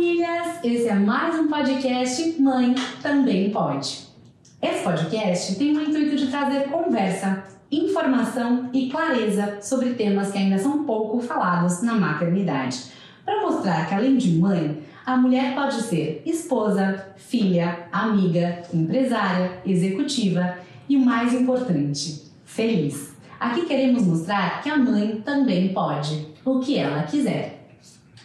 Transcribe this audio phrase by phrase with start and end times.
[0.00, 0.64] famílias!
[0.64, 3.98] Esse é mais um podcast Mãe Também Pode.
[4.62, 10.56] Esse podcast tem o intuito de trazer conversa, informação e clareza sobre temas que ainda
[10.56, 12.82] são pouco falados na maternidade,
[13.26, 20.56] para mostrar que além de mãe, a mulher pode ser esposa, filha, amiga, empresária, executiva
[20.88, 23.14] e o mais importante, feliz.
[23.38, 27.59] Aqui queremos mostrar que a mãe também pode, o que ela quiser.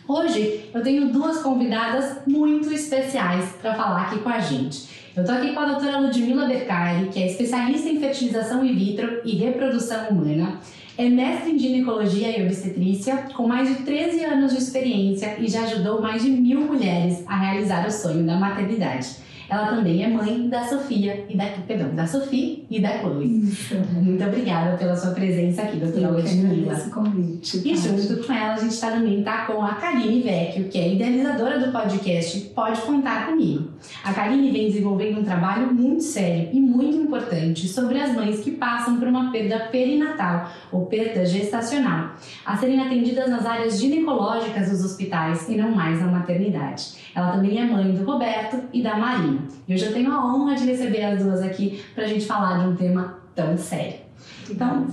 [0.07, 4.87] Hoje eu tenho duas convidadas muito especiais para falar aqui com a gente.
[5.15, 9.21] Eu estou aqui com a doutora Ludmila Bercari, que é especialista em fertilização in vitro
[9.25, 10.59] e reprodução humana,
[10.95, 15.63] é mestre em ginecologia e obstetrícia, com mais de 13 anos de experiência e já
[15.63, 19.24] ajudou mais de mil mulheres a realizar o sonho da maternidade.
[19.49, 23.25] Ela também é mãe da Sofia e da, perdão, da Sofia e da Chloe.
[23.43, 23.75] Isso.
[24.01, 26.73] Muito obrigada pela sua presença aqui, doutora Ludmilla.
[26.73, 27.61] esse convite.
[27.65, 30.93] E junto com ela, a gente tá, também está com a Karine Vecchio, que é
[30.93, 33.64] idealizadora do podcast Pode Contar Comigo.
[34.03, 38.51] A Karine vem desenvolvendo um trabalho muito sério e muito importante sobre as mães que
[38.51, 42.11] passam por uma perda perinatal ou perda gestacional,
[42.45, 46.93] a serem atendidas nas áreas ginecológicas dos hospitais e não mais na maternidade.
[47.15, 49.39] Ela também é mãe do Roberto e da Marina.
[49.67, 52.59] E hoje eu tenho a honra de receber as duas aqui para a gente falar
[52.59, 54.05] de um tema tão sério.
[54.49, 54.87] Então,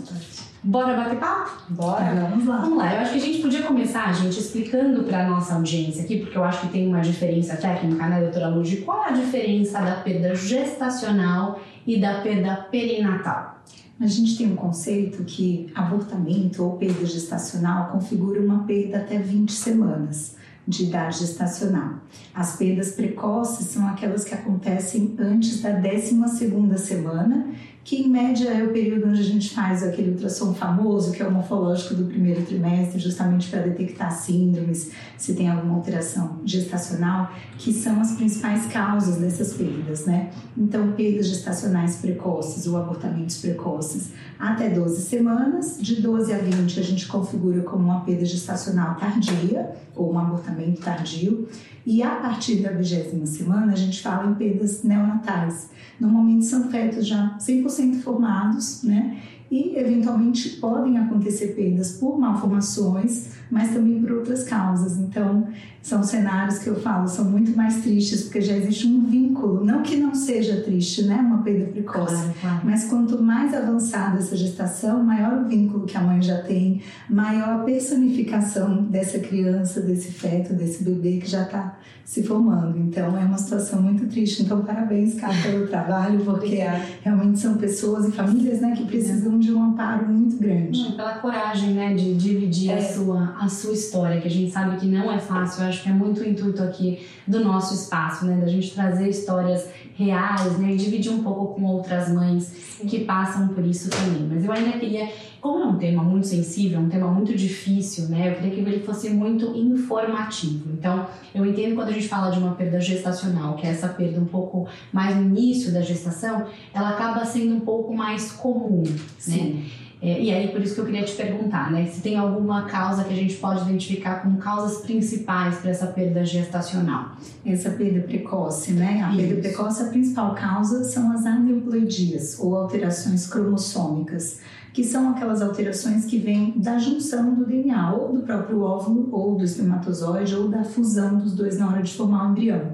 [0.63, 1.51] bora bater papo?
[1.69, 2.59] Bora, vamos lá.
[2.59, 2.95] Vamos lá.
[2.95, 6.45] Eu acho que a gente podia começar, gente, explicando para nossa audiência aqui, porque eu
[6.45, 8.79] acho que tem uma diferença técnica, né, doutora Ludi?
[8.79, 13.61] Qual é a diferença da perda gestacional e da perda perinatal?
[14.01, 19.53] A gente tem um conceito que abortamento ou perda gestacional configura uma perda até 20
[19.53, 21.95] semanas de idade gestacional.
[22.35, 27.47] As perdas precoces são aquelas que acontecem antes da 12ª semana
[27.85, 31.27] que em média é o período onde a gente faz aquele ultrassom famoso, que é
[31.27, 37.73] o morfológico do primeiro trimestre, justamente para detectar síndromes, se tem alguma alteração gestacional, que
[37.73, 40.31] são as principais causas dessas perdas, né?
[40.57, 46.83] Então, perdas gestacionais precoces ou abortamentos precoces até 12 semanas, de 12 a 20 a
[46.83, 51.49] gente configura como uma perda gestacional tardia ou um abortamento tardio,
[51.85, 55.69] e a partir da vigésima semana a gente fala em perdas neonatais
[56.03, 57.69] Normalmente são fetos já 100%
[58.01, 59.19] formados, né?
[59.51, 64.99] E eventualmente podem acontecer perdas por malformações, mas também por outras causas.
[64.99, 65.47] Então,
[65.93, 69.83] são cenários que eu falo são muito mais tristes porque já existe um vínculo, não
[69.83, 72.61] que não seja triste, né, uma perda precoce, claro, claro.
[72.65, 76.81] mas quanto mais avançada essa gestação, maior o vínculo que a mãe já tem,
[77.11, 82.79] maior a personificação dessa criança, desse feto, desse bebê que já está se formando.
[82.79, 84.43] Então é uma situação muito triste.
[84.43, 86.59] Então parabéns, Cá, pelo trabalho, porque
[87.03, 90.93] realmente são pessoas e famílias, né, que precisam de um amparo muito grande.
[90.97, 92.79] pela coragem, né, de dividir é.
[92.79, 95.63] a sua a sua história, que a gente sabe que não é fácil.
[95.63, 99.09] Eu acho que é muito o intuito aqui do nosso espaço, né, da gente trazer
[99.09, 104.29] histórias reais, né, e dividir um pouco com outras mães que passam por isso também.
[104.29, 105.09] Mas eu ainda queria
[105.43, 108.31] como é um tema muito sensível, um tema muito difícil, né?
[108.31, 110.71] Eu queria que ele fosse muito informativo.
[110.73, 111.05] Então,
[111.35, 114.25] eu entendo quando a gente fala de uma perda gestacional, que é essa perda um
[114.25, 118.97] pouco mais no início da gestação, ela acaba sendo um pouco mais comum, né?
[119.19, 119.55] Sim.
[119.55, 119.65] né?
[120.03, 121.87] É, e aí, por isso que eu queria te perguntar, né?
[121.87, 126.25] Se tem alguma causa que a gente pode identificar como causas principais para essa perda
[126.25, 127.13] gestacional.
[127.47, 129.01] Essa perda precoce, né?
[129.01, 129.19] A isso.
[129.19, 134.41] perda precoce, a principal causa são as aneuploidias, ou alterações cromossômicas
[134.73, 139.37] que são aquelas alterações que vêm da junção do DNA, ou do próprio óvulo, ou
[139.37, 142.73] do espermatozoide, ou da fusão dos dois na hora de formar o embrião.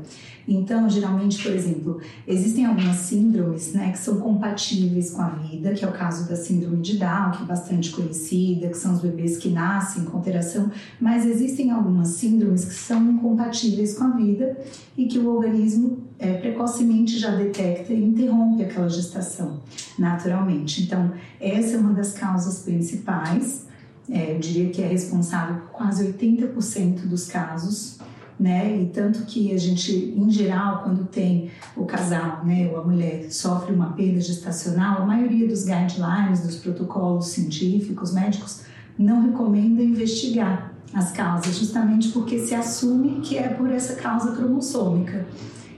[0.51, 5.85] Então, geralmente, por exemplo, existem algumas síndromes né, que são compatíveis com a vida, que
[5.85, 9.37] é o caso da síndrome de Down, que é bastante conhecida, que são os bebês
[9.37, 14.59] que nascem com alteração, mas existem algumas síndromes que são incompatíveis com a vida
[14.97, 19.61] e que o organismo é, precocemente já detecta e interrompe aquela gestação
[19.99, 20.83] naturalmente.
[20.83, 23.67] Então, essa é uma das causas principais,
[24.11, 27.99] é, eu diria que é responsável por quase 80% dos casos
[28.39, 28.81] né?
[28.81, 33.31] E tanto que a gente, em geral, quando tem o casal, né, ou a mulher
[33.31, 38.63] sofre uma perda gestacional, a maioria dos guidelines, dos protocolos científicos, médicos,
[38.99, 45.27] não recomenda investigar as causas, justamente porque se assume que é por essa causa cromossômica.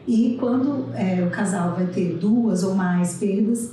[0.06, 3.72] E quando é, o casal vai ter duas ou mais perdas,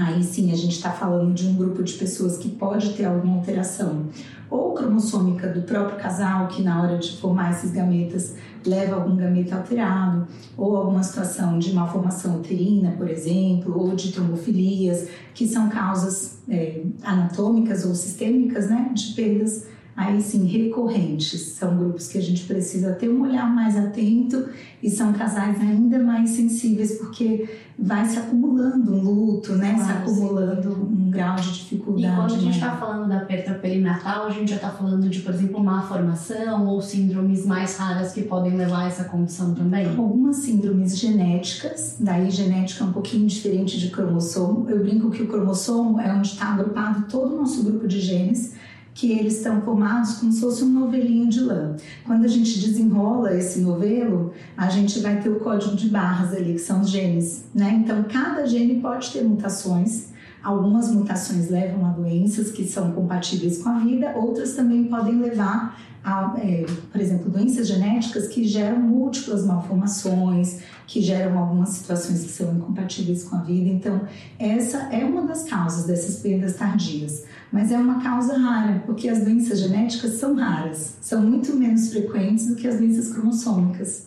[0.00, 3.36] aí sim a gente está falando de um grupo de pessoas que pode ter alguma
[3.36, 4.06] alteração
[4.48, 9.56] ou cromossômica do próprio casal, que na hora de formar esses gametas leva algum gameta
[9.56, 10.26] alterado,
[10.56, 16.82] ou alguma situação de malformação uterina, por exemplo, ou de trombofilias, que são causas é,
[17.02, 19.66] anatômicas ou sistêmicas né, de perdas
[19.96, 21.40] aí sim recorrentes.
[21.40, 24.48] São grupos que a gente precisa ter um olhar mais atento
[24.82, 27.48] e são casais ainda mais sensíveis porque
[27.78, 29.74] vai se acumulando um luto, né?
[29.74, 30.80] Claro, se acumulando sim.
[30.80, 32.12] um grau de dificuldade.
[32.12, 35.20] E quando a gente está falando da perda perinatal, a gente já está falando de,
[35.20, 39.86] por exemplo, má formação ou síndromes mais raras que podem levar a essa condição também?
[39.86, 44.68] Algumas síndromes genéticas, daí genética é um pouquinho diferente de cromossomo.
[44.68, 48.54] Eu brinco que o cromossomo é onde está agrupado todo o nosso grupo de genes
[48.96, 51.76] que eles estão formados como se fosse um novelinho de lã.
[52.06, 56.54] Quando a gente desenrola esse novelo, a gente vai ter o código de barras ali,
[56.54, 57.78] que são os genes, né?
[57.84, 60.14] Então, cada gene pode ter mutações.
[60.42, 65.78] Algumas mutações levam a doenças que são compatíveis com a vida, outras também podem levar
[66.02, 72.30] a, é, por exemplo, doenças genéticas que geram múltiplas malformações, que geram algumas situações que
[72.30, 73.68] são incompatíveis com a vida.
[73.68, 74.00] Então,
[74.38, 79.20] essa é uma das causas dessas perdas tardias mas é uma causa rara, porque as
[79.24, 84.06] doenças genéticas são raras, são muito menos frequentes do que as doenças cromossômicas.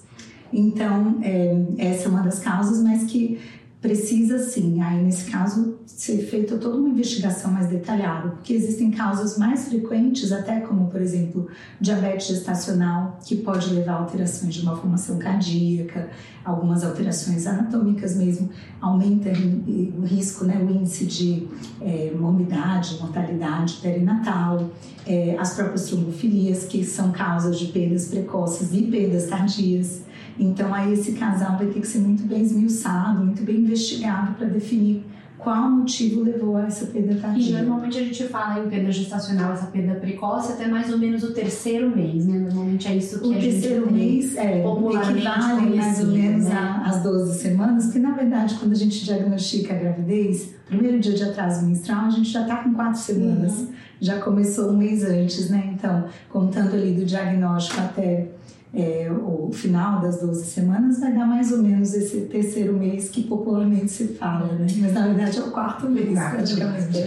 [0.52, 3.40] Então, é, essa é uma das causas, mas que
[3.82, 9.38] precisa sim, aí nesse caso, ser feita toda uma investigação mais detalhada, porque existem causas
[9.38, 11.48] mais frequentes, até como, por exemplo,
[11.80, 16.10] diabetes gestacional, que pode levar a alterações de uma formação cardíaca,
[16.44, 18.50] algumas alterações anatômicas mesmo,
[18.82, 21.48] aumenta o risco, né, o índice de
[21.80, 24.70] é, morbidade, mortalidade perinatal,
[25.08, 30.09] é, as próprias trombofilias, que são causas de perdas precoces e perdas tardias.
[30.40, 34.48] Então, aí esse casal vai ter que ser muito bem esmiuçado, muito bem investigado para
[34.48, 35.06] definir
[35.40, 37.50] qual motivo levou a essa perda tardia.
[37.50, 41.24] E normalmente a gente fala em perda gestacional, essa perda precoce, até mais ou menos
[41.24, 42.40] o terceiro mês, né?
[42.40, 46.46] Normalmente é isso que o a gente O terceiro mês é, equivale mais ou menos
[46.46, 46.82] né?
[46.86, 51.24] às 12 semanas, que na verdade quando a gente diagnostica a gravidez, primeiro dia de
[51.24, 53.60] atraso menstrual, a gente já está com quatro semanas.
[53.60, 53.68] Uhum.
[54.02, 55.74] Já começou um mês antes, né?
[55.74, 58.28] Então, contando ali do diagnóstico até
[58.72, 63.24] é, o final das 12 semanas vai dar mais ou menos esse terceiro mês que
[63.24, 64.68] popularmente se fala, né?
[64.78, 66.98] Mas na verdade é o quarto mês, quarto praticamente.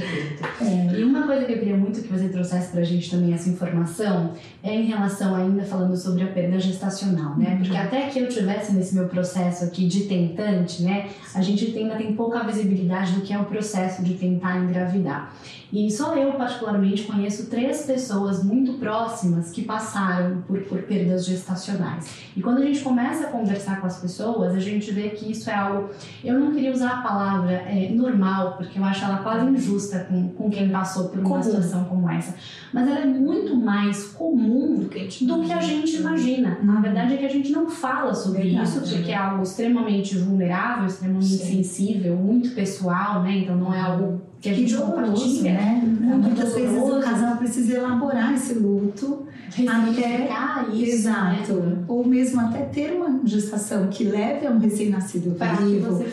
[0.61, 0.99] É.
[0.99, 4.33] E uma coisa que eu queria muito que você trouxesse pra gente também essa informação
[4.61, 7.53] é em relação ainda falando sobre a perda gestacional, né?
[7.53, 7.59] Uhum.
[7.59, 11.11] Porque até que eu tivesse nesse meu processo aqui de tentante, né?
[11.33, 15.33] A gente ainda tem pouca visibilidade do que é o processo de tentar engravidar.
[15.73, 22.11] E só eu, particularmente, conheço três pessoas muito próximas que passaram por, por perdas gestacionais.
[22.37, 25.49] E quando a gente começa a conversar com as pessoas, a gente vê que isso
[25.49, 25.89] é algo.
[26.23, 30.29] Eu não queria usar a palavra é, normal, porque eu acho ela quase injusta com,
[30.29, 31.43] com quem passou por uma comum.
[31.43, 32.35] situação como essa.
[32.73, 36.59] Mas ela é muito mais comum do que, do que a gente imagina.
[36.63, 40.19] Na verdade é que a gente não fala sobre Verdade, isso, porque é algo extremamente
[40.19, 41.63] vulnerável, extremamente Sim.
[41.63, 43.39] sensível, muito pessoal, né?
[43.39, 45.83] Então não é algo que a gente compartilha, né?
[46.21, 50.29] Muitas vezes o casal precisa elaborar esse luto até
[50.73, 51.85] isso, exato, né?
[51.87, 56.05] ou mesmo até ter uma gestação que leve a um recém-nascido vivo,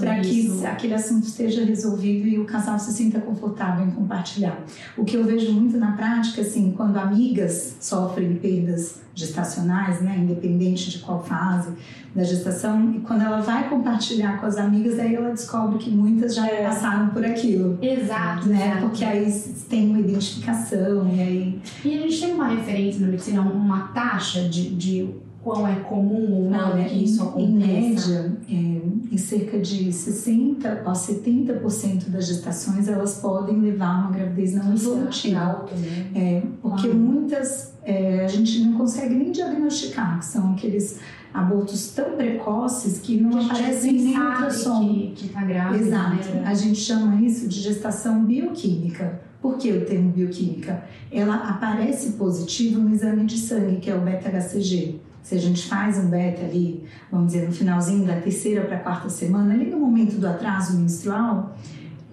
[0.00, 4.58] para que aquele assunto esteja resolvido e o casal se sinta confortável em compartilhar.
[4.96, 10.90] O que eu vejo muito na prática, assim, quando amigas sofrem perdas gestacionais, né, independente
[10.90, 11.72] de qual fase
[12.14, 16.34] da gestação, e quando ela vai compartilhar com as amigas, aí ela descobre que muitas
[16.34, 16.64] já é.
[16.64, 17.78] passaram por aquilo.
[17.80, 18.48] Exato.
[18.48, 18.68] Né?
[18.68, 18.80] Exato.
[18.82, 19.32] Porque aí
[19.68, 21.60] tem uma identificação e aí.
[21.84, 26.32] E a gente tem uma referência na medicina, uma taxa de, de qual é comum
[26.32, 27.40] ou não, que isso aconteça?
[27.40, 33.98] Em média, é, em cerca de 60% a 70% das gestações elas podem levar a
[34.00, 35.66] uma gravidez não evolutiva.
[35.76, 36.10] Né?
[36.14, 36.94] É, porque ah.
[36.94, 40.98] muitas é, a gente não consegue nem diagnosticar, que são aqueles
[41.32, 44.88] abortos tão precoces que não que aparecem nem ultrassom.
[44.88, 46.28] Que, que tá grávida, Exato.
[46.30, 46.42] Né?
[46.44, 49.20] A gente chama isso de gestação bioquímica.
[49.40, 50.82] Por que o termo bioquímica?
[51.12, 54.98] Ela aparece positivo no exame de sangue, que é o beta-HCG.
[55.22, 59.08] Se a gente faz um beta ali, vamos dizer, no finalzinho da terceira para quarta
[59.08, 61.56] semana, ali no momento do atraso menstrual,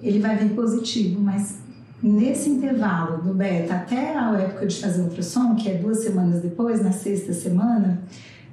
[0.03, 1.62] ele vai vir positivo, mas
[2.03, 6.83] nesse intervalo do beta até a época de fazer ultrassom, que é duas semanas depois,
[6.83, 8.03] na sexta semana,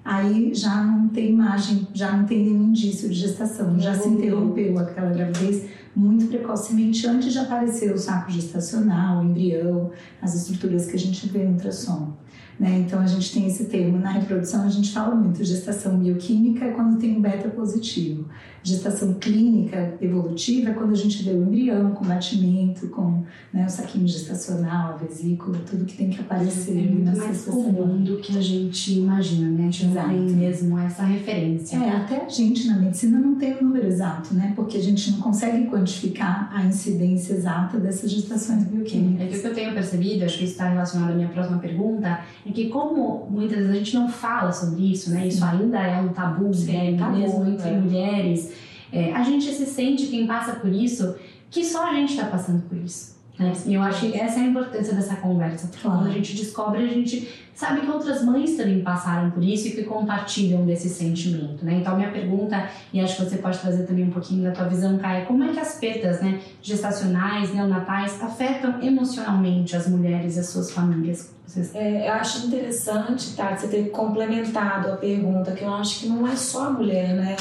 [0.04, 4.78] aí já não tem imagem, já não tem nenhum indício de gestação, já se interrompeu
[4.78, 9.90] aquela gravidez muito precocemente antes de aparecer o saco gestacional, o embrião,
[10.22, 12.12] as estruturas que a gente vê no ultrassom.
[12.58, 12.84] Né?
[12.86, 16.70] Então a gente tem esse termo na reprodução, a gente fala muito gestação bioquímica é
[16.70, 18.26] quando tem um beta positivo.
[18.62, 23.70] Gestação clínica evolutiva é quando a gente vê o embrião com batimento, com né, o
[23.70, 28.18] saquinho gestacional, a vesícula, tudo que tem que aparecer é muito na mais comum do
[28.18, 29.68] que a gente imagina, né?
[29.68, 30.08] A gente Exato.
[30.08, 31.76] não tem mesmo essa referência.
[31.76, 34.52] É, até a gente na medicina não tem o número exato, né?
[34.54, 39.26] Porque a gente não consegue quantificar a incidência exata dessas gestações bioquímicas.
[39.26, 41.58] É que o que eu tenho percebido, acho que isso está relacionado à minha próxima
[41.58, 45.26] pergunta, é que como muitas vezes a gente não fala sobre isso, né?
[45.26, 46.96] Isso ainda é um tabu, Sim, né?
[46.98, 47.78] Tabu, mesmo entre é.
[47.78, 48.49] mulheres.
[48.92, 51.16] É, a gente se sente, quem passa por isso,
[51.50, 53.20] que só a gente está passando por isso.
[53.40, 53.52] Né?
[53.64, 55.70] E eu acho que essa é a importância dessa conversa.
[55.80, 59.70] Quando a gente descobre, a gente sabe que outras mães também passaram por isso e
[59.70, 61.74] que compartilham desse sentimento, né?
[61.74, 64.98] Então, minha pergunta, e acho que você pode trazer também um pouquinho da tua visão,
[64.98, 70.46] Caia, como é que as perdas né, gestacionais, neonatais, afetam emocionalmente as mulheres e as
[70.46, 71.34] suas famílias?
[71.74, 76.26] É, eu acho interessante, tá, você ter complementado a pergunta, que eu acho que não
[76.28, 77.36] é só a mulher, né?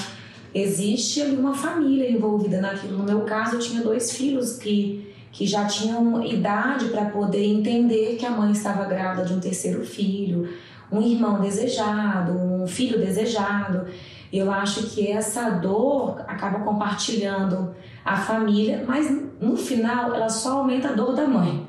[0.53, 2.97] Existe ali uma família envolvida naquilo.
[2.97, 8.15] No meu caso, eu tinha dois filhos que que já tinham idade para poder entender
[8.17, 10.49] que a mãe estava grávida de um terceiro filho,
[10.91, 13.85] um irmão desejado, um filho desejado.
[14.31, 20.89] Eu acho que essa dor acaba compartilhando a família, mas no final ela só aumenta
[20.89, 21.67] a dor da mãe.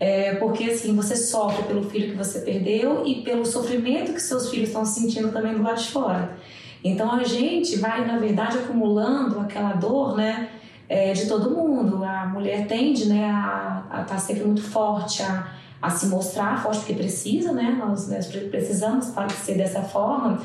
[0.00, 4.48] É, porque assim, você sofre pelo filho que você perdeu e pelo sofrimento que seus
[4.48, 6.36] filhos estão sentindo também do lado de fora.
[6.82, 10.48] Então a gente vai, na verdade, acumulando aquela dor, né?
[10.88, 12.02] é, de todo mundo.
[12.02, 15.46] A mulher tende né, a estar tá sempre muito forte, a,
[15.80, 17.76] a se mostrar forte porque precisa, né?
[17.78, 19.12] Nós, nós precisamos
[19.44, 20.40] ser dessa forma.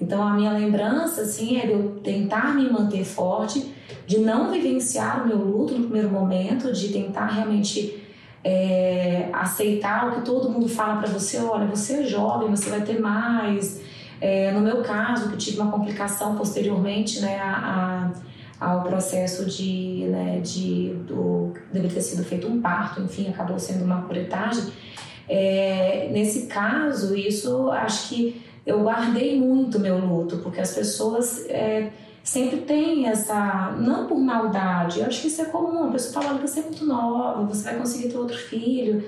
[0.00, 3.72] Então a minha lembrança assim é de eu tentar me manter forte,
[4.06, 8.02] de não vivenciar o meu luto no primeiro momento, de tentar realmente
[8.42, 12.80] é, aceitar o que todo mundo fala para você, olha, você é jovem, você vai
[12.80, 13.80] ter mais.
[14.24, 20.06] É, no meu caso, que tive uma complicação posteriormente, né, a, a ao processo de,
[20.08, 24.72] né, de do, deveria ter sido feito um parto, enfim, acabou sendo uma curetagem.
[25.28, 31.90] É, nesse caso, isso acho que eu guardei muito meu luto, porque as pessoas é,
[32.22, 36.38] sempre têm essa, não por maldade, eu acho que isso é comum, a pessoa fala,
[36.38, 39.04] você é muito nova, você vai conseguir ter outro filho,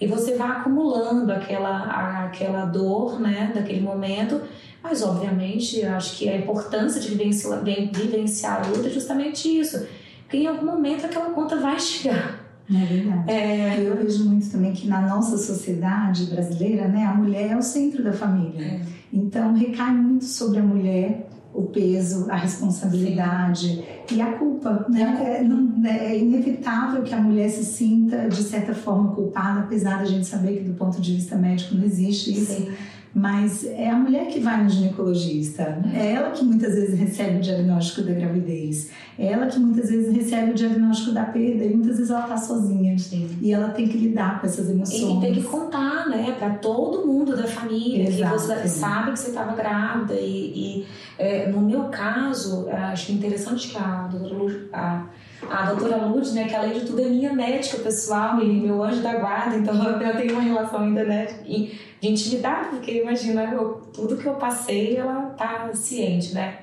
[0.00, 4.40] e você vai acumulando aquela, aquela dor, né, daquele momento,
[4.82, 9.86] mas, obviamente, eu acho que a importância de vivenciar, vivenciar a luta é justamente isso.
[10.22, 12.38] Porque em algum momento aquela conta vai chegar.
[12.70, 13.30] É verdade.
[13.30, 13.80] É...
[13.80, 18.04] Eu vejo muito também que na nossa sociedade brasileira, né, a mulher é o centro
[18.04, 18.64] da família.
[18.64, 18.80] É.
[19.12, 21.28] Então, recai muito sobre a mulher
[21.58, 24.16] o peso, a responsabilidade Sim.
[24.16, 24.86] e a culpa.
[24.88, 25.38] Né?
[25.40, 30.04] É, não, é, inevitável que a mulher se sinta, de certa forma, culpada, apesar da
[30.04, 32.52] gente saber que, do ponto de vista médico, não existe isso.
[32.52, 32.72] Sim
[33.14, 37.40] mas é a mulher que vai no ginecologista, é ela que muitas vezes recebe o
[37.40, 41.96] diagnóstico da gravidez, é ela que muitas vezes recebe o diagnóstico da perda e muitas
[41.96, 43.36] vezes ela está sozinha Sim.
[43.40, 45.18] e ela tem que lidar com essas emoções.
[45.18, 48.34] E tem que contar, né, para todo mundo da família Exato.
[48.34, 50.86] que você sabe que você estava grávida e, e
[51.18, 55.06] é, no meu caso acho interessante que a doutora Lu, a,
[55.50, 59.00] a doutora Lud, né, que além de tudo é minha médica pessoal e meu anjo
[59.00, 64.16] da guarda, então eu tenho uma relação ainda, né, de intimidade, porque imagina eu, tudo
[64.16, 66.58] que eu passei, ela tá ciente, né?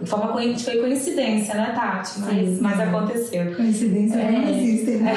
[0.00, 2.20] De forma foi coincidência, né, Tati?
[2.20, 3.54] Mas, Sim, mas aconteceu.
[3.54, 5.12] Coincidência é, não existe, né?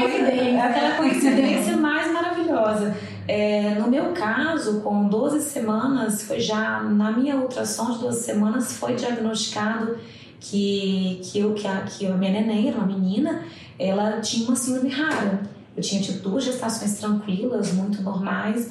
[0.00, 2.96] É, é, aquela coincidência mais maravilhosa.
[3.28, 8.72] É, no meu caso, com 12 semanas, foi já na minha ultrassom de 12 semanas,
[8.72, 9.96] foi diagnosticado
[10.40, 13.44] que, que, eu, que, a, que a minha neném, era uma menina,
[13.78, 15.42] ela tinha uma síndrome rara.
[15.76, 18.70] Eu tinha tido duas gestações tranquilas, muito normais,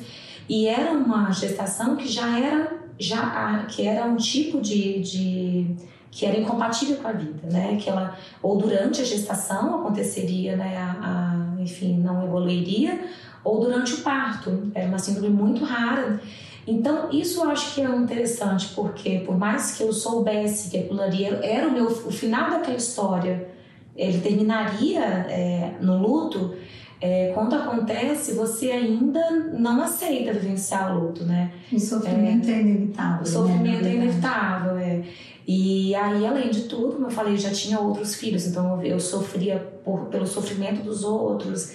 [0.50, 5.76] e era uma gestação que já era já que era um tipo de, de
[6.10, 7.78] que era incompatível com a vida, né?
[7.80, 10.78] Que ela ou durante a gestação aconteceria, né?
[10.78, 13.06] A, a, enfim, não evoluiria,
[13.44, 14.72] ou durante o parto.
[14.74, 16.20] Era uma síndrome muito rara.
[16.68, 21.02] Então, isso eu acho que é interessante, porque por mais que eu soubesse que aquilo
[21.02, 23.48] ali era, o meu o final daquela história,
[23.96, 26.54] ele terminaria é, no luto,
[27.00, 31.52] é, quando acontece, você ainda não aceita vivenciar o luto, né?
[31.72, 33.22] O sofrimento é, é inevitável.
[33.22, 33.90] O sofrimento né?
[33.90, 35.04] é inevitável, é.
[35.48, 39.58] E aí, além de tudo, como eu falei, já tinha outros filhos, então eu sofria
[39.86, 41.72] por, pelo sofrimento dos outros.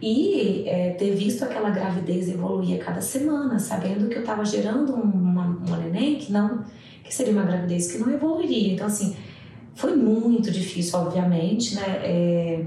[0.00, 4.92] E é, ter visto aquela gravidez evoluir a cada semana, sabendo que eu estava gerando
[4.92, 6.64] uma, uma neném que não
[7.02, 8.74] que seria uma gravidez que não evoluiria.
[8.74, 9.16] Então, assim,
[9.74, 12.00] foi muito difícil, obviamente, né?
[12.02, 12.64] É,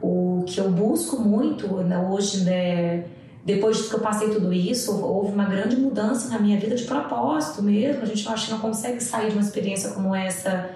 [0.00, 3.04] o que eu busco muito né, hoje, né,
[3.44, 7.62] depois que eu passei tudo isso, houve uma grande mudança na minha vida de propósito
[7.62, 8.02] mesmo.
[8.02, 10.70] A gente acha que não consegue sair de uma experiência como essa.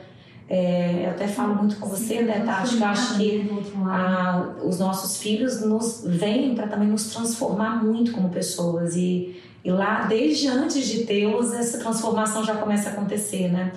[0.49, 2.77] É, eu até falo muito com você, né, Tati?
[2.77, 3.51] Que eu acho que
[3.85, 8.95] a, os nossos filhos nos vêm para também nos transformar muito como pessoas.
[8.95, 13.73] E, e lá, desde antes de tê-los, essa transformação já começa a acontecer, né?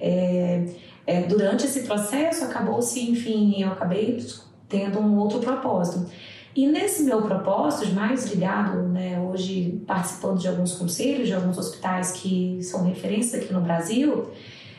[0.00, 0.66] É,
[1.06, 4.24] é, durante esse processo acabou-se, enfim, eu acabei
[4.68, 6.10] tendo um outro propósito.
[6.56, 12.12] E nesse meu propósito, mais ligado, né, hoje participando de alguns conselhos, de alguns hospitais
[12.12, 14.30] que são referências aqui no Brasil,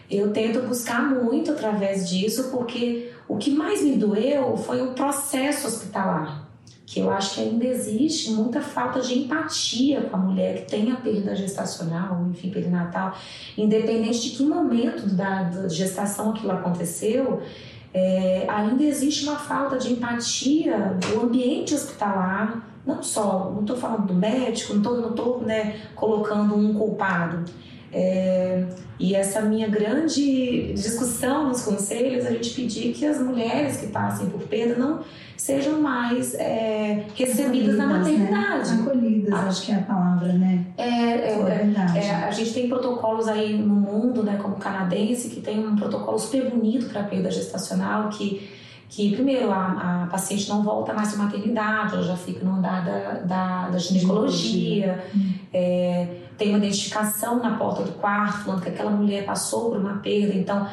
[0.10, 5.68] eu tento buscar muito através disso, porque o que mais me doeu foi o processo
[5.68, 6.48] hospitalar,
[6.86, 10.92] que eu acho que ainda existe muita falta de empatia com a mulher que tem
[10.92, 13.18] a perda gestacional, enfim, perinatal,
[13.58, 17.42] independente de que momento da, da gestação aquilo aconteceu,
[17.92, 24.08] é, ainda existe uma falta de empatia do ambiente hospitalar, não só, não estou falando
[24.08, 27.46] do médico, não estou né, colocando um culpado.
[27.92, 28.66] É,
[29.00, 34.30] e essa minha grande discussão nos conselhos, a gente pedir que as mulheres que passem
[34.30, 35.02] por perda não
[35.38, 37.98] sejam mais é, recebidas na né?
[37.98, 38.74] maternidade.
[38.74, 38.82] Né?
[38.82, 40.66] Acolhidas, a, acho que é a palavra, né?
[40.78, 45.30] É, é, é, é, a gente tem protocolos aí no mundo, né, como o canadense,
[45.30, 48.50] que tem um protocolo super bonito para a perda gestacional, que,
[48.90, 52.86] que primeiro, a, a paciente não volta mais para maternidade, ela já fica no andar
[52.86, 55.04] da, da, da ginecologia.
[55.14, 55.34] Hum.
[55.54, 59.98] É, tem uma identificação na porta do quarto, falando que aquela mulher passou por uma
[59.98, 60.68] perda, então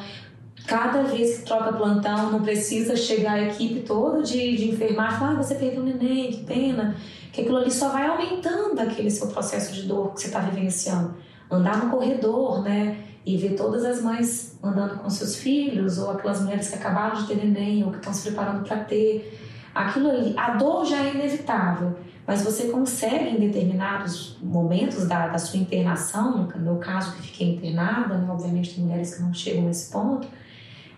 [0.66, 5.18] Cada vez que troca plantão, não precisa chegar a equipe toda de, de enfermagem e
[5.18, 6.96] falar: ah, você perdeu um neném, que pena.
[7.32, 11.14] Que aquilo ali só vai aumentando aquele seu processo de dor que você está vivenciando.
[11.50, 12.96] Andar no corredor, né?
[13.24, 17.26] E ver todas as mães andando com seus filhos, ou aquelas mulheres que acabaram de
[17.26, 19.38] ter neném, ou que estão se preparando para ter.
[19.74, 25.38] Aquilo ali, a dor já é inevitável, mas você consegue em determinados momentos da, da
[25.38, 28.28] sua internação, no meu caso que fiquei internada, né?
[28.30, 30.28] obviamente tem mulheres que não chegam nesse ponto,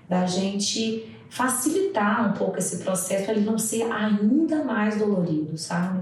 [0.09, 6.01] da gente facilitar um pouco esse processo para ele não ser ainda mais dolorido, sabe?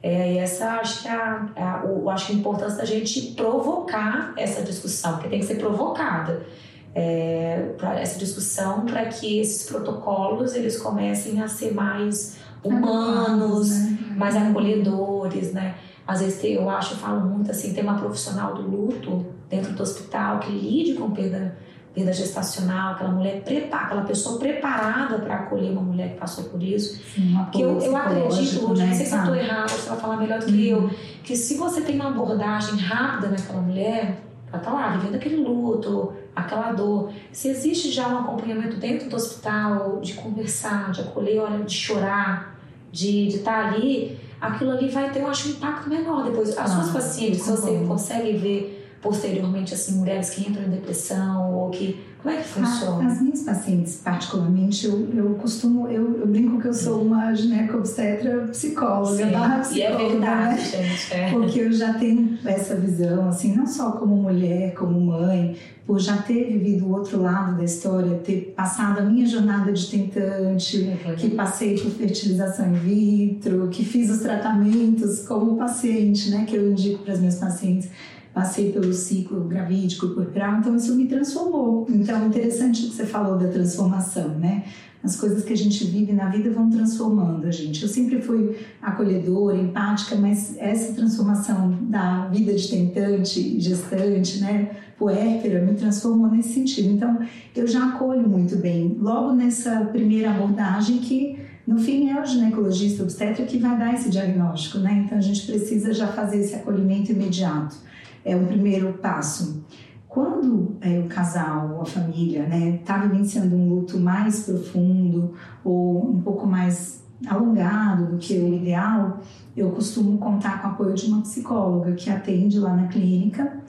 [0.00, 4.32] É, essa acho que é a, a, o, acho que a importância da gente provocar
[4.36, 6.46] essa discussão, porque tem que ser provocada.
[6.94, 13.97] É, para essa discussão para que esses protocolos eles comecem a ser mais humanos, né?
[14.18, 15.74] Mais acolhedores, né?
[16.06, 19.82] Às vezes eu acho, eu falo muito assim, tem uma profissional do luto dentro do
[19.82, 21.56] hospital que lide com perda
[21.94, 26.62] perda gestacional, aquela mulher preparada, aquela pessoa preparada para acolher uma mulher que passou por
[26.62, 27.02] isso.
[27.14, 28.90] Sim, que eu, eu acredito, Lúcia, né?
[28.90, 30.84] não sei se eu estou errada, você vai falar melhor do que uhum.
[30.84, 30.90] eu,
[31.24, 36.12] que se você tem uma abordagem rápida naquela mulher, ela está lá vivendo aquele luto,
[36.34, 37.10] aquela dor.
[37.32, 42.57] Se existe já um acompanhamento dentro do hospital, de conversar, de acolher, olha, de chorar,
[42.92, 46.50] de estar tá ali, aquilo ali vai ter, eu acho, um impacto menor depois.
[46.50, 51.54] As ah, suas pacientes, se você consegue ver posteriormente assim mulheres que entram em depressão
[51.54, 53.12] ou que como é que funciona?
[53.12, 58.48] As minhas pacientes, particularmente, eu, eu costumo, eu, eu brinco que eu sou uma gineco-obstetra
[58.48, 60.58] psicóloga, Sim, barra psicóloga, e é verdade, né?
[60.58, 61.14] gente.
[61.14, 61.30] É.
[61.30, 65.56] Porque eu já tenho essa visão, assim, não só como mulher, como mãe,
[65.86, 69.86] por já ter vivido o outro lado da história, ter passado a minha jornada de
[69.86, 76.44] tentante, é que passei por fertilização in vitro, que fiz os tratamentos como paciente, né,
[76.46, 77.88] que eu indico para as minhas pacientes
[78.32, 81.86] passei pelo ciclo gravídico puerperal, então isso me transformou.
[81.88, 84.64] Então, interessante o que você falou da transformação, né?
[85.02, 87.82] As coisas que a gente vive na vida vão transformando a gente.
[87.82, 95.64] Eu sempre fui acolhedora, empática, mas essa transformação da vida de tentante, gestante, né, puérpera,
[95.64, 96.90] me transformou nesse sentido.
[96.90, 97.18] Então,
[97.54, 98.96] eu já acolho muito bem.
[98.98, 104.08] Logo nessa primeira abordagem que no fim é o ginecologista obstetra que vai dar esse
[104.08, 105.04] diagnóstico, né?
[105.04, 107.76] Então a gente precisa já fazer esse acolhimento imediato
[108.24, 109.64] é o primeiro passo.
[110.08, 112.42] Quando é, o casal a família
[112.74, 118.54] está né, vivenciando um luto mais profundo ou um pouco mais alongado do que o
[118.54, 119.20] ideal,
[119.56, 123.60] eu costumo contar com o apoio de uma psicóloga que atende lá na clínica,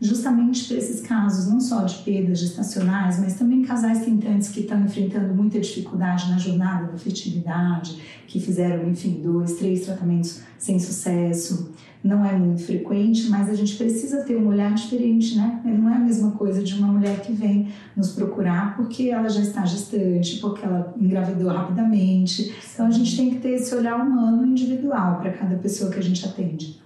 [0.00, 4.80] justamente para esses casos, não só de perdas gestacionais, mas também casais tentantes que estão
[4.84, 11.72] enfrentando muita dificuldade na jornada da fertilidade, que fizeram, enfim, dois, três tratamentos sem sucesso
[12.02, 15.60] não é muito frequente, mas a gente precisa ter um olhar diferente, né?
[15.64, 19.40] Não é a mesma coisa de uma mulher que vem nos procurar porque ela já
[19.40, 22.54] está gestante, porque ela engravidou rapidamente.
[22.72, 26.02] Então a gente tem que ter esse olhar humano individual para cada pessoa que a
[26.02, 26.78] gente atende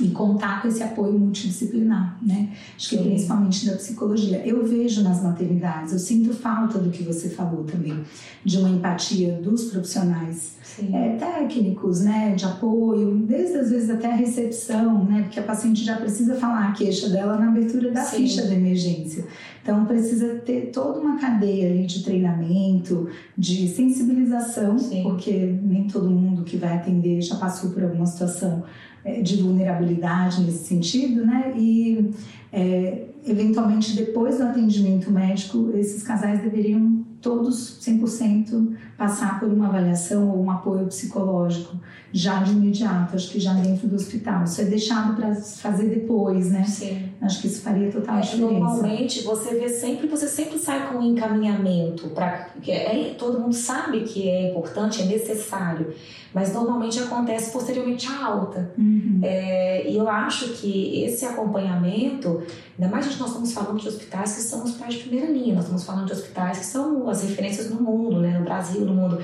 [0.00, 2.50] e contar com esse apoio multidisciplinar, né?
[2.76, 4.46] Acho que principalmente da psicologia.
[4.46, 8.02] Eu vejo nas maternidades, eu sinto falta do que você falou também,
[8.44, 14.14] de uma empatia dos profissionais é, técnicos, né, de apoio, desde às vezes até a
[14.14, 18.18] recepção, né, porque a paciente já precisa falar a queixa dela na abertura da Sim.
[18.18, 19.24] ficha da emergência.
[19.62, 25.02] Então precisa ter toda uma cadeia ali de treinamento, de sensibilização, Sim.
[25.02, 28.64] porque nem todo mundo que vai atender já passou por alguma situação
[29.04, 31.52] é, de vulnerabilidade nesse sentido, né?
[31.56, 32.10] E
[32.52, 40.28] é, eventualmente depois do atendimento médico, esses casais deveriam todos 100% passar por uma avaliação
[40.28, 41.76] ou um apoio psicológico
[42.12, 44.44] já de imediato, acho que já dentro do hospital.
[44.44, 46.62] Isso é deixado para fazer depois, né?
[46.64, 47.08] Sim.
[47.22, 48.52] Acho que isso faria total É, diferença.
[48.52, 53.54] normalmente você vê sempre, você sempre sai com um encaminhamento para que é, todo mundo
[53.54, 55.94] sabe que é importante, é necessário,
[56.34, 58.70] mas normalmente acontece posteriormente à alta.
[58.76, 59.20] Uhum.
[59.22, 62.42] É, e eu acho que esse acompanhamento,
[62.78, 65.64] ainda mais gente, nós estamos falando de hospitais que são hospitais de primeira linha, nós
[65.64, 69.18] estamos falando de hospitais que são as referências no mundo, né, no Brasil, no mundo.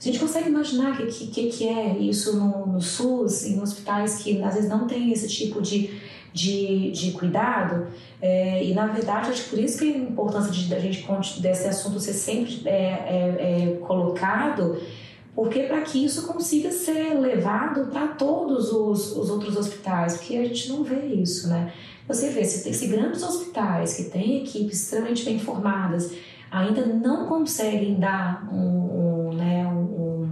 [0.00, 4.16] A gente consegue imaginar o que, que, que é isso no, no SUS, em hospitais
[4.16, 5.90] que às vezes não tem esse tipo de,
[6.32, 7.86] de, de cuidado.
[8.20, 11.06] É, e na verdade, acho que por isso que a importância de, da gente
[11.42, 14.80] desse assunto ser sempre é, é, é colocado,
[15.34, 20.44] porque para que isso consiga ser levado para todos os, os outros hospitais, porque a
[20.44, 21.72] gente não vê isso, né?
[22.08, 26.10] Você vê, se, se grandes hospitais que têm equipes extremamente bem formadas
[26.50, 30.30] ainda não conseguem dar um, um né, um,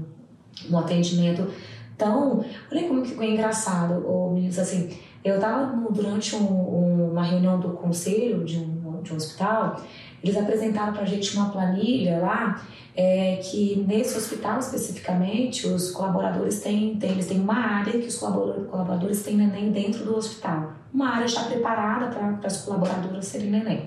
[0.70, 1.50] um atendimento
[1.96, 2.44] tão.
[2.70, 4.90] Olha como que engraçado, meninos, assim.
[5.24, 9.80] Eu estava durante um, uma reunião do conselho de um, de um hospital,
[10.22, 12.62] eles apresentaram para a gente uma planilha lá
[12.96, 18.16] é, que nesse hospital especificamente os colaboradores têm, têm, eles têm uma área que os
[18.16, 20.72] colaboradores têm neném dentro do hospital.
[20.92, 23.86] Uma área já preparada para as colaboradoras serem neném.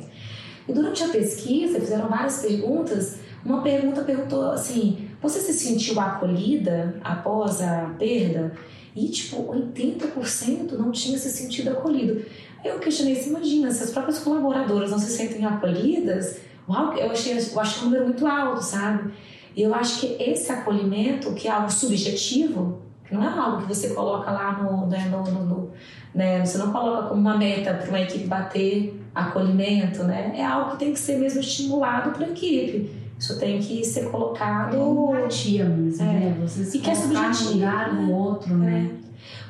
[0.67, 3.19] E durante a pesquisa fizeram várias perguntas.
[3.43, 8.53] Uma pergunta perguntou assim: você se sentiu acolhida após a perda?
[8.95, 12.25] E, tipo, 80% não tinha se sentido acolhido.
[12.63, 17.33] Eu questionei, se imagina, se as próprias colaboradoras não se sentem acolhidas, uau, eu achei,
[17.33, 19.13] achei um número muito alto, sabe?
[19.55, 23.73] E eu acho que esse acolhimento, que é algo subjetivo, que não é algo que
[23.73, 25.71] você coloca lá no, né, no, no, no
[26.13, 30.33] né, você não coloca como uma meta para uma equipe bater acolhimento, né?
[30.35, 32.89] É algo que tem que ser mesmo estimulado para a equipe.
[33.19, 34.75] Isso tem que ser colocado.
[34.75, 36.13] Empatia mesmo, É.
[36.13, 36.37] né?
[36.41, 38.13] Você se E que é no subjetivo, lugar do né?
[38.13, 38.91] outro, né?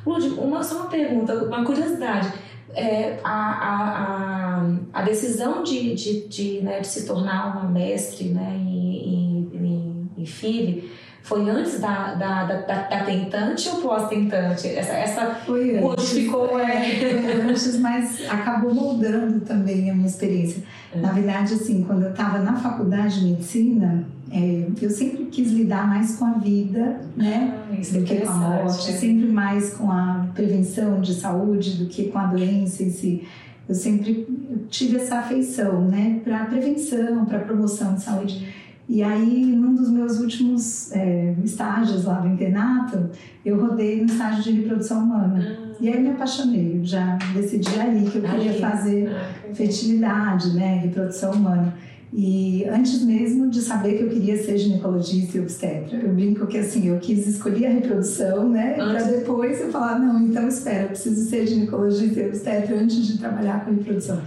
[0.05, 2.33] Lud, uma, só uma pergunta, uma curiosidade.
[2.73, 8.29] É, a, a, a, a decisão de, de, de, né, de se tornar uma mestre
[8.29, 10.89] né, em, em, em, em FIV
[11.23, 14.67] foi antes da, da, da, da, tentante ou pós-tentante?
[14.67, 15.81] Essa, essa Foi antes.
[15.81, 16.81] modificou, é.
[16.81, 20.63] Foi antes, mas acabou moldando também a minha experiência.
[20.95, 25.87] Na verdade, assim, quando eu estava na faculdade de medicina, é, eu sempre quis lidar
[25.87, 27.53] mais com a vida, né?
[27.69, 28.97] Ah, é do que com a morte, interessante.
[28.99, 33.27] sempre mais com a prevenção de saúde do que com a doença em si.
[33.69, 34.27] Eu sempre
[34.69, 38.60] tive essa afeição, né, para prevenção, para promoção de saúde.
[38.91, 43.09] E aí, num dos meus últimos é, estágios lá do internato,
[43.45, 45.57] eu rodei no estágio de reprodução humana.
[45.79, 50.81] E aí me apaixonei, eu já decidi ali que eu queria fazer Ah, fertilidade, né,
[50.83, 51.73] reprodução humana.
[52.13, 56.57] E antes mesmo de saber que eu queria ser ginecologista e obstetra, eu brinco que
[56.57, 60.87] assim, eu quis escolher a reprodução, né, para depois eu falar, não, então espera, eu
[60.89, 64.21] preciso ser ginecologista e obstetra antes de trabalhar com reprodução.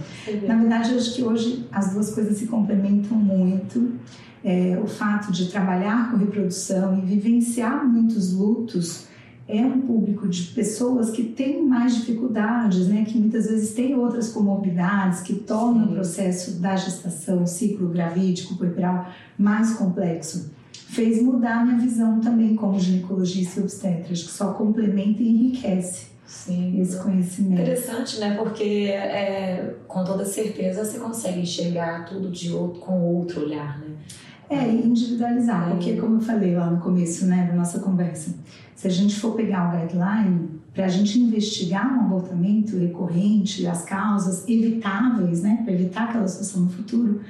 [0.47, 3.93] Na verdade, eu acho que hoje as duas coisas se complementam muito.
[4.47, 9.07] É, o fato de trabalhar com reprodução e vivenciar muitos lutos
[9.47, 13.05] é um público de pessoas que têm mais dificuldades, né?
[13.05, 15.91] que muitas vezes têm outras comorbidades que tornam Sim.
[15.91, 20.51] o processo da gestação, ciclo gravídico, puerperal, mais complexo.
[20.71, 26.79] Fez mudar minha visão também como ginecologista e obstetra, que só complementa e enriquece Sim.
[26.79, 27.61] esse conhecimento.
[27.61, 28.35] Interessante, né?
[28.35, 33.95] Porque é, com toda certeza você consegue enxergar tudo de outro, com outro olhar, né?
[34.49, 35.71] É, individualizar, É.
[35.71, 38.35] porque como eu falei lá no começo né, da nossa conversa,
[38.75, 43.83] se a gente for pegar o guideline, para a gente investigar um abortamento recorrente, as
[43.83, 47.21] causas evitáveis, né, para evitar aquela situação no futuro,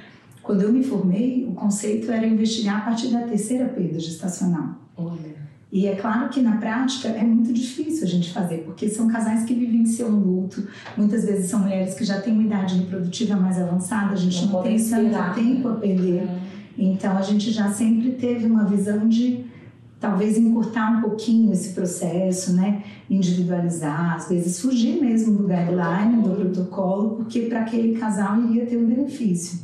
[0.42, 4.74] quando eu me formei, o conceito era investigar a partir da terceira perda gestacional.
[4.96, 5.36] Olha.
[5.72, 9.44] E é claro que na prática é muito difícil a gente fazer, porque são casais
[9.44, 14.12] que vivenciam luto, muitas vezes são mulheres que já têm uma idade reprodutiva mais avançada,
[14.12, 15.74] a gente Não não, tem tanto tempo né?
[15.74, 16.22] a perder.
[16.22, 16.45] É.
[16.78, 19.44] Então a gente já sempre teve uma visão de
[19.98, 22.82] talvez encurtar um pouquinho esse processo, né?
[23.08, 28.76] Individualizar, às vezes fugir mesmo do guideline, do protocolo, porque para aquele casal iria ter
[28.76, 29.60] um benefício.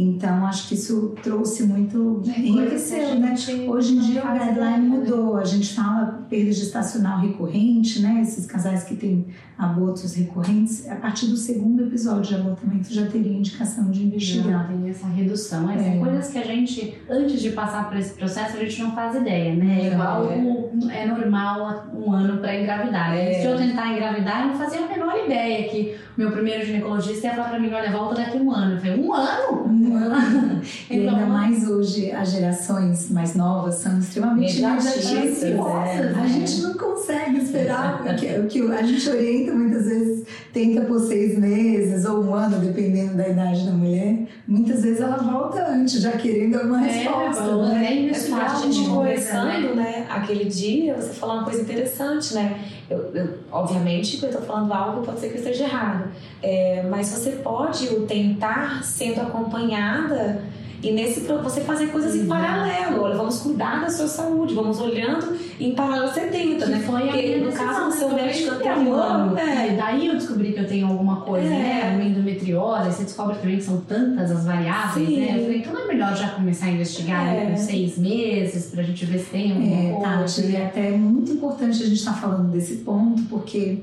[0.00, 3.34] Então acho que isso trouxe muito, enriqueceu, né?
[3.66, 8.20] Hoje em dia o guideline mudou, a gente fala perda gestacional recorrente, né?
[8.22, 9.26] Esses casais que têm
[9.58, 14.68] abortos recorrentes, a partir do segundo episódio de abortamento já teria indicação de Já investigar.
[14.68, 15.68] tem essa redução.
[15.68, 15.82] É, É.
[15.92, 19.16] São coisas que a gente, antes de passar por esse processo, a gente não faz
[19.16, 19.78] ideia, né?
[19.78, 21.02] Não, Igual é.
[21.02, 23.16] é normal um ano para engravidar.
[23.16, 23.40] É.
[23.40, 27.34] De eu tentar engravidar, eu não fazia a menor ideia que meu primeiro ginecologista ia
[27.34, 28.74] falar para mim: olha, volta daqui um ano.
[28.74, 29.68] Eu falei: um ano?
[30.90, 35.42] E ainda mais hoje, as gerações mais novas são extremamente imediatistas.
[35.42, 36.14] É.
[36.20, 40.98] A gente não consegue esperar, o que, que a gente orienta muitas vezes, tenta por
[41.00, 44.26] seis meses ou um ano, dependendo da idade da mulher.
[44.46, 47.56] Muitas vezes ela volta antes, já querendo alguma é, resposta.
[47.56, 47.86] Né?
[47.86, 50.06] É, é, é a gente conversando, né?
[50.08, 52.58] Aquele dia, você falou uma coisa interessante, né?
[52.90, 56.10] Eu, eu, obviamente que eu estou falando algo pode ser que esteja errado,
[56.42, 60.42] é, mas você pode tentar sendo acompanhada
[60.82, 63.02] e nesse você fazer coisas em paralelo.
[63.02, 66.80] Olha, vamos cuidar da sua saúde, vamos olhando em paralelo 70, que né?
[66.80, 69.74] Foi Porque no caso do seu médico anterior, é.
[69.76, 71.50] daí eu descobri que eu tenho alguma coisa, é.
[71.50, 71.94] né?
[71.94, 75.20] Uma endometriose, você descobre também que são tantas as variáveis, Sim.
[75.20, 75.36] né?
[75.36, 77.46] Eu falei, então não é melhor já começar a investigar é.
[77.46, 80.42] com seis meses pra gente ver se tem alguma é, coisa.
[80.42, 80.60] Tati, né?
[80.60, 83.80] é até muito importante a gente estar tá falando desse ponto, porque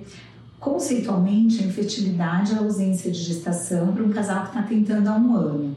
[0.62, 5.16] conceitualmente a infertilidade é a ausência de gestação para um casal que está tentando há
[5.16, 5.76] um ano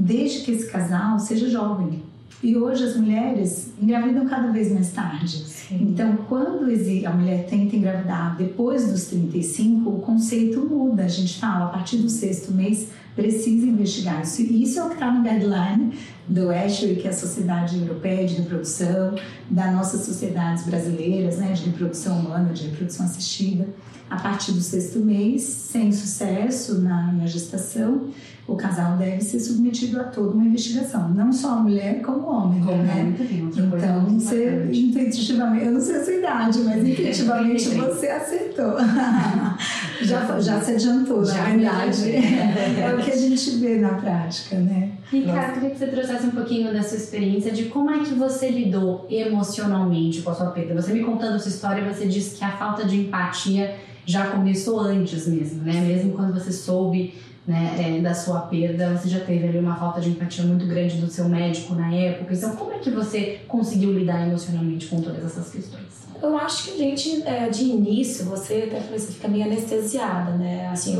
[0.00, 2.02] desde que esse casal seja jovem.
[2.42, 5.44] E hoje as mulheres engravidam cada vez mais tarde.
[5.44, 5.88] Sim.
[5.90, 11.04] Então, quando a mulher tenta engravidar depois dos 35, o conceito muda.
[11.04, 14.40] A gente fala, a partir do sexto mês, precisa investigar isso.
[14.40, 15.92] E isso é o que está no guideline
[16.26, 19.16] do ESHRE, que é a Sociedade Europeia de Reprodução,
[19.50, 23.68] das nossas sociedades brasileiras, né, de reprodução humana, de reprodução assistida.
[24.08, 28.08] A partir do sexto mês, sem sucesso na, na gestação,
[28.50, 32.30] o casal deve ser submetido a toda uma investigação, não só a mulher como o
[32.30, 33.14] homem, como né?
[33.18, 38.74] então, você intuitivamente, eu não sei a sua idade, mas intuitivamente você acertou.
[40.02, 42.10] já, já se adiantou, já na verdade.
[42.16, 44.90] é o que a gente vê na prática, né?
[45.10, 48.50] Ricardo, queria que você trouxesse um pouquinho da sua experiência de como é que você
[48.50, 50.80] lidou emocionalmente com a sua perda.
[50.80, 55.26] Você me contando sua história, você disse que a falta de empatia já começou antes
[55.26, 55.80] mesmo, né?
[55.80, 57.14] Mesmo quando você soube
[57.50, 60.98] né, é, da sua perda, você já teve ali uma falta de empatia muito grande
[60.98, 62.32] do seu médico na época.
[62.32, 66.08] Então, como é que você conseguiu lidar emocionalmente com todas essas questões?
[66.22, 70.68] Eu acho que a gente, é, de início, você até você fica meio anestesiada, né?
[70.68, 70.96] Assim,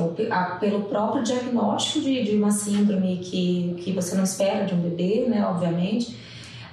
[0.58, 5.26] pelo próprio diagnóstico de, de uma síndrome que, que você não espera de um bebê,
[5.28, 5.46] né?
[5.46, 6.16] Obviamente.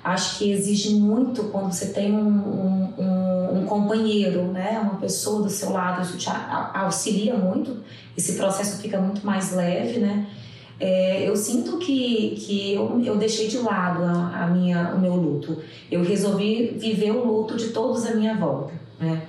[0.03, 3.16] Acho que exige muito quando você tem um, um, um
[3.67, 4.79] companheiro, né?
[4.81, 6.29] Uma pessoa do seu lado, isso te
[6.73, 7.77] auxilia muito
[8.17, 10.25] esse processo fica muito mais leve, né?
[10.79, 15.15] É, eu sinto que, que eu, eu deixei de lado a, a, minha, o meu
[15.15, 15.61] luto.
[15.89, 19.21] Eu resolvi viver o luto de todos à minha volta, né?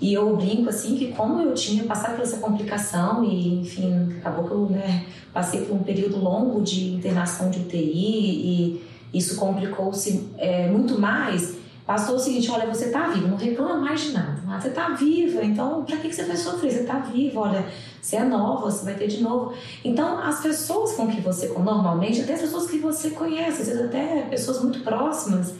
[0.00, 4.44] E eu brinco assim que como eu tinha passado por essa complicação e enfim, acabou
[4.44, 8.82] que eu né, passei por um período longo de internação de UTI e
[9.12, 14.00] isso complicou-se é, muito mais Passou o seguinte: olha, você está viva, não reclama mais
[14.00, 14.42] de nada.
[14.48, 16.72] Ah, você está viva, então para que você vai sofrer?
[16.72, 17.64] Você está viva, olha,
[18.02, 19.54] você é nova, você vai ter de novo.
[19.84, 23.84] Então, as pessoas com que você, normalmente, até as pessoas que você conhece, às vezes
[23.84, 25.54] até pessoas muito próximas,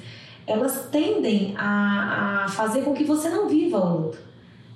[0.46, 4.18] elas tendem a, a fazer com que você não viva o luto.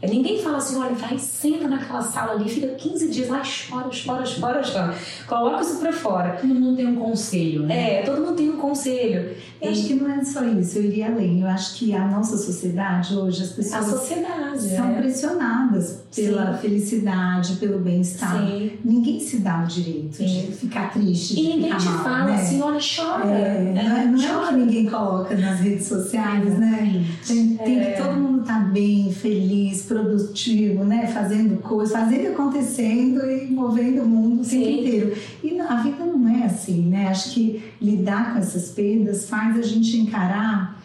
[0.02, 3.90] É, ninguém fala assim, olha, vai, senta naquela sala ali, fica 15 dias lá, chora,
[3.90, 4.94] chora, chora, chora.
[5.26, 6.30] Coloca isso pra fora.
[6.40, 8.00] Todo mundo tem um conselho, né?
[8.00, 9.36] É, todo mundo tem um conselho.
[9.60, 9.72] Eu e...
[9.72, 11.42] acho que não é só isso, eu iria além.
[11.42, 15.00] Eu acho que a nossa sociedade hoje, as pessoas a sociedade, são é.
[15.00, 16.62] pressionadas pela Sim.
[16.62, 18.42] felicidade, pelo bem-estar.
[18.82, 20.24] Ninguém se dá o direito Sim.
[20.24, 22.34] de ficar triste, de E ninguém te mal, fala né?
[22.36, 23.26] assim, olha, chora.
[23.26, 27.04] É, não é, não é o que ninguém coloca nas redes sociais, né?
[27.26, 28.02] Tem, tem que é.
[28.02, 31.08] todo mundo estar tá bem, feliz, produtivo, né?
[31.08, 35.16] Fazendo coisas, fazendo acontecendo e movendo o mundo o tempo inteiro.
[35.42, 37.08] E a vida não é assim, né?
[37.08, 40.80] Acho que lidar com essas perdas faz a gente encarar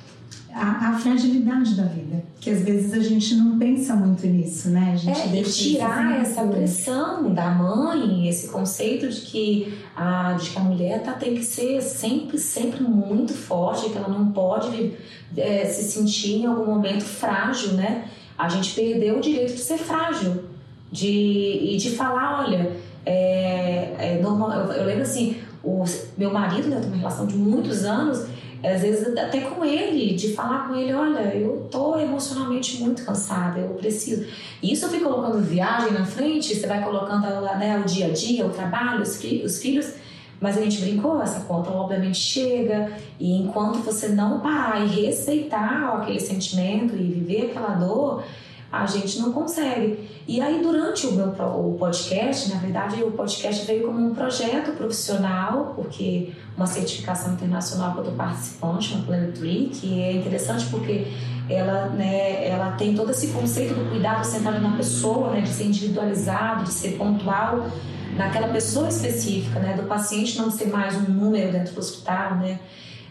[0.51, 4.91] a, a, fragilidade da vida, que às vezes a gente não pensa muito nisso, né?
[4.93, 10.49] A gente é, e tirar essa pressão da mãe, esse conceito de que a, de
[10.49, 14.93] que a mulher tá, tem que ser sempre, sempre muito forte, que ela não pode
[15.35, 18.05] é, se sentir em algum momento frágil, né?
[18.37, 20.43] A gente perdeu o direito de ser frágil,
[20.91, 22.71] de, e de falar, olha,
[23.05, 25.83] é, é normal, eu, eu, lembro assim, o
[26.17, 28.25] meu marido, né, tenho uma relação de muitos anos,
[28.63, 33.59] às vezes até com ele, de falar com ele, olha, eu tô emocionalmente muito cansada,
[33.59, 34.25] eu preciso.
[34.61, 37.21] E isso eu fui colocando viagem na frente, você vai colocando
[37.57, 39.93] né, o dia a dia, o trabalho, os, fi os filhos,
[40.39, 45.99] mas a gente brincou, essa conta obviamente chega, e enquanto você não parar e respeitar
[46.01, 48.23] aquele sentimento e viver aquela dor,
[48.71, 50.09] a gente não consegue.
[50.27, 54.75] E aí, durante o meu o podcast, na verdade, o podcast veio como um projeto
[54.75, 60.65] profissional, porque uma certificação internacional que eu estou participando, chama Planet Tree, que é interessante
[60.65, 61.07] porque
[61.49, 65.65] ela, né, ela tem todo esse conceito do cuidado centrado na pessoa, né, de ser
[65.65, 67.67] individualizado, de ser pontual
[68.15, 72.59] naquela pessoa específica, né, do paciente não ser mais um número dentro do hospital, né.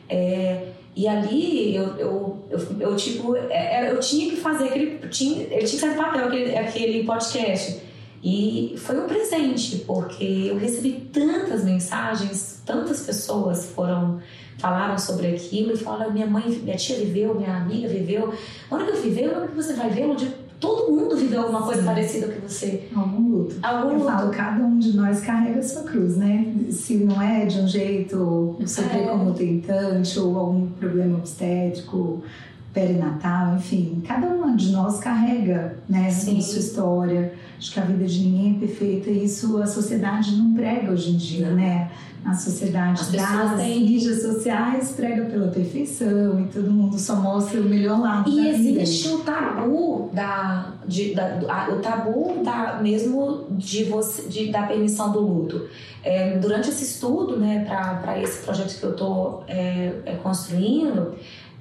[0.09, 5.09] É, e ali eu, eu, eu, eu tipo, é, é, eu tinha que fazer aquele.
[5.09, 7.83] Tinha, ele tinha que papel aquele, aquele podcast.
[8.23, 14.21] E foi um presente, porque eu recebi tantas mensagens, tantas pessoas foram
[14.57, 18.33] falaram sobre aquilo e falaram: minha mãe, minha tia viveu, minha amiga viveu.
[18.71, 20.33] Hora que eu a hora que você vai ver, onde
[20.65, 21.87] todo mundo viveu alguma coisa Sim.
[21.87, 22.89] parecida que você.
[22.95, 23.57] Algum luto.
[23.63, 24.07] Algum eu luto.
[24.07, 26.55] falo, cada um de nós carrega a sua cruz, né?
[26.71, 29.07] Se não é de um jeito, sofrer é.
[29.09, 32.23] como tentante ou algum problema obstétrico,
[32.73, 36.41] perinatal, enfim, cada uma de nós carrega, né, Sim.
[36.41, 37.33] sua história.
[37.57, 41.13] Acho que a vida de ninguém é perfeita e isso a sociedade não prega hoje
[41.13, 41.91] em dia, né?
[42.25, 43.81] A sociedade As das têm...
[43.81, 49.09] mídias sociais prega pela perfeição e todo mundo só mostra o melhor lado e existe
[49.09, 55.13] o tabu da, de, da a, o tabu da mesmo de você de, da permissão
[55.13, 55.69] do luto.
[56.03, 61.15] É, durante esse estudo né para esse projeto que eu estou é, é, construindo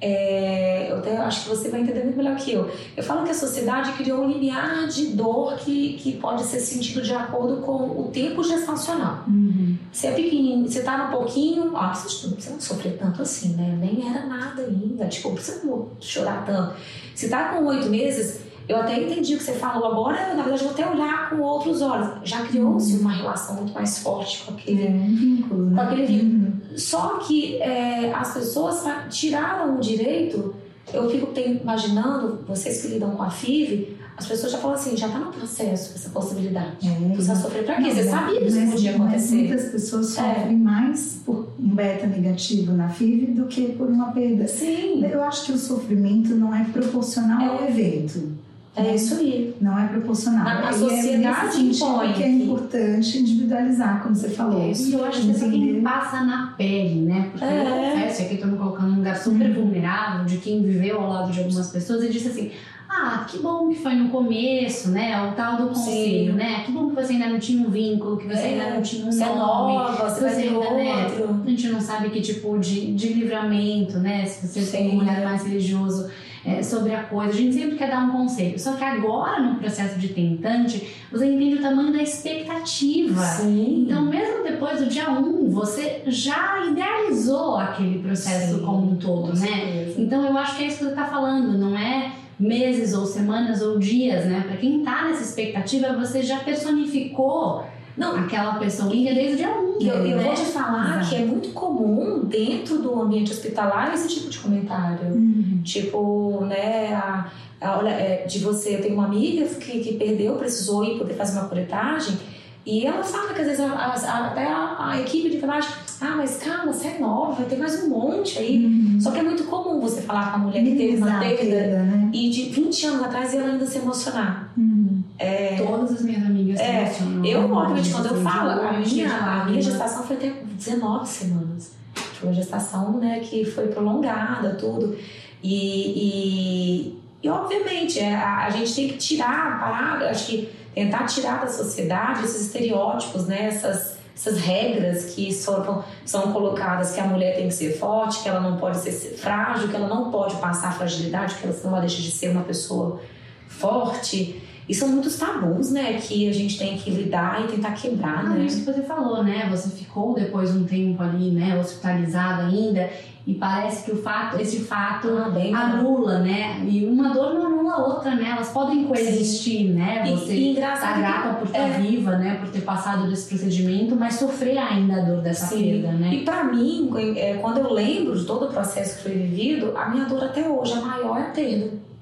[0.06, 2.70] é, eu até acho que você vai entender muito melhor que eu.
[2.98, 7.02] Eu falo que a sociedade criou um limiar de dor que, que pode ser sentido
[7.02, 9.24] de acordo com o tempo gestacional.
[9.26, 9.78] Uhum.
[9.94, 13.78] Se é pequenininho, você tá no pouquinho, ó, você não precisa sofrer tanto assim, né?
[13.80, 15.62] Nem era nada ainda, tipo, não precisa
[16.02, 16.76] chorar tanto.
[17.16, 20.64] Se tá com oito meses, eu até entendi o que você falou agora, na verdade,
[20.64, 22.10] eu vou até olhar com outros olhos.
[22.26, 25.76] Já criou-se uma relação muito mais forte com aquele, é, um vínculo, né?
[25.76, 26.44] com aquele vínculo.
[26.44, 26.63] Uhum.
[26.78, 30.56] Só que é, as pessoas tiraram o direito.
[30.94, 35.08] Eu fico imaginando, vocês que lidam com a FIV, as pessoas já falam assim, já
[35.08, 36.88] está no processo essa possibilidade.
[36.88, 37.16] É.
[37.16, 37.82] Você sofrer para quê?
[37.82, 39.36] Não, você sabia que isso podia acontecer.
[39.36, 40.22] Muitas pessoas é.
[40.22, 40.58] sofrem é.
[40.58, 44.48] mais por um beta negativo na FIV do que por uma perda.
[44.48, 45.04] Sim.
[45.06, 47.48] Eu acho que o sofrimento não é proporcional é.
[47.48, 48.43] ao evento.
[48.76, 49.56] É isso aí.
[49.62, 50.48] Não é proporcional.
[50.48, 52.14] A, a é sociedade é impõe.
[52.14, 54.62] que é importante individualizar, como você falou.
[54.64, 57.30] É, e eu acho que isso é quem passa na pele, né?
[57.32, 57.62] Porque é.
[57.62, 59.54] eu confesso, aqui estou me colocando num lugar super hum.
[59.54, 62.52] vulnerável de quem viveu ao lado de algumas pessoas e disse assim:
[62.96, 65.30] ah, que bom que foi no começo, né?
[65.30, 66.38] O tal do conselho, Sim.
[66.38, 66.64] né?
[66.66, 69.06] Que bom que você ainda não tinha um vínculo, que você é, ainda não tinha
[69.06, 69.74] um você nome.
[69.74, 71.08] É nova, você, você ainda, né?
[71.46, 74.26] A gente não sabe que tipo de, de livramento, né?
[74.26, 76.10] Se você tem um olhar mais religioso
[76.46, 77.32] é, sobre a coisa.
[77.32, 78.60] A gente sempre quer dar um conselho.
[78.60, 83.22] Só que agora, no processo de tentante, você entende o tamanho da expectativa.
[83.22, 83.86] Sim.
[83.86, 88.96] Então, mesmo depois do dia 1, um, você já idealizou aquele processo Sim, como um
[88.96, 89.94] todo, né?
[89.98, 93.62] Então, eu acho que é isso que você está falando, não é meses ou semanas
[93.62, 94.44] ou dias, né?
[94.46, 97.64] Para quem está nessa expectativa, você já personificou
[97.96, 99.78] não, aquela pessoinha desde o dia 1.
[99.80, 100.24] E eu, eu né?
[100.24, 101.10] vou te falar Exato.
[101.10, 105.14] que é muito comum dentro do ambiente hospitalar esse tipo de comentário.
[105.14, 105.62] Uhum.
[105.64, 110.36] Tipo, né, a, a, olha, é, de você, eu tenho uma amiga que, que perdeu,
[110.36, 112.18] precisou ir poder fazer uma coletagem.
[112.66, 116.16] E ela fala que às vezes a, a, até a, a, equipe de enfermagem, ah,
[116.16, 118.66] mas calma, você é nova, vai ter mais um monte aí.
[118.66, 119.00] Uhum.
[119.02, 122.10] Só que é muito comum você falar com a mulher que teve uma perda né?
[122.14, 124.54] e de 20 anos atrás ela ainda se emocionar.
[124.58, 124.73] Uhum.
[125.20, 126.92] É, Todas as minhas amigas é.
[127.24, 131.72] Eu, obviamente, quando eu falo, a minha, a minha gestação foi até 19 semanas.
[131.94, 134.98] Foi uma gestação né, que foi prolongada, tudo.
[135.42, 141.06] E, e, e obviamente, é, a, a gente tem que tirar, parar, acho que tentar
[141.06, 143.46] tirar da sociedade esses estereótipos, né?
[143.46, 148.30] Essas, essas regras que são, são colocadas que a mulher tem que ser forte, que
[148.30, 151.82] ela não pode ser frágil, que ela não pode passar fragilidade, que ela, senão ela
[151.82, 153.02] deixa de ser uma pessoa
[153.48, 154.42] forte.
[154.68, 158.30] E são muitos tabus, né, que a gente tem que lidar e tentar quebrar, ah,
[158.30, 158.46] né?
[158.46, 159.48] Isso que você falou, né?
[159.50, 162.90] Você ficou depois um tempo ali, né, hospitalizada ainda
[163.26, 166.62] e parece que o fato, esse fato ah, anula, né?
[166.68, 168.32] E uma dor não anula a outra, né?
[168.32, 169.74] Elas podem coexistir, Sim.
[169.74, 170.04] né?
[170.12, 171.70] Você e, e tá grata por estar é.
[171.80, 172.36] viva, né?
[172.36, 175.64] Por ter passado desse procedimento, mas sofrer ainda a dor dessa Sim.
[175.64, 176.16] perda, né?
[176.16, 179.88] E para mim, é, quando eu lembro de todo o processo que foi vivido, a
[179.88, 181.93] minha dor até hoje, a maior é a perda.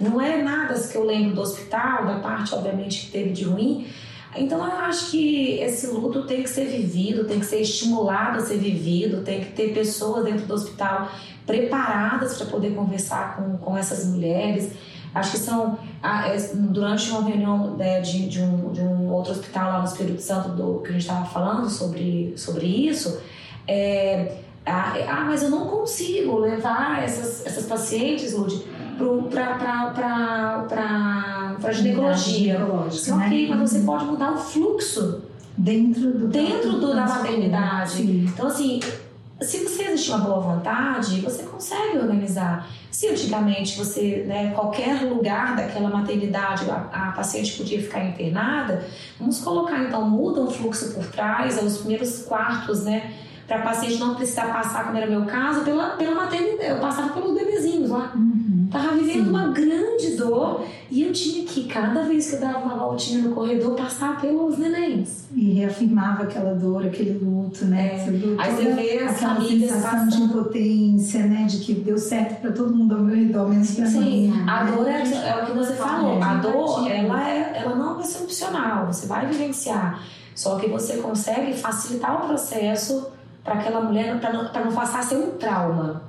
[0.00, 3.86] Não é nada que eu lembro do hospital, da parte, obviamente, que teve de ruim,
[4.36, 8.40] então eu acho que esse luto tem que ser vivido, tem que ser estimulado a
[8.40, 11.10] ser vivido, tem que ter pessoas dentro do hospital
[11.46, 14.72] preparadas para poder conversar com, com essas mulheres.
[15.14, 15.78] Acho que são,
[16.54, 20.50] durante uma reunião né, de, de, um, de um outro hospital lá no Espírito Santo,
[20.50, 23.18] do, que a gente estava falando sobre, sobre isso,
[23.66, 24.36] é,
[24.66, 28.62] ah, mas eu não consigo levar essas, essas pacientes, Lud,
[31.58, 32.58] para ginecologia.
[32.90, 33.26] Sim, né?
[33.26, 35.22] ok, mas você pode mudar o fluxo
[35.58, 37.90] Dentro do dentro do, da maternidade.
[37.90, 38.26] Sim.
[38.32, 38.78] Então, assim,
[39.40, 42.68] se você existe uma boa vontade, você consegue organizar.
[42.92, 48.86] Se antigamente você, né, qualquer lugar daquela maternidade, a, a paciente podia ficar internada,
[49.18, 53.12] vamos colocar então, muda o fluxo por trás, os primeiros quartos, né?
[53.48, 56.70] Para a paciente não precisar passar, como era meu caso, pela, pela maternidade.
[56.70, 58.12] Eu passava pelos bebezinhos lá.
[58.14, 58.37] Uhum.
[58.70, 59.30] Tava vivendo Sim.
[59.30, 63.34] uma grande dor e eu tinha que, cada vez que eu dava uma voltinha no
[63.34, 65.26] corredor, passar pelos nenéns.
[65.34, 67.96] E reafirmava aquela dor, aquele luto, né?
[67.96, 68.34] É.
[68.38, 71.44] Aí você vê as aquela sensação de impotência, né?
[71.44, 74.44] De que deu certo para todo mundo ao meu redor, menos para Sim, mim.
[74.48, 74.72] a né?
[74.72, 76.22] dor é, é o que você falou.
[76.22, 80.02] A dor, ela, é, ela não vai ser opcional, você vai vivenciar.
[80.34, 83.08] Só que você consegue facilitar o processo
[83.44, 86.07] para aquela mulher, para não, pra não passar a ser um trauma.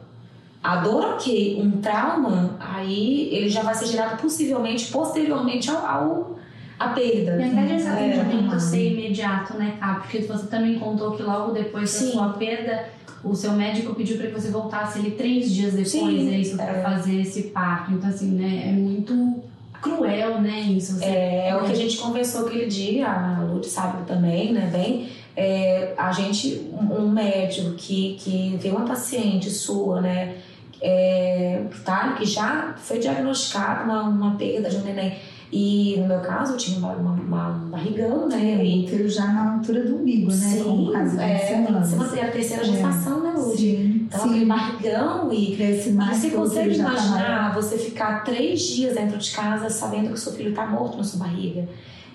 [0.61, 1.61] A dor, ok.
[1.61, 6.39] Um trauma, aí ele já vai ser gerado possivelmente, posteriormente ao, ao
[6.79, 7.37] a perda.
[7.37, 8.59] E até esse atendimento é.
[8.59, 9.95] ser imediato, né, Cá?
[9.95, 12.11] Porque você também contou que logo depois da Sim.
[12.11, 12.85] sua perda,
[13.23, 16.55] o seu médico pediu para que você voltasse ali três dias depois, Sim, é isso,
[16.55, 16.81] para é.
[16.81, 17.91] fazer esse parto.
[17.91, 19.43] Então, assim, né, é muito
[19.81, 20.97] cruel, né, isso.
[20.97, 21.05] Você...
[21.05, 25.09] É, é o que a gente conversou aquele dia, a Lud sabe também, né, bem,
[25.35, 30.35] é, a gente, um um médico que, que vê uma paciente sua, né,
[30.81, 35.17] é, que, tá, que já foi diagnosticada uma, uma perda de um neném,
[35.51, 39.09] e no meu caso eu tinha uma, uma, uma- um barrigão, né, O e útero
[39.09, 40.37] já na altura do umbigo, né?
[40.37, 41.91] Sim, quase 20 é, semanas.
[41.93, 43.57] você é a terceira gestação, né, Lud?
[43.57, 44.45] Sim, Então aquele sim.
[44.47, 46.17] barrigão e Cresce E mais.
[46.17, 50.13] você o útero consegue tá imaginar você ficar três dias dentro de casa sabendo que
[50.13, 51.67] o seu filho está morto na sua barriga?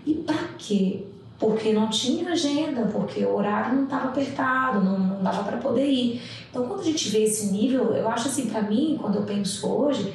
[0.06, 1.04] E pra quê?
[1.44, 5.86] Porque não tinha agenda, porque o horário não estava apertado, não, não dava para poder
[5.86, 6.22] ir.
[6.48, 9.70] Então, quando a gente vê esse nível, eu acho assim, para mim, quando eu penso
[9.70, 10.10] hoje,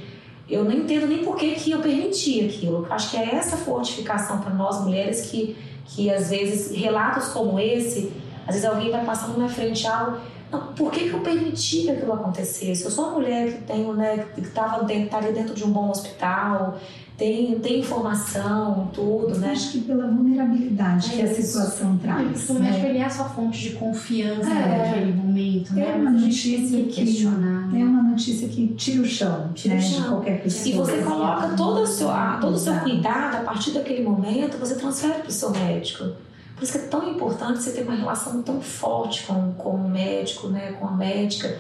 [0.50, 2.84] eu não entendo nem por que, que eu permiti aquilo.
[2.84, 5.56] Eu acho que é essa fortificação para nós mulheres que,
[5.86, 8.12] que, às vezes, relatos como esse,
[8.48, 10.18] às vezes alguém vai passando na frente algo
[10.52, 12.84] não, por que, que eu permiti que aquilo acontecesse?
[12.84, 15.92] Eu sou uma mulher que tenho, né, que estava dentro, estaria dentro de um bom
[15.92, 16.80] hospital,
[17.20, 19.52] tem, tem informação, tudo, né?
[19.52, 21.42] Acho que pela vulnerabilidade É que a isso.
[21.42, 22.50] situação Porque traz.
[22.50, 22.90] o médico né?
[22.90, 24.78] ele é a sua fonte de confiança É.
[24.88, 25.92] naquele momento, né?
[25.92, 27.68] É uma Mas notícia que que- questionar.
[27.68, 27.82] né?
[27.82, 30.02] É uma notícia que tira o chão, Tira o né, chão.
[30.02, 30.74] de qualquer pessoa.
[30.74, 34.58] E você coloca todo o seu, a- todo o seu cuidado, a partir daquele momento,
[34.58, 36.06] você transfere para o seu médico.
[36.56, 39.90] Por isso que é tão importante você ter uma relação tão forte com, com o
[39.90, 41.58] médico, né, com a médica,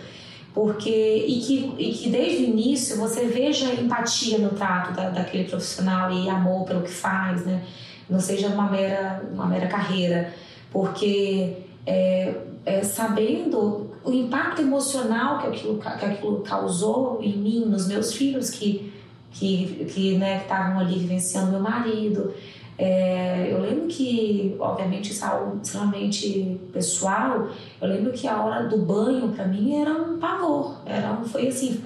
[0.54, 5.46] porque e que, e que desde o início você veja empatia no trato da, daquele
[5.46, 7.64] profissional e amor pelo que faz, né?
[8.10, 10.34] Não seja uma mera, uma mera carreira,
[10.72, 12.34] porque é,
[12.66, 18.50] é, sabendo o impacto emocional que aquilo, que aquilo causou em mim, nos meus filhos
[18.50, 18.92] que
[19.32, 22.34] que que né, estavam ali vivenciando meu marido.
[22.82, 27.50] É, eu lembro que, obviamente, isso é extremamente pessoal.
[27.82, 30.78] Eu lembro que a hora do banho para mim era um pavor.
[30.86, 31.82] Era um, foi assim,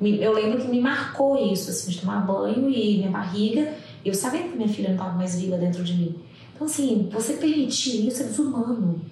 [0.00, 3.74] eu lembro que me marcou isso, assim, de tomar banho e minha barriga.
[4.02, 6.14] Eu sabia que minha filha não estava mais viva dentro de mim.
[6.54, 9.02] Então, assim, você permitir isso é desumano.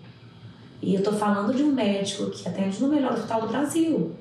[0.80, 4.12] E eu tô falando de um médico que atende no melhor hospital do Brasil,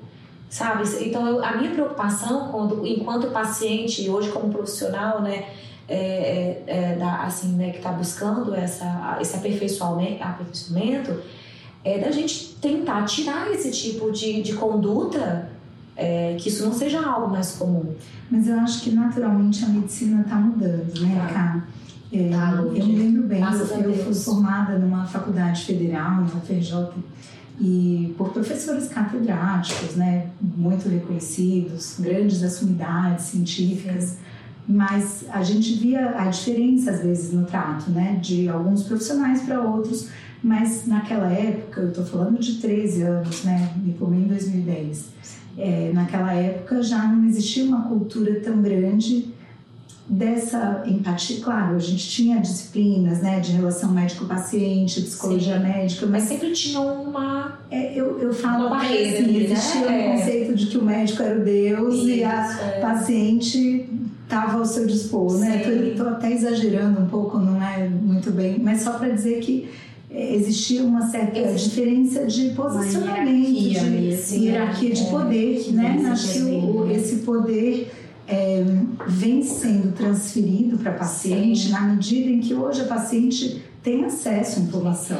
[0.50, 0.82] sabe?
[1.00, 5.48] Então, eu- a minha preocupação, quando, enquanto paciente hoje como profissional, né,
[5.88, 11.20] é, é, é, da, assim, né, que está buscando essa, esse aperfeiçoamento, aperfeiçoamento,
[11.84, 15.48] é da gente tentar tirar esse tipo de, de conduta,
[15.96, 17.94] é, que isso não seja algo mais comum.
[18.30, 21.32] Mas eu acho que naturalmente a medicina está mudando, né, Tá.
[21.32, 21.64] Cá?
[22.12, 26.26] É, Tá, eu me lembro bem, eu, a eu fui formada numa faculdade federal, na
[26.26, 26.88] UFRJ,
[27.60, 34.18] e por professores catedráticos, né, muito reconhecidos, grandes das sumidades científicas,
[34.68, 39.60] mas a gente via a diferença às vezes no trato, né, de alguns profissionais para
[39.60, 40.08] outros,
[40.42, 45.06] mas naquela época, eu estou falando de 13 anos, né, me formei em 2010,
[45.58, 49.34] é, naquela época já não existia uma cultura tão grande
[50.08, 51.40] dessa empatia.
[51.40, 55.64] Claro, a gente tinha disciplinas, né, de relação médico-paciente, psicologia Sim.
[55.64, 57.58] médica, Mas mas sempre tinha uma.
[57.70, 59.42] é, eu, eu falo Uma barreira assim, né?
[59.44, 60.08] existia É.
[60.08, 62.80] o conceito de que o médico era o Deus e a Isso, é.
[62.80, 63.75] paciente
[64.26, 65.62] estava ao seu dispor, né?
[65.64, 65.90] Sim.
[65.90, 69.68] Estou até exagerando um pouco, não é muito bem, mas só para dizer que
[70.10, 71.70] é, existia uma certa Existe.
[71.70, 75.10] diferença de posicionamento, hierarquia de mesmo, hierarquia de né?
[75.10, 76.08] poder, que né?
[76.10, 76.94] Acho que o- né?
[76.96, 77.92] esse poder
[78.28, 78.64] é,
[79.06, 81.70] vem sendo transferido para a paciente Sim.
[81.72, 85.18] na medida em que hoje a paciente tem acesso à informação.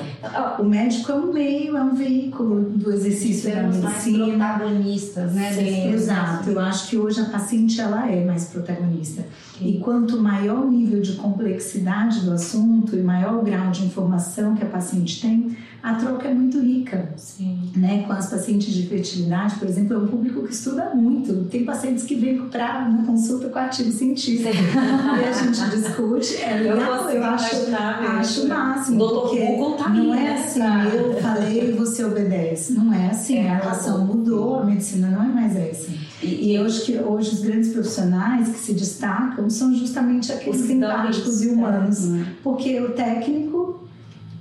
[0.58, 4.26] O médico é um meio, é um veículo do exercício da Temos medicina.
[4.26, 5.52] mais protagonistas, né?
[5.52, 6.50] Sim, exato.
[6.50, 9.24] Eu acho que hoje a paciente ela é mais protagonista.
[9.60, 14.56] E quanto maior o nível de complexidade do assunto e maior o grau de informação
[14.56, 17.08] que a paciente tem, a troca é muito rica.
[17.16, 17.70] Sim.
[17.76, 18.04] Né?
[18.06, 21.44] Com as pacientes de fertilidade, por exemplo, é um público que estuda muito.
[21.50, 26.36] Tem pacientes que vêm para uma consulta com artigo científico e a gente discute.
[26.36, 28.98] É Eu legal, consigo eu acho, acho o máximo.
[28.98, 32.72] Doutor Google tá não é né, assim, eu falei e você obedece.
[32.72, 35.90] Não é assim, É, a relação mudou, a medicina não é mais essa.
[36.22, 40.60] E, E eu acho que hoje os grandes profissionais que se destacam são justamente aqueles
[40.60, 42.28] Os simpáticos e humanos, humanos.
[42.42, 43.55] Porque o técnico,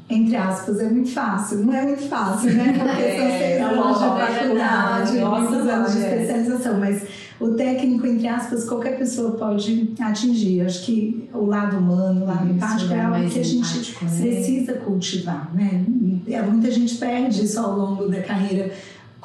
[0.07, 1.59] entre aspas, é muito fácil.
[1.59, 2.73] Não é muito fácil, né?
[2.77, 6.21] Porque É, são seis é anos de faculdade, muitos anos de é.
[6.21, 6.79] especialização.
[6.79, 7.03] Mas
[7.39, 10.61] o técnico, entre aspas, qualquer pessoa pode atingir.
[10.61, 13.83] Acho que o lado humano, o lado empático é é algo que a gente né?
[14.21, 15.83] precisa cultivar, né?
[16.27, 18.71] E Muita gente perde isso ao longo da carreira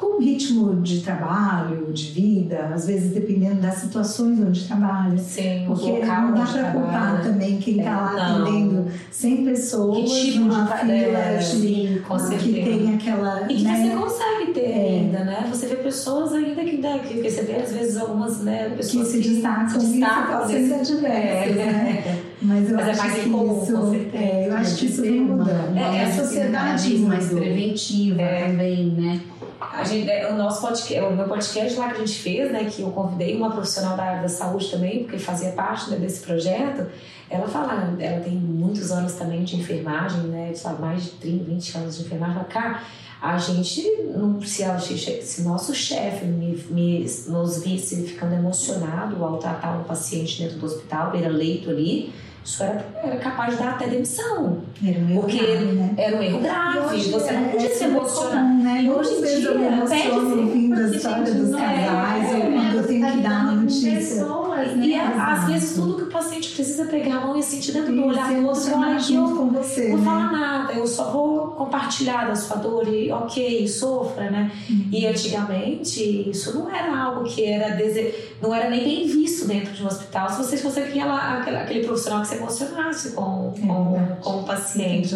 [0.01, 5.15] com o ritmo de trabalho, de vida, às vezes dependendo das situações onde trabalha.
[5.19, 8.41] Sim, Porque não dá para culpar também quem está É, lá não.
[8.47, 13.43] atendendo 100 pessoas Que tipo de numa fila é, sim, com que tem aquela.
[13.51, 14.89] E que né, você consegue ter É.
[14.99, 15.47] ainda, né?
[15.51, 18.77] Você vê pessoas ainda que, né, que, que você vê às vezes algumas né, que
[18.77, 22.21] pessoas se destacam se destacam situações nesse- adversas, né?
[22.41, 22.45] É.
[22.45, 24.23] Mas eu Mas é acho mais que incomum, com isso, certeza.
[24.23, 25.77] é, eu acho que isso vem mudando.
[25.77, 28.47] É, a é, cada sociedade mais preventiva É.
[28.47, 29.21] também, né?
[29.59, 32.65] A gente, é, o nosso podcast, o meu podcast lá que a gente fez, né,
[32.65, 36.21] que eu convidei uma profissional da área da saúde também, porque fazia parte né, desse
[36.21, 36.87] projeto,
[37.29, 41.77] ela fala, ela tem muitos anos também de enfermagem, né, lá, mais de 30, 20
[41.77, 42.81] anos de enfermagem, ela, cara,
[43.21, 43.83] a gente,
[44.15, 49.79] não, se, a gente- se nosso chefe me, me- nos visse ficando emocionado ao tratar
[49.79, 52.11] um paciente dentro do hospital, beira leito ali,
[52.43, 54.57] isso era, era capaz de dar até demissão.
[54.85, 55.93] Era um erro Porque grave, né?
[55.97, 58.31] Era um erro grave, Hoje você é- não podia é se emocionar.
[58.43, 58.81] comum, né?
[58.81, 61.49] E Muitas hoje em vezes eu me dia, emociono pede-se, ouvindo a porque, história dos
[61.53, 63.91] é- casais, é, quando eu tenho que dar uma notícia.
[63.95, 64.85] pessoas, né?
[64.85, 65.51] E a- às Exato.
[65.51, 68.33] vezes tudo que o paciente precisa é pegar a mão e sentir dentro do olhar
[68.33, 70.05] do outro falar, emocionar "Olha, junto eu com você, não vou né?
[70.05, 74.51] falar nada, eu só vou compartilhar da sua dor e ok, sofra, né?
[74.69, 74.87] Uhum.
[74.91, 78.13] E antigamente isso não era algo que era dese...
[78.41, 82.21] não era nem bem visto dentro de um hospital se você fosse aquela, aquele, profissional
[82.21, 85.15] que se emocionasse com, É com, com o paciente.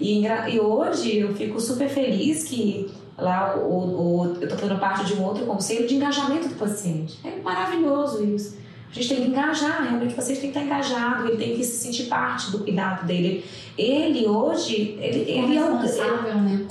[0.00, 5.04] E, e hoje eu fico super feliz que lá o, o- eu estou fazendo parte
[5.06, 7.18] de um outro conselho de engajamento do paciente.
[7.24, 8.56] É maravilhoso isso.
[8.90, 11.62] A gente tem que engajar, realmente o paciente tem que estar engajado, ele tem que
[11.62, 13.44] se sentir parte do cuidado dele.
[13.76, 16.64] Ele hoje, ele, ele é responsável, né?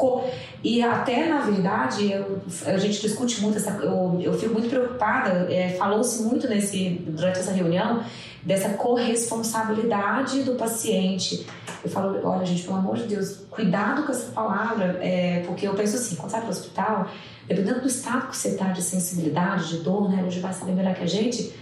[0.63, 3.69] E até, na verdade, eu- a gente discute muito essa.
[3.81, 8.03] Eu, eu fico muito preocupada, é, falou-se muito nesse, durante essa reunião
[8.43, 11.45] dessa corresponsabilidade do paciente.
[11.83, 15.73] Eu falo, olha, gente, pelo amor de Deus, cuidado com essa palavra, é, porque eu
[15.73, 17.09] penso assim, quando vai para o hospital,
[17.47, 20.23] dependendo do estado que você está de sensibilidade, de dor, né?
[20.25, 21.53] Hoje vai saber melhor que a gente.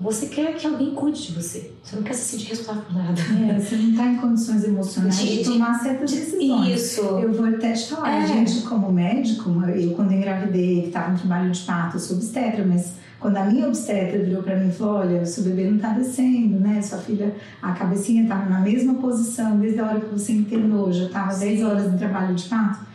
[0.00, 1.72] Você quer que alguém cuide de você.
[1.82, 3.20] Você não quer se sentir responsável por nada.
[3.20, 6.68] É, você não está em condições emocionais De- de, tomar certas decisões.
[6.80, 7.00] Isso.
[7.00, 8.22] Eu vou até te falar, É.
[8.22, 12.16] a gente como médico, eu quando engravidei, que estava em trabalho de parto, eu sou
[12.16, 15.76] obstetra, mas quando a minha obstetra virou para mim e falou, olha, seu bebê não
[15.76, 16.80] está descendo, né?
[16.80, 21.06] Sua filha, a cabecinha estava na mesma posição desde a hora que você internou, já
[21.06, 21.64] estava 10 Sim.
[21.64, 22.86] horas em trabalho de parto.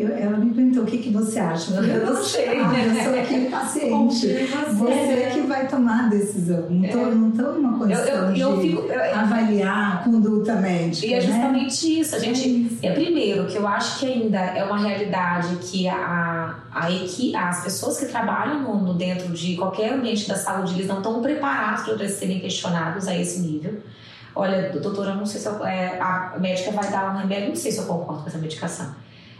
[0.00, 1.74] Eu- ela me perguntou o que, que você acha.
[1.74, 4.48] Eu, Eu não "Eu sei." Ah, eu sou aqui paciente.
[4.74, 6.66] Você que vai tomar a decisão.
[6.70, 7.78] Não estou não tô numa É.
[7.78, 8.82] Condição eu, eu de fico.
[9.14, 11.06] avaliar a conduta médica.
[11.06, 11.20] E é né?
[11.22, 12.16] justamente isso.
[12.16, 12.78] A gente.
[12.82, 12.88] É.
[12.88, 16.86] É primeiro que eu acho que ainda é uma realidade que a, a
[17.48, 21.20] as pessoas que trabalham no, no- dentro de qualquer ambiente da saúde eles não estão
[21.22, 23.78] preparados para serem questionados a esse nível.
[24.34, 27.72] Olha, doutora, não sei se eu, é, a médica vai dar um remédio, não sei
[27.72, 28.86] se eu concordo com essa medicação.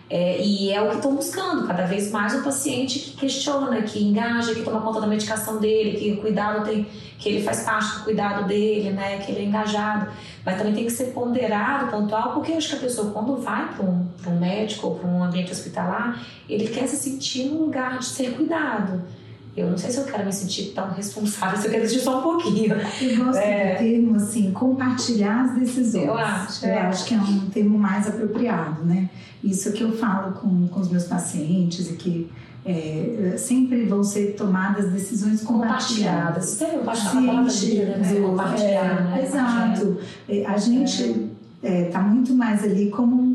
[0.09, 4.01] É, e é o que estão buscando, cada vez mais o paciente que questiona, que
[4.03, 6.87] engaja, que toma conta da medicação dele, que o cuidado tem,
[7.19, 10.09] que ele faz parte do cuidado dele, né, que ele é engajado.
[10.45, 13.67] Mas também tem que ser ponderado, pontual, porque eu acho que a pessoa, quando vai
[13.75, 17.63] para um, pra um médico ou para um ambiente hospitalar, ele quer se sentir num
[17.63, 19.03] lugar de ser cuidado.
[19.57, 22.21] Eu não sei se eu quero me sentir tão responsável, se eu quero sentir só
[22.21, 22.77] um pouquinho.
[23.01, 23.73] Eu gosto É.
[23.75, 26.05] do termo assim, compartilhar as decisões.
[26.07, 26.79] Eu acho, Eu é.
[26.83, 29.11] acho que é um termo mais apropriado, né?
[29.43, 32.30] Isso que eu falo com, com os meus pacientes e que
[32.64, 36.57] é, sempre vão ser tomadas decisões compartilhadas.
[37.53, 38.20] Gira, né?
[38.20, 39.24] Compartilhar, é, né?
[39.24, 39.99] Exato.
[40.28, 41.30] É, A gente
[41.62, 43.26] está muito mais ali como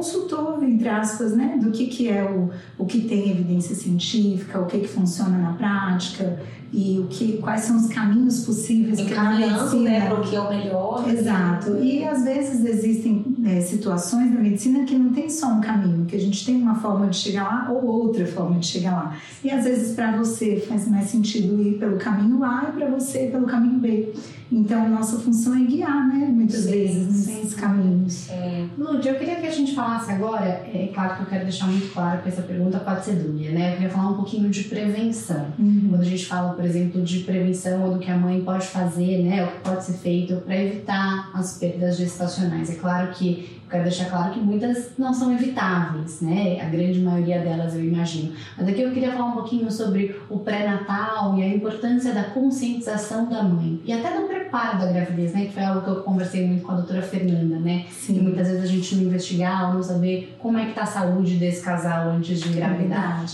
[0.00, 2.48] consultor, entre aspas, né, do que, que é o,
[2.78, 6.40] o que tem evidência científica, o que, que funciona na prática
[6.72, 10.48] e o que, quais são os caminhos possíveis Encaminhando, né, para o que é o
[10.48, 11.04] melhor.
[11.06, 11.76] Exato.
[11.82, 16.16] E às vezes existem é, situações na medicina que não tem só um caminho, que
[16.16, 19.16] a gente tem uma forma de chegar lá ou outra forma de chegar lá.
[19.44, 23.26] E às vezes para você faz mais sentido ir pelo caminho A e para você
[23.26, 24.12] pelo caminho B.
[24.52, 26.26] Então, nossa função é guiar, né?
[26.26, 27.56] Muitas sim, vezes, nesses sim.
[27.56, 28.28] caminhos.
[28.30, 28.66] É.
[28.76, 31.92] Lud, eu queria que a gente falasse agora, é claro que eu quero deixar muito
[31.92, 33.70] claro que essa pergunta pode ser dúvida, né?
[33.70, 35.46] Eu queria falar um pouquinho de prevenção.
[35.58, 35.86] Uhum.
[35.90, 39.22] Quando a gente fala, por exemplo, de prevenção ou do que a mãe pode fazer,
[39.22, 39.44] né?
[39.44, 42.70] O que pode ser feito para evitar as perdas gestacionais.
[42.70, 46.60] É claro que quero deixar claro que muitas não são evitáveis, né?
[46.60, 48.32] A grande maioria delas eu imagino.
[48.58, 53.28] Mas aqui eu queria falar um pouquinho sobre o pré-natal e a importância da conscientização
[53.28, 55.46] da mãe e até do preparo da gravidez, né?
[55.46, 57.86] Que foi algo que eu conversei muito com a doutora Fernanda, né?
[57.90, 58.18] Sim.
[58.18, 60.86] E muitas vezes a gente não investigar ou não saber como é que tá a
[60.86, 63.24] saúde desse casal antes de engravidar.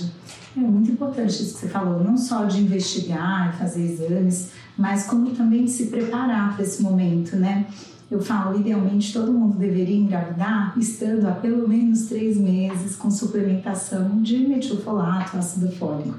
[0.56, 4.52] É, é muito importante isso que você falou, não só de investigar e fazer exames,
[4.76, 7.66] mas como também de se preparar para esse momento, né?
[8.08, 14.22] Eu falo, idealmente todo mundo deveria engravidar estando há pelo menos três meses com suplementação
[14.22, 16.16] de metilfolato, ácido fólico.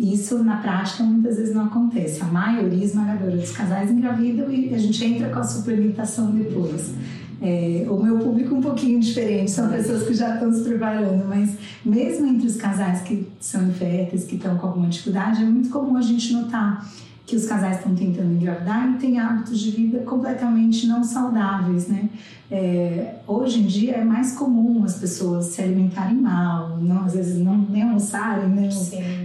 [0.00, 2.22] Isso na prática muitas vezes não acontece.
[2.22, 6.94] A maioria esmagadora dos casais engravidam e a gente entra com a suplementação depois.
[7.42, 11.24] É, o meu público é um pouquinho diferente, são pessoas que já estão se preparando,
[11.28, 11.50] mas
[11.84, 15.96] mesmo entre os casais que são inférteis, que estão com alguma dificuldade, é muito comum
[15.96, 16.84] a gente notar
[17.28, 22.08] que os casais estão tentando engravidar e têm hábitos de vida completamente não saudáveis, né?
[22.50, 27.36] É, hoje em dia é mais comum as pessoas se alimentarem mal, não, às vezes
[27.38, 28.70] não nem almoçarem, né?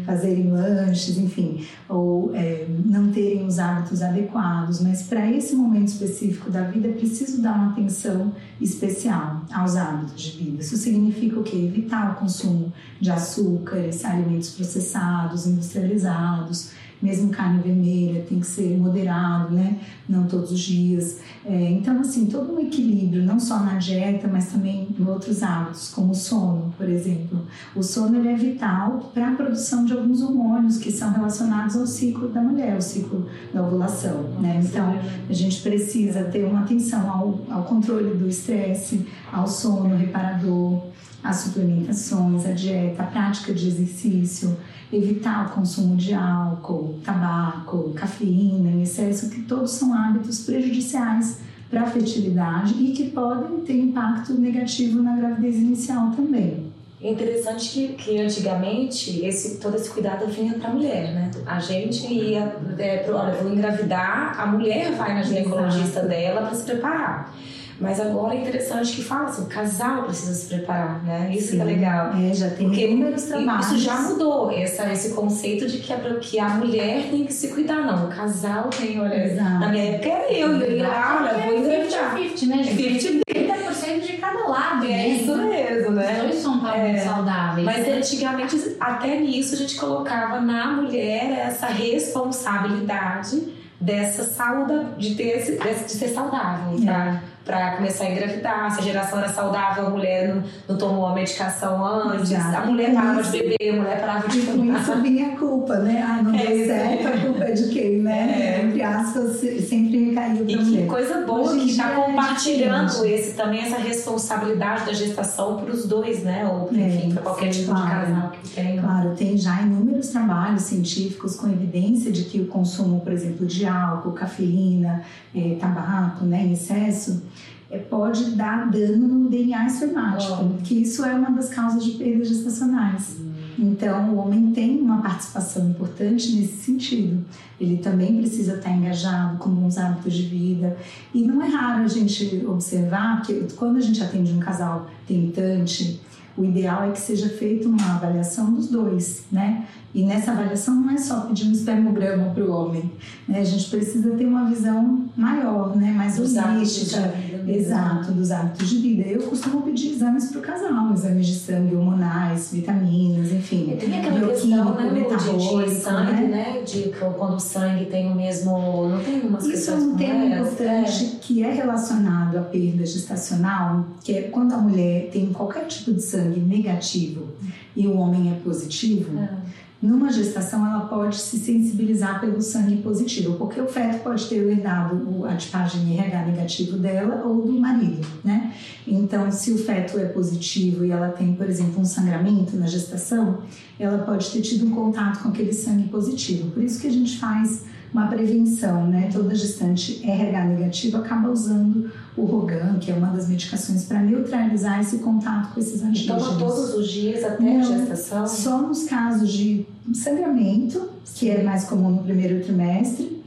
[0.06, 4.82] fazerem lanches, enfim, ou é, não terem os hábitos adequados.
[4.82, 10.22] Mas para esse momento específico da vida é preciso dar uma atenção especial aos hábitos
[10.22, 10.62] de vida.
[10.62, 11.56] Isso significa o quê?
[11.56, 19.54] Evitar o consumo de açúcares, alimentos processados, industrializados mesmo carne vermelha tem que ser moderado,
[19.54, 19.78] né?
[20.08, 21.20] Não todos os dias.
[21.46, 25.90] É, então, assim, todo um equilíbrio, não só na dieta, mas também em outros hábitos,
[25.90, 27.42] como o sono, por exemplo.
[27.74, 31.88] O sono ele é vital para a produção de alguns hormônios que são relacionados ao
[31.88, 34.62] ciclo da mulher, o ciclo da ovulação, né?
[34.64, 35.00] Então,
[35.30, 40.82] a gente precisa ter uma atenção ao, ao controle do estresse, ao sono reparador,
[41.24, 44.58] às suplementações, a dieta, a prática de exercício,
[44.92, 51.40] evitar o consumo de álcool, tabaco, cafeína em excesso, que todos são hábitos prejudiciais
[51.70, 56.72] para a fertilidade e que podem ter impacto negativo na gravidez inicial também.
[57.02, 61.32] É interessante que, que antigamente esse, todo esse cuidado vinha para a mulher, né?
[61.46, 66.08] A gente ia, é, olha, vou engravidar, a mulher vai na ginecologista Exato.
[66.08, 67.36] dela para se preparar.
[67.84, 71.30] Mas agora é interessante que fala assim, o casal precisa se preparar, né?
[71.34, 72.14] Isso Sim, que é legal.
[72.16, 73.66] É, já tem Porque inúmeros trabalhos.
[73.66, 77.50] Isso já mudou, essa, esse conceito de que a, que a mulher tem que se
[77.50, 77.86] cuidar.
[77.86, 79.60] Não, o casal tem, olha, Exato.
[79.60, 82.16] na minha época era eu, eu ia lá, olha, vou engravidar.
[82.16, 83.22] 50-50, né, gente?
[83.28, 85.08] 30% de cada lado, É né?
[85.10, 86.14] isso mesmo, né?
[86.14, 87.66] Os dois são é, saudáveis.
[87.66, 87.98] Mas né?
[87.98, 95.58] antigamente, até nisso, a gente colocava na mulher essa responsabilidade dessa saúde, de, ter esse,
[95.58, 97.22] de ser saudável, tá?
[97.30, 98.72] É para começar a engravidar.
[98.72, 102.58] Se a geração era saudável, a mulher não, não tomou a medicação antes, Exato.
[102.58, 104.82] a mulher parava de beber, a mulher parava de fumar.
[104.82, 106.04] isso vinha a culpa, né?
[106.06, 108.60] Ah, não é, deu certo, a culpa é de quem, né?
[108.62, 108.66] É.
[108.66, 109.38] Entre aspas,
[109.68, 110.82] sempre caiu pra e mulher.
[110.82, 115.58] que coisa boa Hoje que está é compartilhando é esse, também essa responsabilidade da gestação
[115.58, 116.48] para os dois, né?
[116.48, 118.06] Ou, é, enfim, para qualquer tipo claro.
[118.06, 118.80] de casal que tem.
[118.80, 123.66] Claro, tem já inúmeros trabalhos científicos com evidência de que o consumo, por exemplo, de
[123.66, 125.04] álcool, cafeína,
[125.36, 127.33] eh, tabaco, né, em excesso, é,
[127.80, 130.62] pode dar dano no DNA espermático, oh.
[130.64, 133.18] que isso é uma das causas de perdas gestacionais.
[133.20, 133.34] Hum.
[133.58, 137.24] Então, o homem tem uma participação importante nesse sentido.
[137.60, 140.76] Ele também precisa estar engajado com bons hábitos de vida.
[141.14, 146.02] E não é raro a gente observar que quando a gente atende um casal tentante,
[146.36, 149.68] o ideal é que seja feita uma avaliação dos dois, né?
[149.94, 152.92] E nessa avaliação não é só pedir um espermograma para o homem,
[153.28, 153.42] né?
[153.42, 155.92] A gente precisa ter uma visão maior, né?
[155.92, 157.14] Mais holística,
[157.48, 159.08] exato, dos hábitos de vida.
[159.08, 163.72] Eu costumo pedir exames para o casal, exames de sangue, hormonais, vitaminas, enfim.
[163.72, 166.28] E tem aquela questão, né, de, de sangue, né?
[166.28, 166.62] né?
[166.64, 171.06] De quando o sangue tem o mesmo, não tem umas Isso é um tema importante
[171.06, 171.20] é.
[171.22, 176.02] que é relacionado à perda gestacional, que é quando a mulher tem qualquer tipo de
[176.02, 177.28] sangue negativo
[177.76, 179.20] e o homem é positivo.
[179.20, 179.44] É
[179.84, 185.26] numa gestação ela pode se sensibilizar pelo sangue positivo, porque o feto pode ter herdado
[185.26, 188.54] a tipagem RH negativo dela ou do marido, né?
[188.88, 193.40] Então, se o feto é positivo e ela tem, por exemplo, um sangramento na gestação,
[193.78, 196.50] ela pode ter tido um contato com aquele sangue positivo.
[196.52, 199.10] Por isso que a gente faz uma prevenção, né?
[199.14, 204.82] Toda gestante RH negativo acaba usando o Rogan, que é uma das medicações para neutralizar
[204.82, 206.24] esse contato com esses antígenos.
[206.24, 208.28] Toma todos os dias até Não, a gestação?
[208.28, 213.22] Só nos casos de sangramento, que é mais comum no primeiro trimestre,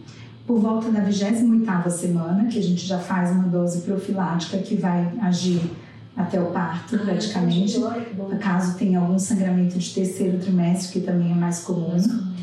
[0.46, 5.12] por volta da 28ª semana, que a gente já faz uma dose profilática que vai
[5.20, 5.60] agir
[6.16, 7.78] até o parto, praticamente.
[8.40, 11.90] Caso tenha algum sangramento de terceiro trimestre, que também é mais comum.
[11.90, 12.36] Mais comum.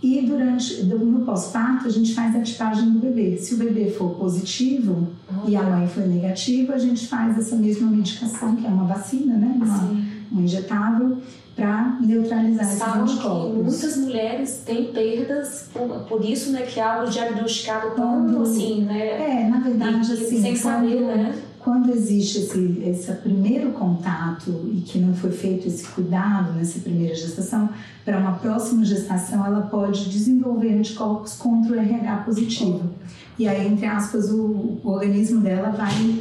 [0.00, 3.36] E durante no pós-parto a gente faz a tipagem do bebê.
[3.36, 5.08] Se o bebê for positivo
[5.46, 9.36] e a mãe for negativa, a gente faz essa mesma medicação, que é uma vacina,
[9.36, 9.54] né?
[9.56, 9.90] Uma,
[10.32, 11.18] um injetável
[11.56, 13.64] para neutralizar esses anticorpos.
[13.64, 16.62] Muitas mulheres têm perdas por, por isso, né?
[16.62, 19.42] Que é algo diagnosticado quando, assim, né?
[19.42, 21.34] É, na verdade, assim, sem saber, né?
[21.60, 27.14] Quando existe esse, esse primeiro contato e que não foi feito esse cuidado nessa primeira
[27.14, 27.68] gestação,
[28.04, 32.90] para uma próxima gestação ela pode desenvolver anticorpos contra o RH positivo.
[33.38, 36.20] E aí, entre aspas, o, o organismo dela vai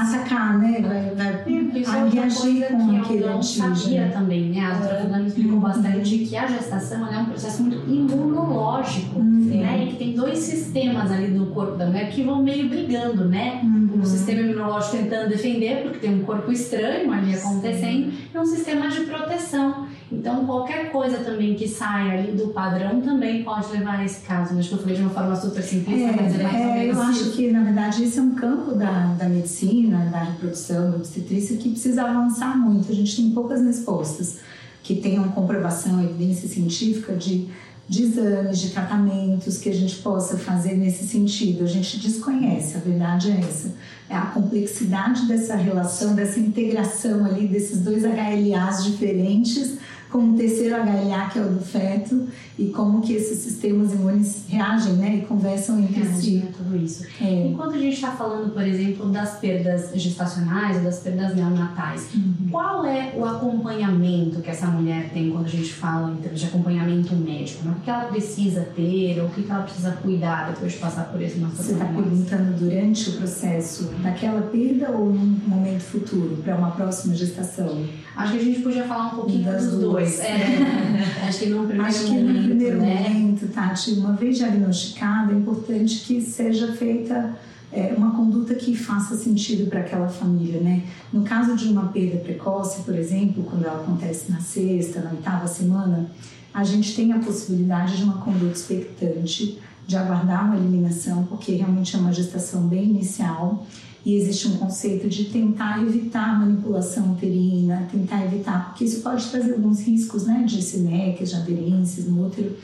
[0.00, 0.80] atacar, né?
[0.80, 4.60] Vai, vai é, reagir com aquele eu não sabia também, né?
[4.60, 5.60] A doutora Fernanda explicou uhum.
[5.60, 9.60] bastante que a gestação é um processo muito imunológico, uhum.
[9.60, 9.84] né?
[9.84, 13.60] E que tem dois sistemas ali do corpo da mulher que vão meio brigando, né?
[13.62, 14.00] Uhum.
[14.00, 18.88] Um sistema imunológico tentando defender, porque tem um corpo estranho ali acontecendo, e um sistema
[18.88, 19.86] de proteção.
[20.12, 24.58] Então, qualquer coisa também que saia ali do padrão também pode levar a esse caso.
[24.58, 27.00] Acho que eu falei de uma forma super simplista, é, mas é mais é, Eu
[27.00, 31.56] acho que, na verdade, esse é um campo da, da medicina, da reprodução, da obstetrícia,
[31.56, 32.90] que precisa avançar muito.
[32.90, 34.40] A gente tem poucas respostas
[34.82, 37.48] que tenham comprovação, evidência científica de,
[37.88, 41.62] de exames, de tratamentos que a gente possa fazer nesse sentido.
[41.62, 43.74] A gente desconhece, a verdade é essa.
[44.08, 49.78] É a complexidade dessa relação, dessa integração ali desses dois HLAs diferentes
[50.10, 54.44] com um terceiro HLA, que é o do feto, e como que esses sistemas imunes
[54.48, 56.44] reagem, né, e conversam entre si.
[56.56, 57.06] tudo isso.
[57.20, 57.46] É.
[57.46, 62.48] Enquanto a gente está falando, por exemplo, das perdas gestacionais ou das perdas neonatais, uhum.
[62.50, 67.14] qual é o acompanhamento que essa mulher tem quando a gente fala termos de acompanhamento
[67.14, 67.64] médico?
[67.64, 67.74] Né?
[67.78, 71.22] O que ela precisa ter, ou o que ela precisa cuidar depois de passar por
[71.22, 76.56] esse nosso Você está perguntando durante o processo daquela perda ou num momento futuro, para
[76.56, 77.86] uma próxima gestação?
[78.20, 80.20] Acho que a gente podia falar um pouquinho das dos dois.
[80.20, 80.58] É.
[81.26, 83.08] Acho que no primeiro Acho que momento, no primeiro né?
[83.08, 87.34] momento, Tati, uma vez diagnosticada, é importante que seja feita
[87.72, 90.82] é, uma conduta que faça sentido para aquela família, né?
[91.12, 95.46] No caso de uma perda precoce, por exemplo, quando ela acontece na sexta, na oitava
[95.46, 96.10] semana,
[96.52, 101.96] a gente tem a possibilidade de uma conduta expectante, de aguardar uma eliminação, porque realmente
[101.96, 103.66] é uma gestação bem inicial
[104.04, 109.26] e existe um conceito de tentar evitar a manipulação uterina, tentar evitar, porque isso pode
[109.28, 112.56] trazer alguns riscos, né, de sinéquias, de aderências no útero.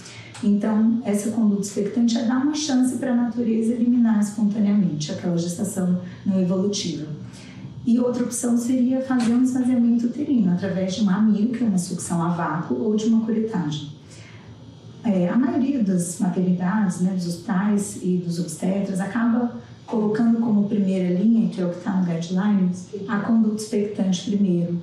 [0.43, 6.01] Então, essa conduta expectante é dar uma chance para a natureza eliminar espontaneamente aquela gestação
[6.25, 7.07] não evolutiva.
[7.87, 12.31] E outra opção seria fazer um esvaziamento uterino através de uma amigo, uma sucção a
[12.31, 13.93] vácuo, ou de uma curetagem.
[15.05, 19.55] É, a maioria das maternidades, né, dos hospitais e dos obstetras acaba
[19.87, 22.71] colocando como primeira linha, que é o que está no guideline,
[23.09, 24.81] a conduta expectante primeiro.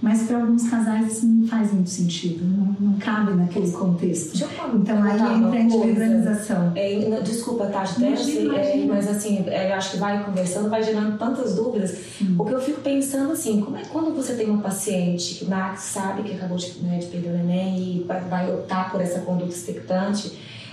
[0.00, 4.46] Mas para alguns casais isso não faz muito sentido, não, não cabe naquele contexto.
[4.74, 6.72] Então aí entra a individualização.
[6.76, 11.96] É, desculpa, Tati, é, mas assim, é, acho que vai conversando, vai gerando tantas dúvidas.
[12.20, 12.34] Hum.
[12.36, 15.46] Porque eu fico pensando assim, como é quando você tem uma paciente que
[15.78, 19.20] sabe que acabou de, né, de perder o neném e vai, vai optar por essa
[19.20, 20.30] conduta expectante,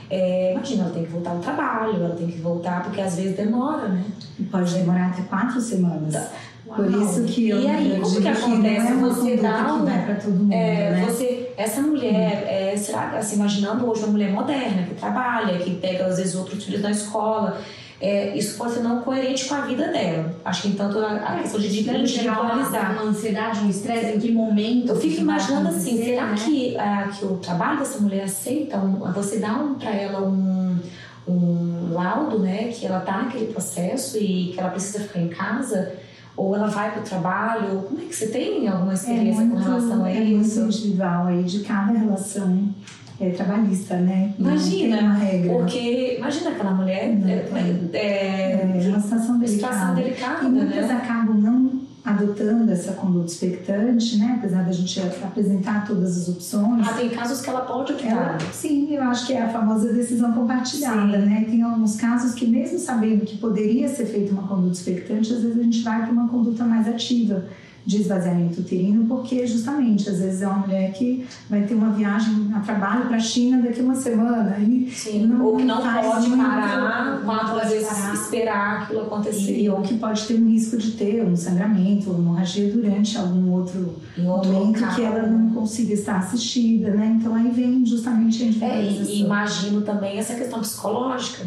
[0.09, 3.35] é, imagina, ela tem que voltar ao trabalho, ela tem que voltar, porque às vezes
[3.35, 4.03] demora, né?
[4.39, 6.13] E pode demorar até quatro semanas.
[6.13, 6.29] Tá.
[6.75, 8.87] Por isso que eu E aí, como que acontece?
[8.87, 11.05] Que é você dá um, vai para todo mundo, é, né?
[11.05, 16.05] Você, essa mulher, é, será, assim, imaginando hoje uma mulher moderna que trabalha, que pega
[16.05, 17.59] às vezes outros filhos na escola,
[18.03, 20.35] é, isso pode ser não coerente com a vida dela.
[20.43, 22.91] Acho que tanto a, a questão de individualizar.
[22.91, 24.89] Uma ansiedade, um estresse, em que momento?
[24.89, 26.35] Eu fico imaginando assim, será né?
[26.37, 28.77] que, a, que o trabalho dessa mulher aceita?
[28.77, 30.77] Um, você dá um, para ela um,
[31.25, 35.93] um laudo, né, que ela tá naquele processo e que ela precisa ficar em casa?
[36.35, 37.83] Ou ela vai para o trabalho?
[37.83, 40.59] Como é que você tem alguma experiência é muito, com relação a é isso?
[40.59, 42.73] É muito individual aí de cada relação
[43.19, 44.33] é, trabalhista, né?
[44.37, 45.53] Imagina, uma regra.
[45.53, 47.45] porque imagina aquela mulher não, é,
[47.93, 49.73] é, é, uma situação delicada.
[49.73, 50.93] Situação delicada e muitas né?
[50.93, 54.35] acabam não adotando essa conduta expectante, né?
[54.37, 56.85] Apesar da gente apresentar todas as opções.
[56.85, 58.09] Ah, tem casos que ela pode optar.
[58.09, 61.25] Ela, sim, eu acho que é a famosa decisão compartilhada, sim.
[61.25, 61.45] né?
[61.49, 65.57] Tem alguns casos que mesmo sabendo que poderia ser feita uma conduta expectante, às vezes
[65.57, 67.45] a gente vai para uma conduta mais ativa
[67.85, 72.49] de esvaziamento uterino, porque justamente às vezes é uma mulher que vai ter uma viagem
[72.53, 75.81] a trabalho para a China daqui a uma semana e Sim, não, ou que não
[75.81, 78.13] pode parar, quatro vezes parar.
[78.13, 79.59] esperar aquilo acontecer.
[79.59, 83.51] E, ou que pode ter um risco de ter um sangramento ou hemorragia durante algum
[83.51, 84.95] outro, outro momento local.
[84.95, 87.17] que ela não consiga estar assistida, né?
[87.19, 89.13] Então aí vem justamente a individualização.
[89.13, 91.45] É, e imagino também essa questão psicológica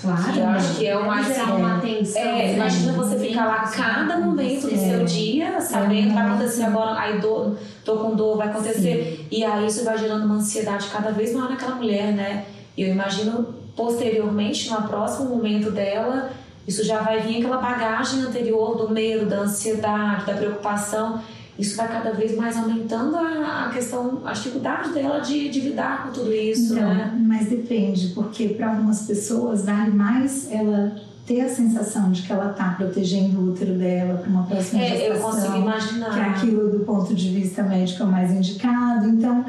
[0.00, 0.32] Claro.
[0.32, 2.22] Que eu acho que é uma, assim, uma atenção.
[2.22, 7.18] É, imagina você ficar lá cada momento do seu dia, sabendo, vai acontecer agora, aí
[7.18, 9.16] dor, tô com dor, vai acontecer.
[9.18, 9.26] Sim.
[9.30, 12.44] E aí isso vai gerando uma ansiedade cada vez maior naquela mulher, né?
[12.76, 16.30] E eu imagino posteriormente, no próximo momento dela,
[16.66, 21.22] isso já vai vir aquela bagagem anterior do medo, da ansiedade, da preocupação
[21.58, 26.12] isso vai cada vez mais aumentando a, questão, a dificuldade dela de, de lidar com
[26.12, 27.18] tudo isso, então, né?
[27.26, 30.94] Mas depende, porque para algumas pessoas vale mais ela
[31.26, 34.88] ter a sensação de que ela está protegendo o útero dela para uma próxima é,
[34.88, 35.16] gestação.
[35.16, 36.14] Eu consigo imaginar.
[36.14, 39.08] Que aquilo do ponto de vista médico é mais indicado.
[39.08, 39.44] Então,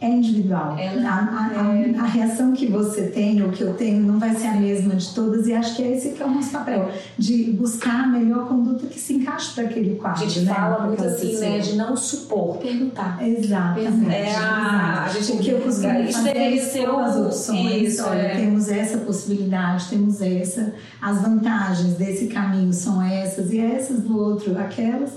[0.00, 0.76] é individual.
[0.78, 1.94] Ela, a, a, é...
[1.98, 5.12] a, reação que você tem ou que eu tenho não vai ser a mesma de
[5.12, 6.88] todas e acho que é esse que é o nosso papel,
[7.18, 10.24] de buscar a melhor conduta que se encaixe para aquele quadro.
[10.24, 10.54] A gente né?
[10.54, 11.50] fala muito assim, pessoa.
[11.50, 13.18] né, de não supor, perguntar.
[13.26, 14.14] Exatamente.
[14.14, 17.94] É a, a gente o que eu costumo isso deveria ser as opções.
[17.94, 18.36] Isso, Olha, é.
[18.36, 24.56] temos essa possibilidade, temos essa, as vantagens desse caminho são essas e essas do outro
[24.58, 25.10] aquelas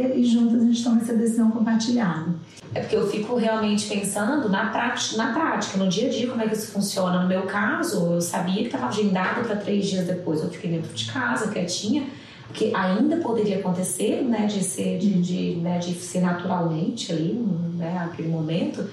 [0.00, 2.34] e, juntas a gente toma essa decisão compartilhada.
[2.74, 6.40] É porque eu fico realmente pensando na prática, na prática, no dia a dia, como
[6.40, 7.22] é que isso funciona.
[7.22, 10.40] No meu caso, eu sabia que estava agendado para três dias depois.
[10.42, 12.06] Eu fiquei dentro de casa, quietinha,
[12.46, 17.34] porque ainda poderia acontecer, né, de ser, de, de, né, de ser naturalmente ali,
[17.76, 18.88] né, aquele momento.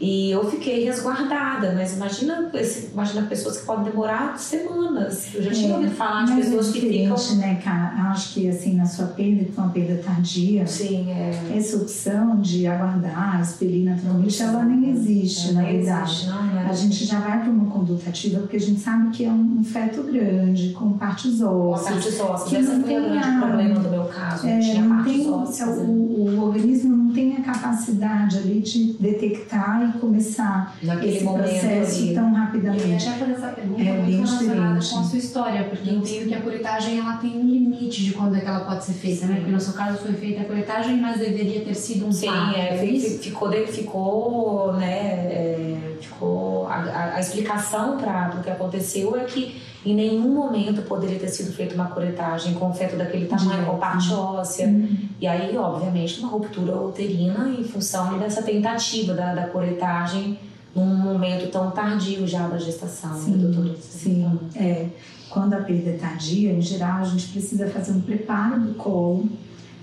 [0.00, 2.50] E eu fiquei resguardada, mas imagina,
[2.90, 5.28] imagina pessoas que podem demorar semanas.
[5.34, 7.36] Eu já tinha é, ouvido falar de pessoas é que ficam.
[7.36, 8.10] né, cara?
[8.10, 11.54] Acho que assim, na sua perda, que foi uma perda tardia, Sim, é.
[11.54, 16.10] essa opção de aguardar, expelir naturalmente, ela nem existe, na verdade.
[16.10, 16.66] Existe, não, né?
[16.70, 19.62] A gente já vai para uma conduta ativa porque a gente sabe que é um
[19.62, 21.90] feto grande, com partes ósseas.
[21.90, 24.46] Partes ósseas, que essa foi o grande problema do meu caso.
[24.46, 25.78] É, tinha não tem, ósseas.
[25.78, 32.14] O, o organismo não tem a capacidade ali de detectar começar Naquele esse processo ali.
[32.14, 32.82] tão rapidamente.
[33.06, 36.28] Eu ia fazer essa pergunta é muito relacionada com a sua história, porque eu entendo
[36.28, 39.26] que a curetagem ela tem um limite de quando é que ela pode ser feita,
[39.26, 39.36] né?
[39.36, 42.56] Porque no seu caso foi feita a curetagem, mas deveria ter sido um Sim, parto.
[42.58, 49.16] é, é ficou, ficou, né, é, ficou a, a, a explicação para o que aconteceu
[49.16, 53.64] é que em nenhum momento poderia ter sido feita uma curetagem com feto daquele tamanho,
[53.64, 54.66] com parte óssea.
[54.66, 54.98] Uhum.
[55.20, 60.38] E aí, obviamente, uma ruptura uterina em função dessa tentativa da, da curetagem
[60.74, 63.76] num momento tão tardio já da gestação, sim, né, doutora?
[63.80, 64.86] Sim, é.
[65.28, 69.28] Quando a perda é tardia, em geral, a gente precisa fazer um preparo do colo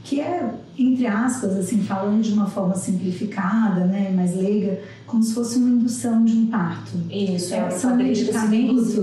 [0.08, 0.50] que é,
[0.80, 5.70] entre aspas, assim, falando de uma forma simplificada, né, mais leiga, como se fosse uma
[5.70, 6.92] indução de um parto.
[7.12, 8.96] Isso, é, são medicamentos.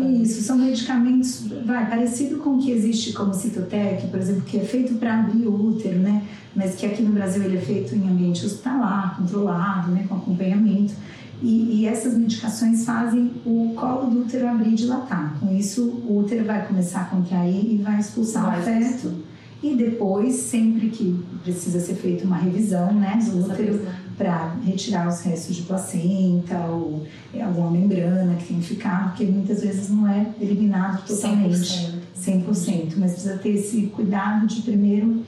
[0.00, 4.64] Isso, são medicamentos, vai, parecido com o que existe como Citotec, por exemplo, que é
[4.64, 6.24] feito para abrir o útero, né,
[6.56, 10.92] mas que aqui no Brasil ele é feito em ambiente hospitalar, controlado, né, com acompanhamento.
[11.40, 15.36] E, e, essas medicações fazem o colo do útero abrir e dilatar.
[15.38, 19.31] Com isso, o útero vai começar a contrair e vai expulsar vai o feto
[19.62, 23.86] e depois, sempre que precisa ser feita uma revisão né, do útero
[24.18, 27.06] para retirar os restos de placenta ou
[27.40, 33.12] alguma membrana que tem ficado, porque muitas vezes não é eliminado totalmente, 100%, 100% mas
[33.12, 35.22] precisa ter esse cuidado de primeiro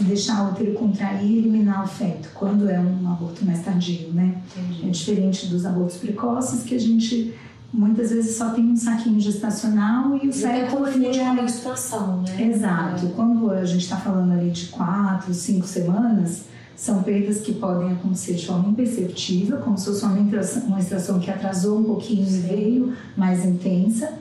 [0.00, 4.40] deixar o útero contrair e eliminar o feto, quando é um aborto mais tardio, né?
[4.56, 4.88] Entendi.
[4.88, 7.34] É diferente dos abortos precoces que a gente
[7.72, 12.50] muitas vezes só tem um saquinho gestacional e o feto ele é uma menstruação, né?
[12.50, 13.06] Exato.
[13.06, 13.08] É.
[13.10, 16.44] Quando a gente está falando ali de quatro, cinco semanas,
[16.76, 21.18] são perdas que podem acontecer de forma imperceptível, como se fosse uma menstruação, uma menstruação
[21.18, 22.36] que atrasou um pouquinho Sim.
[22.36, 24.12] e veio mais intensa.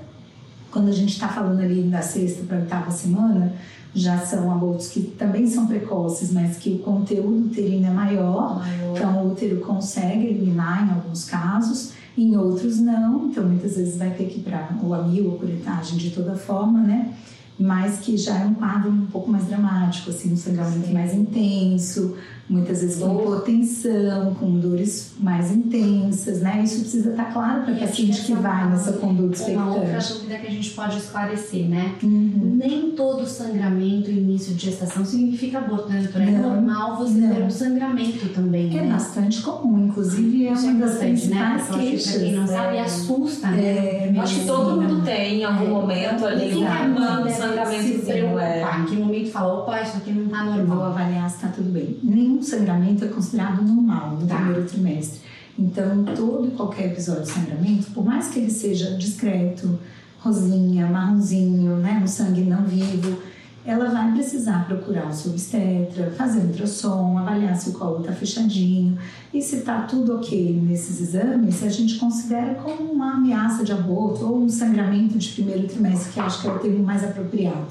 [0.72, 3.54] Quando a gente está falando ali da sexta para a oitava semana,
[3.94, 8.96] já são abortos que também são precoces, mas que o conteúdo uterino é maior, maior.
[8.96, 14.12] então o útero consegue eliminar em alguns casos em outros não, então muitas vezes vai
[14.12, 17.14] ter que ir para o amil ou curetagem de toda forma, né?
[17.60, 22.16] Mas que já é um quadro um pouco mais dramático, assim, um sangramento mais intenso,
[22.50, 26.62] muitas vezes com hipotensão, com dores mais intensas, né?
[26.64, 29.58] Isso precisa estar claro para o paciente que vai nessa conduta expectante.
[29.58, 31.96] Uma outra dúvida que a gente pode esclarecer, né?
[32.04, 32.58] Uhum.
[32.58, 36.26] Nem todo sangramento início de gestação significa aborto, né, doutora?
[36.26, 37.36] É normal você não.
[37.36, 38.94] ter um sangramento também, É né?
[38.94, 41.00] bastante comum, inclusive é uma das né?
[41.00, 41.78] principais né?
[41.78, 42.22] queixas.
[42.22, 42.82] Quem não sabe, é.
[42.82, 43.62] assusta, né?
[43.62, 45.70] É, acho que todo mundo tem em algum é.
[45.70, 48.40] momento ali um sangramentozinho.
[48.40, 48.62] É.
[48.82, 50.78] Em que momento fala, opa, isso aqui não tá normal.
[50.78, 51.98] Vou avaliar se tá tudo bem.
[52.32, 54.38] Nenhum sangramento é considerado normal no tá.
[54.38, 55.20] primeiro trimestre.
[55.60, 59.78] Então, todo e qualquer episódio de sangramento, por mais que ele seja discreto,
[60.20, 63.18] rosinha, marronzinho, né, um sangue não vivo,
[63.66, 68.14] ela vai precisar procurar o seu obstetra, fazer um ultrassom, avaliar se o colo está
[68.14, 68.98] fechadinho.
[69.34, 74.26] E se está tudo ok nesses exames, a gente considera como uma ameaça de aborto
[74.26, 77.68] ou um sangramento de primeiro trimestre, que acho que é o termo mais apropriado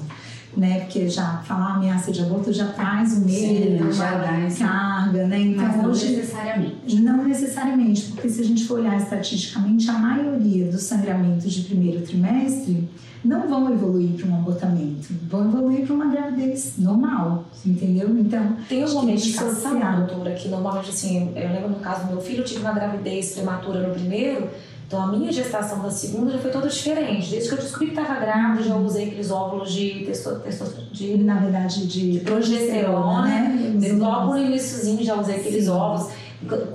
[0.55, 0.81] né?
[0.81, 5.39] Porque já falar ameaça de aborto já traz o medo, Sim, já dá carga, né?
[5.39, 6.95] Então, Mas não hoje, necessariamente.
[7.01, 12.01] Não necessariamente, porque se a gente for olhar estatisticamente, a maioria dos sangramentos de primeiro
[12.01, 12.89] trimestre
[13.23, 18.09] não vão evoluir para um abortamento, vão evoluir para uma gravidez normal, entendeu?
[18.17, 22.39] Então, tem uma medicação, doutora, que normalmente assim, eu lembro no caso do meu filho,
[22.39, 24.49] eu tive uma gravidez prematura no primeiro,
[24.91, 27.29] então a minha gestação da segunda já foi toda diferente.
[27.29, 31.39] Desde que eu descobri que estava grávida, já usei aqueles óvulos de testosterona, de, na
[31.39, 33.93] verdade, de, progesterona, né?
[33.97, 35.71] Logo no iníciozinho já usei aqueles Sim.
[35.71, 36.11] óvulos.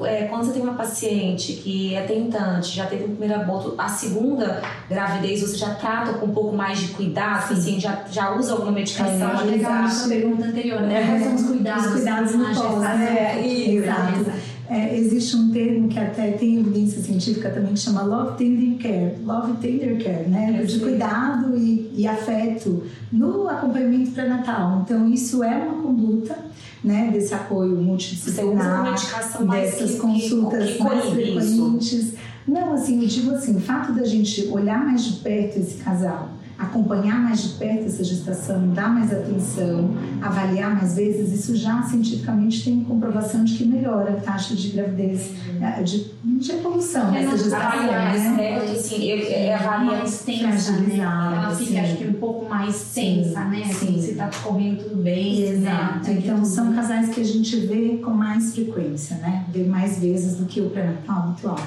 [0.05, 3.89] É, quando você tem uma paciente que é tentante, já teve o primeiro aborto, a
[3.89, 8.53] segunda gravidez você já trata com um pouco mais de cuidado, assim, já, já usa
[8.53, 9.41] alguma medicação?
[9.41, 11.05] É, legal a pergunta anterior, né?
[11.05, 11.87] Quais são os cuidados?
[11.87, 12.85] Os cuidados na gestação.
[12.85, 14.56] É, exato.
[14.69, 19.14] É, existe um termo que até tem evidência científica também que chama love tender care,
[19.25, 20.62] love tender care, né?
[20.64, 24.83] de cuidado e, e afeto no acompanhamento pré-natal.
[24.85, 26.37] Então isso é uma conduta
[26.83, 28.95] né, desse apoio multidisciplinar,
[29.51, 31.93] dessas que, consultas que, que mais frequentes.
[31.93, 32.14] Isso.
[32.47, 36.31] Não, assim, eu digo assim, o fato da gente olhar mais de perto esse casal,
[36.59, 39.91] acompanhar mais de perto essa gestação, dar mais atenção,
[40.23, 45.33] avaliar mais vezes, isso já cientificamente tem comprovação de que melhora a taxa de gravidez,
[45.61, 47.87] eh, de, de evolução é, dessa gestação.
[47.87, 48.35] Né?
[48.37, 48.57] né?
[48.73, 50.99] Assim, é, avalia mais tensa, né?
[50.99, 53.63] Ela fica, acho que, um pouco mais tensa, né?
[53.65, 54.03] Assim, sim.
[54.03, 55.43] se tá correndo tudo bem.
[55.43, 56.09] Exato.
[56.09, 56.21] Né?
[56.23, 59.45] Então, são casais que a gente vê com mais frequência, né?
[59.53, 61.59] Vê mais vezes do que o pré-natal habitual.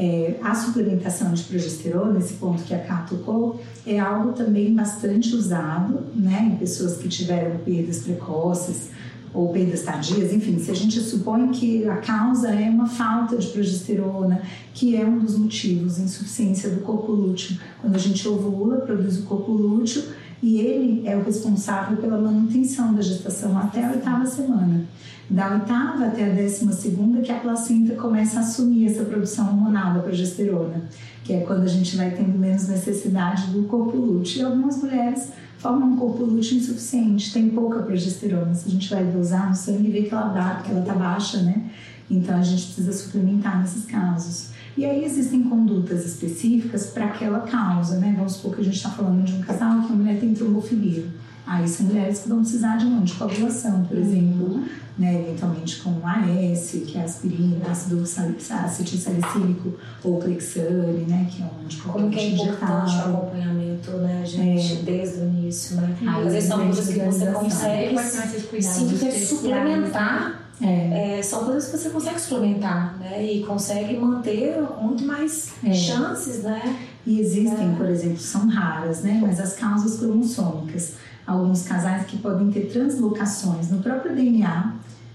[0.00, 5.34] É, a suplementação de progesterona, esse ponto que a Ká tocou, é algo também bastante
[5.34, 8.90] usado né, em pessoas que tiveram perdas precoces
[9.34, 13.48] ou perdas tardias, enfim, se a gente supõe que a causa é uma falta de
[13.48, 14.40] progesterona,
[14.72, 17.58] que é um dos motivos, insuficiência do corpo lúteo.
[17.80, 20.04] Quando a gente ovula, produz o corpo lúteo
[20.40, 24.86] e ele é o responsável pela manutenção da gestação até a oitava semana
[25.30, 29.94] da oitava até a décima segunda que a placenta começa a assumir essa produção hormonal
[29.94, 30.82] da progesterona,
[31.22, 34.40] que é quando a gente vai tendo menos necessidade do corpo lúteo.
[34.40, 38.54] E algumas mulheres formam um corpo lúteo insuficiente, tem pouca progesterona.
[38.54, 41.42] Se a gente vai dosar no sangue, vê que ela dá, que ela tá baixa,
[41.42, 41.70] né?
[42.10, 44.50] Então a gente precisa suplementar nesses casos.
[44.78, 48.14] E aí existem condutas específicas para aquela causa, né?
[48.16, 51.04] Vamos supor que a gente está falando de um casal que a mulher tem trombofilia.
[51.48, 54.62] Aí são mulheres que vão precisar de um anticoagulação, por exemplo,
[54.98, 59.72] né, eventualmente com AS, que é aspirina, ácido acetilsalicílico
[60.04, 64.72] ou Clexane, né, que é um anticoagulante Como que é importante o acompanhamento, né, gente,
[64.74, 64.82] é.
[64.82, 65.96] desde o início, né?
[66.06, 70.42] Às vezes são coisas que você consegue sim, suplementar.
[70.60, 71.18] É.
[71.18, 73.24] É, são coisas que você consegue suplementar, né?
[73.24, 75.72] E consegue manter muito mais é.
[75.72, 76.76] chances, né?
[77.06, 77.76] E existem, é.
[77.76, 79.20] por exemplo, são raras, né?
[79.22, 80.94] Mas as causas cromossômicas
[81.28, 84.72] alguns casais que podem ter translocações no próprio DNA,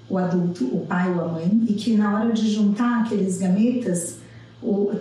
[0.08, 4.18] o adulto, o pai ou a mãe, e que na hora de juntar aqueles gametas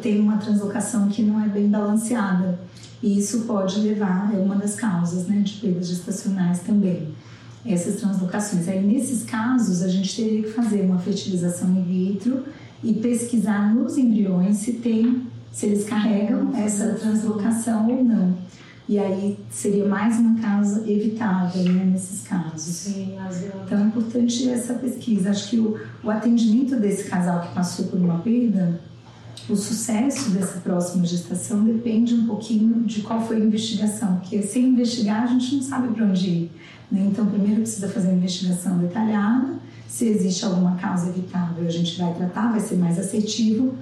[0.01, 2.59] tem uma translocação que não é bem balanceada.
[3.03, 7.15] E isso pode levar, é uma das causas né, de perdas gestacionais também,
[7.67, 8.67] essas translocações.
[8.67, 12.45] Aí, nesses casos, a gente teria que fazer uma fertilização in vitro
[12.83, 18.35] e pesquisar nos embriões se tem, se eles carregam essa translocação ou não.
[18.89, 22.61] E aí seria mais uma causa evitável né, nesses casos.
[22.61, 23.17] Sim,
[23.65, 25.31] Então é importante essa pesquisa.
[25.31, 28.81] Acho que o, o atendimento desse casal que passou por uma perda,
[29.49, 34.69] o sucesso dessa próxima gestação depende um pouquinho de qual foi a investigação, porque sem
[34.69, 36.51] investigar a gente não sabe para onde ir.
[36.91, 37.07] Né?
[37.11, 39.55] Então, primeiro precisa fazer uma investigação detalhada.
[39.89, 43.75] Se existe alguma causa evitável, a gente vai tratar, vai ser mais assertivo.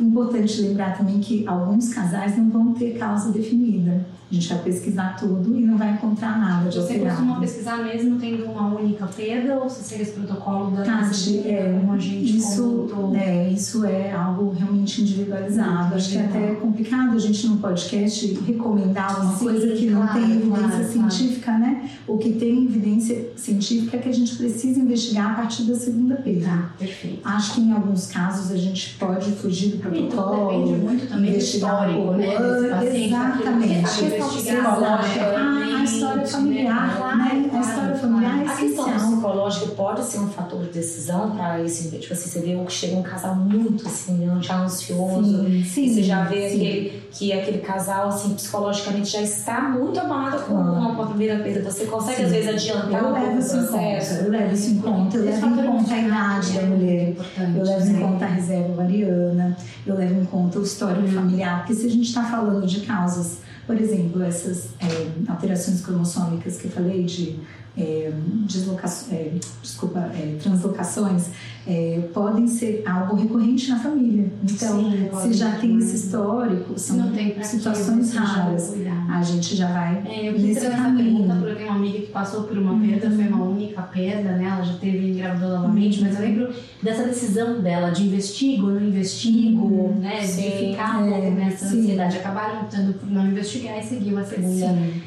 [0.00, 4.06] Importante lembrar também que alguns casais não vão ter causa definida.
[4.28, 7.10] A gente vai pesquisar tudo e não vai encontrar nada de Você alterado.
[7.10, 11.78] costuma pesquisar mesmo tendo uma única perda ou você segue esse protocolo da Tati, é,
[11.78, 13.16] como a gente isso, comentou?
[13.16, 15.94] é, isso é algo realmente individualizado.
[15.94, 20.02] Acho que é até complicado a gente no podcast recomendar uma Sim, coisa que não
[20.02, 21.90] claro, tem evidência claro, científica, né?
[22.08, 26.16] O que tem evidência científica é que a gente precisa investigar a partir da segunda
[26.16, 26.46] perda.
[26.46, 27.20] Tá, perfeito.
[27.24, 30.46] Acho que em alguns casos a gente pode fugir E tudo protocolo.
[30.62, 32.36] depende muito também do histórico, né?
[32.36, 33.74] antes, Desse paciente, exatamente.
[33.74, 37.50] porque A questão psicológica, a, a história familiar, claro, né?
[37.52, 41.88] A história familiar é A questão psicológica pode ser um fator de decisão para esse,
[41.98, 45.94] tipo assim, você vê que chega um casal muito assim, já ansioso, Sim, sim.
[45.94, 46.56] você já vê sim.
[46.56, 50.92] aquele, que aquele casal, assim, psicologicamente já está muito abalado com, Ah.
[50.96, 51.70] com a primeira perda.
[51.70, 54.14] Você consegue, às vezes, adiantar Eu um pouco levo o isso em conta, processo?
[54.24, 57.08] eu levo isso em conta, eu levo em fator conta a idade é da mulher.
[57.10, 58.00] importante, Eu levo em né?
[58.00, 59.55] conta a reserva ovariana,
[59.86, 63.38] eu levo em conta o histórico familiar, porque se a gente está falando de causas,
[63.66, 67.40] por exemplo, essas é, alterações cromossômicas que eu falei de
[67.78, 68.12] é,
[68.46, 71.26] deslocações, é, desculpa, é, translocações,
[71.66, 74.30] é, podem ser algo recorrente na família.
[74.44, 77.12] Então, Sim, se já tem esse histórico, são
[77.42, 78.74] situações raras.
[79.10, 80.96] A gente já vai É, eu nesse caminho.
[81.26, 84.32] pergunta porque eu tenho uma amiga que passou por uma perda, foi uma única perda,
[84.36, 84.44] né?
[84.44, 86.52] Ela já teve engravidou novamente, mas eu lembro
[86.82, 90.20] dessa decisão dela de investigo, não investigo, né?
[90.20, 91.80] De Sim, ficar um é, nessa sim.
[91.80, 92.16] ansiedade.
[92.18, 94.66] Acabaram optando por não investigar e seguiu a segunda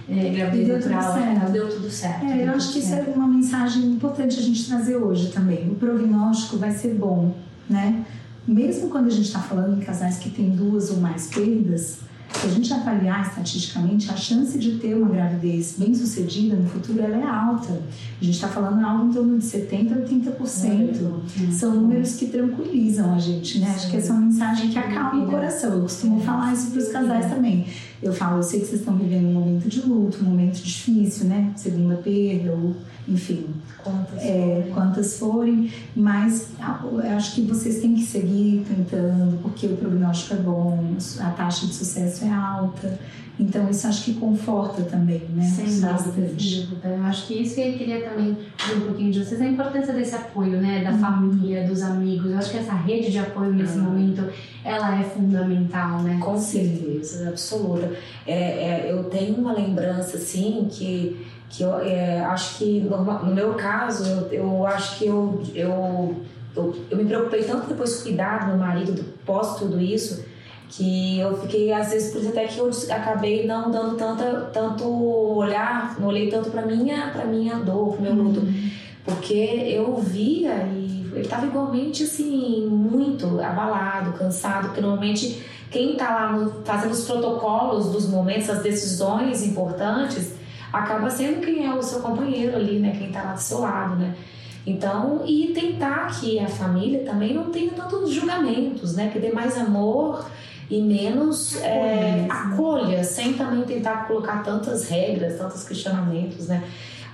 [0.09, 1.13] é, gravidez deu tudo natural.
[1.13, 1.51] certo.
[1.51, 2.25] Deu tudo certo.
[2.25, 5.69] É, acho que isso é uma mensagem importante a gente trazer hoje também.
[5.71, 7.33] O prognóstico vai ser bom,
[7.69, 8.05] né?
[8.45, 11.99] Mesmo quando a gente está falando em casais que têm duas ou mais perdas,
[12.31, 17.01] se a gente avaliar estatisticamente, a chance de ter uma gravidez bem sucedida no futuro
[17.01, 17.71] ela é alta.
[17.73, 21.51] A gente está falando algo em torno de 70% a 80%.
[21.51, 23.73] São números que tranquilizam a gente, né?
[23.75, 25.73] Acho que essa é uma mensagem que acalma o coração.
[25.73, 27.65] Eu costumo falar isso para os casais também.
[28.01, 31.25] Eu falo, eu sei que vocês estão vivendo um momento de luto, um momento difícil,
[31.25, 31.51] né?
[31.55, 32.75] Segunda perda, ou
[33.07, 33.47] enfim,
[33.83, 34.19] Quantas?
[34.21, 36.49] é, quantas forem, mas
[36.81, 41.65] eu acho que vocês têm que seguir tentando, porque o prognóstico é bom, a taxa
[41.65, 42.99] de sucesso é alta.
[43.39, 45.43] Então, isso acho que conforta também, né?
[45.43, 46.43] Sem dúvida, Bastante.
[46.57, 46.89] sem dúvida.
[46.89, 48.33] Eu acho que isso que eu queria também
[48.67, 50.83] ver um pouquinho de vocês, a importância desse apoio, né?
[50.83, 52.31] Da família, dos amigos.
[52.31, 54.27] Eu acho que essa rede de apoio nesse momento,
[54.65, 56.19] ela é fundamental, né?
[56.21, 57.89] Com certeza, absoluta.
[58.27, 63.53] É, é, eu tenho uma lembrança, assim, que, que eu é, acho que, no meu
[63.53, 66.15] caso, eu, eu acho que eu, eu,
[66.57, 70.25] eu, eu me preocupei tanto depois de cuidar do meu marido, do- pós tudo isso,
[70.69, 74.85] que eu fiquei, às vezes, por isso até que eu acabei não dando tanta, tanto
[75.35, 78.41] olhar, não olhei tanto pra minha, pra minha dor, pro meu luto.
[79.03, 86.13] Porque eu via e ele estava igualmente assim, muito abalado, cansado, porque normalmente quem está
[86.13, 90.33] lá no- fazendo os protocolos dos momentos, as decisões importantes,
[90.71, 92.93] acaba sendo quem é o seu companheiro ali, né?
[92.95, 94.13] Quem está lá do seu lado, né?
[94.67, 99.09] Então, e tentar que a família também não tenha tantos julgamentos, né?
[99.11, 100.29] Que dê mais amor
[100.69, 106.63] e menos é, acolha, sem também tentar colocar tantas regras, tantos questionamentos, né?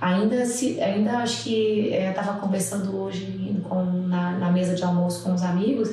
[0.00, 5.32] Ainda, se, ainda acho que estava conversando hoje com, na, na mesa de almoço com
[5.32, 5.90] os amigos,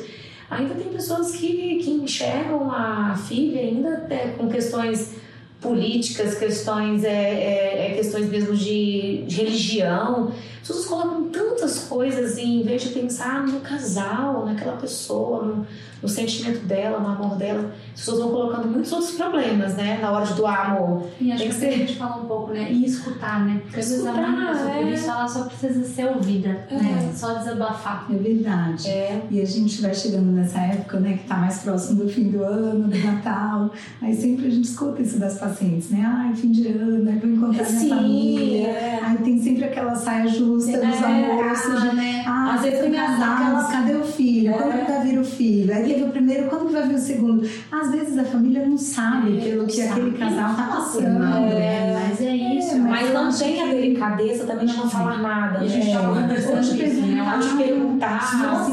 [0.49, 5.15] ainda tem pessoas que, que enxergam a filha ainda é, com questões
[5.61, 10.33] políticas, questões, é, é, é, questões mesmo de, de religião.
[10.63, 15.67] As pessoas colocam tantas coisas e, em vez de pensar no casal, naquela pessoa, no,
[16.01, 19.99] no sentimento dela, no amor dela, as pessoas vão colocando muitos outros problemas, né?
[20.01, 21.07] Na hora de doar amor.
[21.19, 22.71] E acho Tem que que a ser- gente fala um pouco, né?
[22.71, 23.59] E escutar, né?
[23.61, 24.93] Porque às vezes a por é.
[24.93, 27.11] isso, ela só precisa ser ouvida, né?
[27.13, 28.07] Só desabafar.
[28.09, 28.87] É verdade.
[28.87, 29.21] É.
[29.29, 32.41] E a gente vai chegando nessa época, né, que tá mais próximo do fim do
[32.41, 33.69] ano, do Natal.
[34.01, 36.03] Aí sempre a gente escuta isso das pacientes, né?
[36.07, 38.67] Ai, fim de ano, aí vou encontrar minha Sim, família.
[38.69, 38.99] é.
[39.03, 41.81] Aí tem sempre aquela saia justa dos É, almoços.
[41.89, 42.23] de, né?
[42.27, 44.53] Ah, Às vezes tem casados, aquela- cadê o filho?
[44.53, 44.57] É.
[44.57, 45.73] Quando que vai vir o filho?
[45.73, 47.49] Aí teve o primeiro, quando que vai vir o segundo?
[47.71, 49.89] Às vezes a família não sabe É, pelo não que sabe.
[50.01, 51.05] aquele casal tá por passando.
[51.05, 51.09] É.
[51.53, 52.07] né?
[52.09, 52.77] Mas é isso.
[52.79, 55.59] Mas não acho tem a delicadeza também de não falar nada.
[55.59, 55.93] A gente né?
[55.93, 57.21] tava conversando Pode disso, né?
[57.21, 58.21] Acho que perguntar.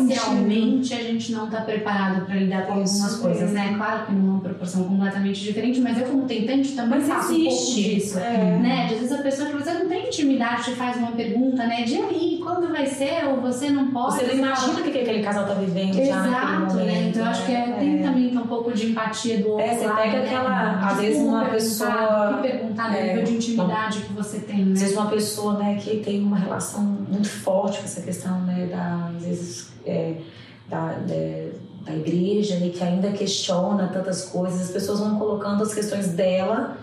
[0.09, 3.75] socialmente a gente não está preparado para lidar com algumas coisas, né?
[3.77, 7.49] Claro que numa proporção completamente diferente, mas eu como tentante também Mas faço um pouco
[7.49, 8.59] existe, disso, é.
[8.59, 8.87] né?
[8.89, 11.83] De às vezes a pessoa que você não tem intimidade te faz uma pergunta, né?
[11.85, 13.25] De aí, quando vai ser?
[13.29, 14.17] Ou você não pode?
[14.17, 17.03] Você não imagina o que que aquele casal tá vivendo já naquele Exato, né?
[17.09, 19.87] Então eu acho que é, tem também um pouco de empatia do outro É, você
[19.87, 20.25] lado, pega né?
[20.27, 24.65] aquela- às vezes uma pessoa- que perguntar no é, nível de intimidade que você tem,
[24.65, 24.73] né?
[24.75, 28.67] Às vezes uma pessoa né, que tem uma relação muito forte com essa questão né,
[28.71, 30.15] da, às vezes, é,
[30.69, 31.51] da, da,
[31.87, 36.77] da igreja e que ainda questiona tantas coisas, as pessoas vão colocando as questões dela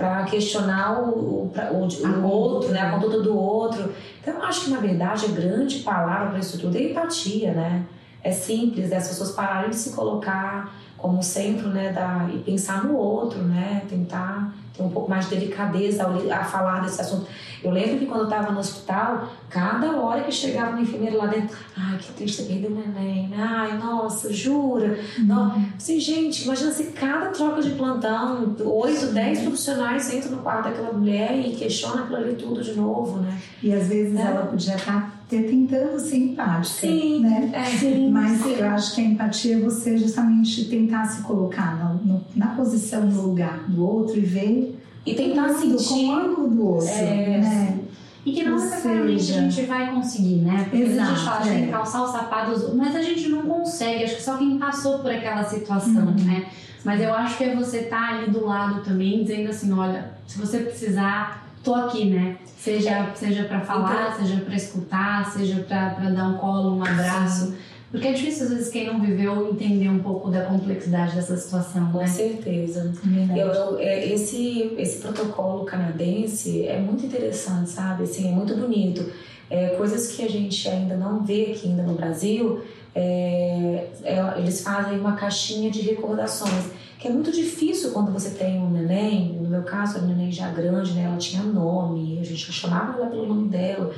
[0.00, 3.92] para questionar o, o, o, o outro, né, a conduta do outro.
[4.18, 7.84] Então, eu acho que, na verdade, a grande palavra para isso tudo é empatia, né?
[8.24, 8.96] É simples, né?
[8.96, 13.82] as pessoas pararem de se colocar como centro, né, da, e pensar no outro, né?
[13.90, 17.26] Tentar ter um pouco mais de delicadeza ao, a falar desse assunto.
[17.62, 21.26] Eu lembro que quando eu estava no hospital, cada hora que chegava uma enfermeira lá
[21.26, 23.36] dentro, ai, que triste, perdeu o neném, né?
[23.38, 24.98] ai, nossa, jura?
[25.18, 25.26] Uhum.
[25.26, 25.64] Não.
[25.76, 30.92] Assim, gente, imagina se cada troca de plantão, oito, dez profissionais entram no quarto daquela
[30.92, 33.38] mulher e questionam aquilo ali tudo de novo, né?
[33.62, 34.22] E às vezes é.
[34.22, 37.50] ela podia estar tentando ser empática, sim, né?
[37.52, 38.54] É, sim, Mas sim.
[38.54, 43.06] eu acho que a empatia é você justamente tentar se colocar no, no, na posição,
[43.06, 47.38] no lugar do outro e ver e tentar sentir com o ângulo do outro, é,
[47.38, 47.78] né?
[48.24, 50.66] E que não necessariamente a gente vai conseguir, né?
[50.68, 51.54] Porque Exato, a gente fala, é.
[51.54, 54.04] tem que calçar os sapatos, mas a gente não consegue.
[54.04, 56.24] Acho que só quem passou por aquela situação, uhum.
[56.24, 56.46] né?
[56.84, 60.12] Mas eu acho que é você estar tá ali do lado também, dizendo assim: olha,
[60.26, 62.36] se você precisar, tô aqui, né?
[62.58, 63.14] Seja, é.
[63.14, 67.46] seja para falar, então, seja para escutar, seja para dar um colo, um abraço.
[67.46, 67.56] Sim.
[67.90, 71.90] Porque é difícil, às vezes, quem não viveu entender um pouco da complexidade dessa situação.
[71.90, 72.06] Com né?
[72.06, 72.92] certeza.
[73.36, 78.04] Eu, eu, é, esse, esse protocolo canadense é muito interessante, sabe?
[78.04, 79.10] Assim, é muito bonito.
[79.50, 82.62] É, coisas que a gente ainda não vê aqui ainda no Brasil,
[82.94, 86.66] é, é, eles fazem uma caixinha de recordações,
[87.00, 90.50] que é muito difícil quando você tem um neném, no meu caso, a neném já
[90.50, 93.90] grande, né, ela tinha nome, a gente chamava ela pelo nome dela.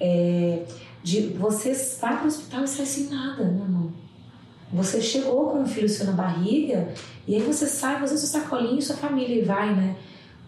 [0.00, 0.62] É,
[1.02, 3.92] de você vai para o hospital e sai sem nada, né, mão.
[4.72, 6.88] Você chegou com um filho seu na barriga
[7.26, 9.96] e aí você sai, você seu sacolinho, sua família e vai, né?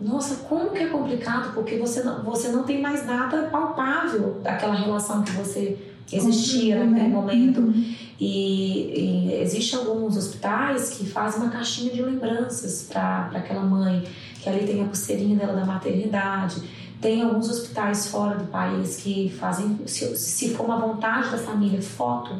[0.01, 4.75] Nossa, como que é complicado porque você não, você não tem mais nada palpável daquela
[4.75, 5.77] relação que você
[6.13, 7.15] existia uhum, naquele né?
[7.15, 7.61] momento.
[7.61, 7.95] Uhum.
[8.19, 14.05] E, e existem alguns hospitais que fazem uma caixinha de lembranças para aquela mãe,
[14.41, 16.63] que ali tem a pulseirinha dela da maternidade
[17.01, 21.81] tem alguns hospitais fora do país que fazem, se, se for uma vontade da família,
[21.83, 22.35] foto,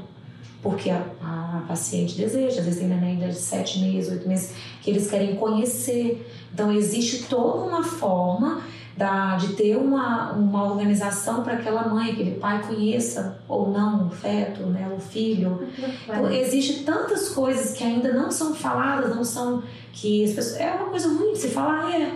[0.63, 2.61] porque a, a paciente deseja.
[2.61, 6.27] Às vezes tem neném de sete meses, oito meses, que eles querem conhecer.
[6.53, 8.63] Então, existe toda uma forma
[8.97, 14.11] da, de ter uma, uma organização para aquela mãe, aquele pai conheça ou não o
[14.11, 15.69] feto, né, o filho.
[16.05, 19.63] Então, existe tantas coisas que ainda não são faladas, não são
[19.93, 22.13] que as pessoas, é uma coisa ruim de se falar, é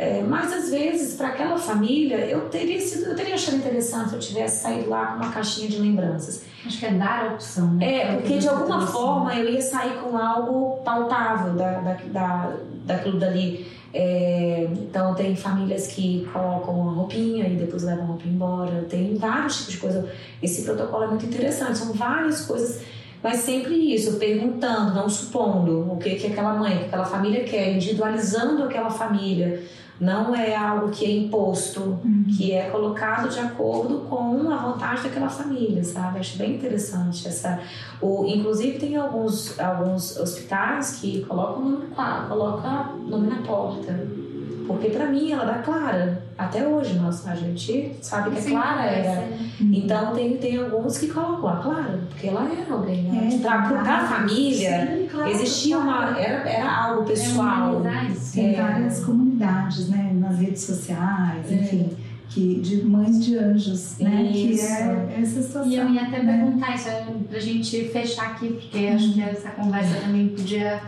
[0.00, 4.14] é, mas às vezes, para aquela família, eu teria, sido, eu teria achado interessante se
[4.14, 6.42] eu tivesse saído lá com uma caixinha de lembranças.
[6.64, 7.96] Acho que é dar a opção, né?
[7.96, 12.52] É, porque de alguma forma eu ia sair com algo palpável da, da, da,
[12.86, 13.70] daquilo dali.
[13.92, 18.86] É, então, tem famílias que colocam uma roupinha e depois levam a roupinha embora.
[18.88, 20.12] Tem vários tipos de coisa.
[20.42, 22.82] Esse protocolo é muito interessante, são várias coisas
[23.22, 27.74] mas sempre isso, perguntando, não supondo o que, que aquela mãe, que aquela família quer,
[27.74, 29.62] individualizando aquela família,
[30.00, 32.24] não é algo que é imposto, uhum.
[32.36, 36.18] que é colocado de acordo com a vontade daquela família, sabe?
[36.18, 37.60] Acho bem interessante essa.
[38.00, 41.86] O, inclusive tem alguns, alguns hospitais que colocam nome,
[42.28, 43.92] coloca nome na porta.
[44.72, 46.22] Porque para mim ela dá Clara.
[46.38, 49.20] Até hoje nós, a gente sabe que a Clara era.
[49.60, 49.70] Uhum.
[49.72, 53.02] Então tem, tem alguns que colocam a Clara, porque ela era alguém.
[53.04, 53.30] Né?
[53.34, 56.12] É, para a família sim, claro, existia claro.
[56.12, 56.20] uma.
[56.20, 57.82] Era, era algo pessoal.
[57.84, 58.62] É tem é.
[58.62, 60.12] várias comunidades, né?
[60.14, 61.54] Nas redes sociais, é.
[61.54, 61.96] enfim
[62.30, 64.30] que de mães de anjos, né?
[64.32, 65.70] Que é essa situação.
[65.70, 66.38] E eu ia até né?
[66.38, 70.80] perguntar isso é pra gente fechar aqui, porque acho que essa conversa também podia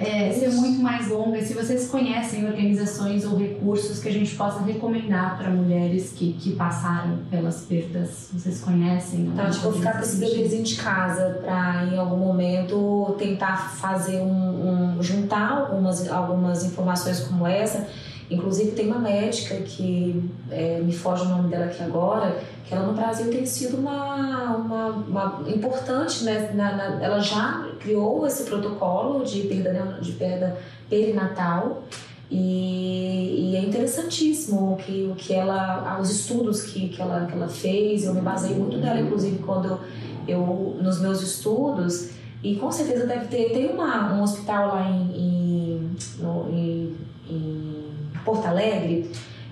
[0.00, 1.42] é, ser muito mais longa.
[1.42, 6.52] Se vocês conhecem organizações ou recursos que a gente possa recomendar para mulheres que, que
[6.52, 9.30] passaram pelas perdas, vocês conhecem?
[9.36, 14.96] Tá, tipo, ficar com esse bebezinho de casa para em algum momento tentar fazer um,
[14.96, 17.86] um juntar algumas, algumas informações como essa
[18.30, 22.86] Inclusive, tem uma médica que é, me foge o nome dela aqui agora, que ela
[22.86, 26.52] no Brasil tem sido uma, uma, uma importante, né?
[26.54, 30.56] Na, na, ela já criou esse protocolo de perda, de perda
[30.88, 31.82] perinatal.
[32.30, 37.32] E, e, é interessantíssimo o que, o que ela, os estudos que, que, ela, que
[37.32, 38.04] ela fez.
[38.04, 39.80] Eu me basei muito dela, inclusive, quando
[40.28, 42.10] eu, nos meus estudos.
[42.44, 43.50] E com certeza deve ter.
[43.50, 45.90] Tem uma, um hospital lá em, em,
[46.20, 46.96] no, em,
[47.28, 47.79] em
[48.24, 49.10] Porto Alegre,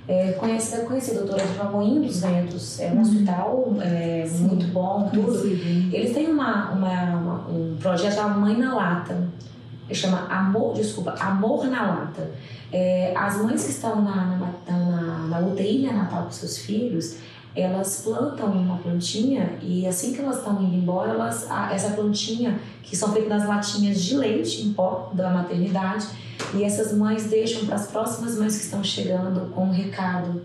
[0.09, 3.01] é, conhece, deve conhecer a doutora de Moinho dos Ventos, é um uhum.
[3.03, 5.47] hospital é, muito bom, tudo.
[5.47, 9.29] Eles têm uma, uma, uma, um projeto chamado Mãe na Lata,
[9.93, 12.31] chama Amor, desculpa, Amor na Lata.
[12.73, 17.17] É, as mães que estão na, na, na, na UTI neonatal com seus filhos,
[17.61, 22.97] elas plantam uma plantinha e assim que elas estão indo embora, elas, essa plantinha, que
[22.97, 26.07] são feitas nas latinhas de leite em pó da maternidade,
[26.55, 30.43] e essas mães deixam para as próximas mães que estão chegando com um recado,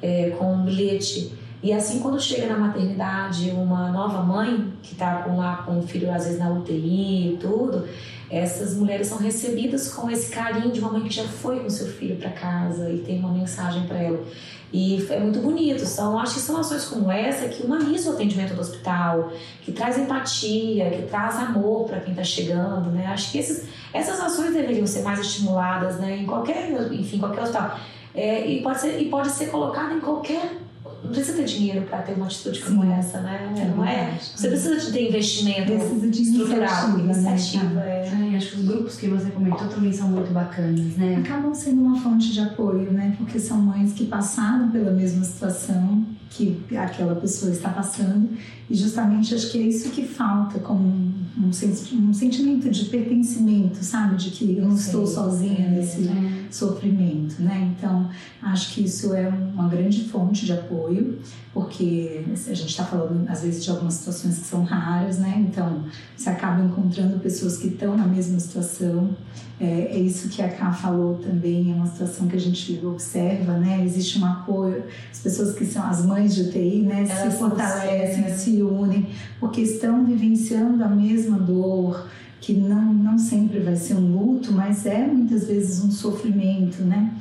[0.00, 1.32] é, com um bilhete.
[1.62, 6.12] E assim, quando chega na maternidade uma nova mãe, que está lá com o filho
[6.12, 7.86] às vezes na UTI e tudo,
[8.34, 11.86] essas mulheres são recebidas com esse carinho de uma mãe que já foi com seu
[11.86, 14.24] filho para casa e tem uma mensagem para ela.
[14.72, 15.86] E é muito bonito.
[15.86, 19.30] São, acho que são ações como essa que humanizam o atendimento do hospital,
[19.62, 23.06] que traz empatia, que traz amor para quem está chegando, né?
[23.06, 26.16] Acho que esses, essas ações deveriam ser mais estimuladas, né?
[26.16, 27.78] Em qualquer, enfim, qualquer hospital.
[28.12, 30.63] É, e, pode ser, e pode ser colocada em qualquer
[31.04, 32.92] não precisa ter dinheiro para ter uma atitude como Sim.
[32.92, 33.52] essa, né?
[33.56, 34.18] É não é?
[34.18, 37.64] Você precisa de ter investimento precisa de estrutural, iniciativa.
[37.64, 38.32] Né?
[38.32, 38.36] É.
[38.36, 41.16] acho que os grupos que você comentou também são muito bacanas, né?
[41.16, 43.14] Acabam sendo uma fonte de apoio, né?
[43.18, 48.30] Porque são mães que passaram pela mesma situação que aquela pessoa está passando
[48.68, 53.84] e justamente acho que é isso que falta como um, um, um sentimento de pertencimento,
[53.84, 54.16] sabe?
[54.16, 56.46] De que eu não estou sozinha nesse é.
[56.50, 57.74] sofrimento, né?
[57.76, 58.08] Então,
[58.42, 61.18] acho que isso é uma grande fonte de apoio,
[61.54, 65.46] porque a gente está falando às vezes de algumas situações que são raras, né?
[65.48, 65.84] Então,
[66.16, 69.16] você acaba encontrando pessoas que estão na mesma situação
[69.60, 73.56] é, é, isso que a Ká falou também, é uma situação que a gente observa,
[73.56, 73.84] né?
[73.84, 74.82] Existe um apoio,
[75.12, 77.06] as pessoas que são as mães de UTI, né?
[77.08, 79.06] Elas se fortalecem, se unem,
[79.38, 82.08] porque estão vivenciando a mesma dor,
[82.40, 87.14] que não, não sempre vai ser um luto, mas é muitas vezes um sofrimento, né?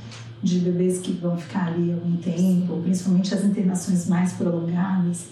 [0.43, 5.27] De bebês que vão ficar ali algum tempo, principalmente as internações mais prolongadas,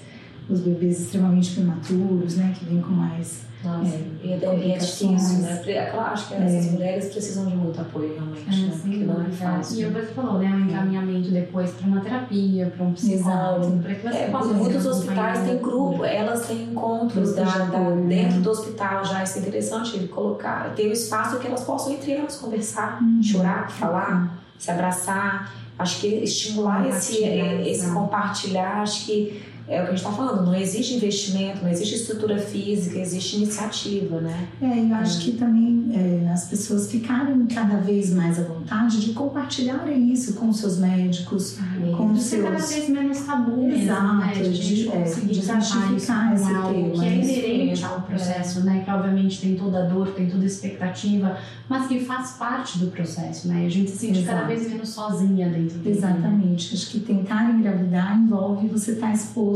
[0.49, 2.55] os bebês extremamente prematuros, né?
[2.57, 5.61] Que vêm com mais nossa, é, e, é, é difícil, né?
[5.93, 6.71] Eu acho que essas é.
[6.71, 8.79] mulheres precisam de muito apoio, realmente, é, né?
[8.81, 9.87] Porque não é fácil.
[9.87, 10.49] E você falou, né?
[10.49, 14.53] O um encaminhamento depois para uma terapia, para um psicólogo, para que você é, possa
[14.53, 18.41] Muitos hospitais têm grupo, elas têm encontros da, da, apoio, dentro né?
[18.41, 19.23] do hospital já.
[19.23, 23.21] Isso é interessante, colocar, ter o um espaço que elas possam entre elas conversar, hum.
[23.21, 24.40] chorar, falar, hum.
[24.61, 25.51] Se abraçar.
[25.79, 30.45] Acho que estimular esse, esse compartilhar, acho que é o que a gente está falando,
[30.45, 34.47] não existe investimento, não existe estrutura física, existe iniciativa, né?
[34.61, 39.13] É, eu acho que também é, as pessoas ficarem cada vez mais à vontade de
[39.13, 42.43] compartilharem isso com seus médicos, é, com os seus...
[42.43, 44.33] cada vez menos tabu mesmo, Exato, né?
[44.33, 46.71] de, de, é, de desmistificar esse tema.
[46.93, 48.63] Que é inerente ao processo, é.
[48.63, 48.81] né?
[48.83, 51.37] Que obviamente tem toda a dor, tem toda a expectativa,
[51.69, 53.65] mas que faz parte do processo, né?
[53.65, 54.37] A gente se sente Exato.
[54.37, 55.79] cada vez menos sozinha dentro.
[55.85, 56.71] Exatamente.
[56.71, 56.73] Né?
[56.73, 59.50] Acho que tentar engravidar envolve você estar exposto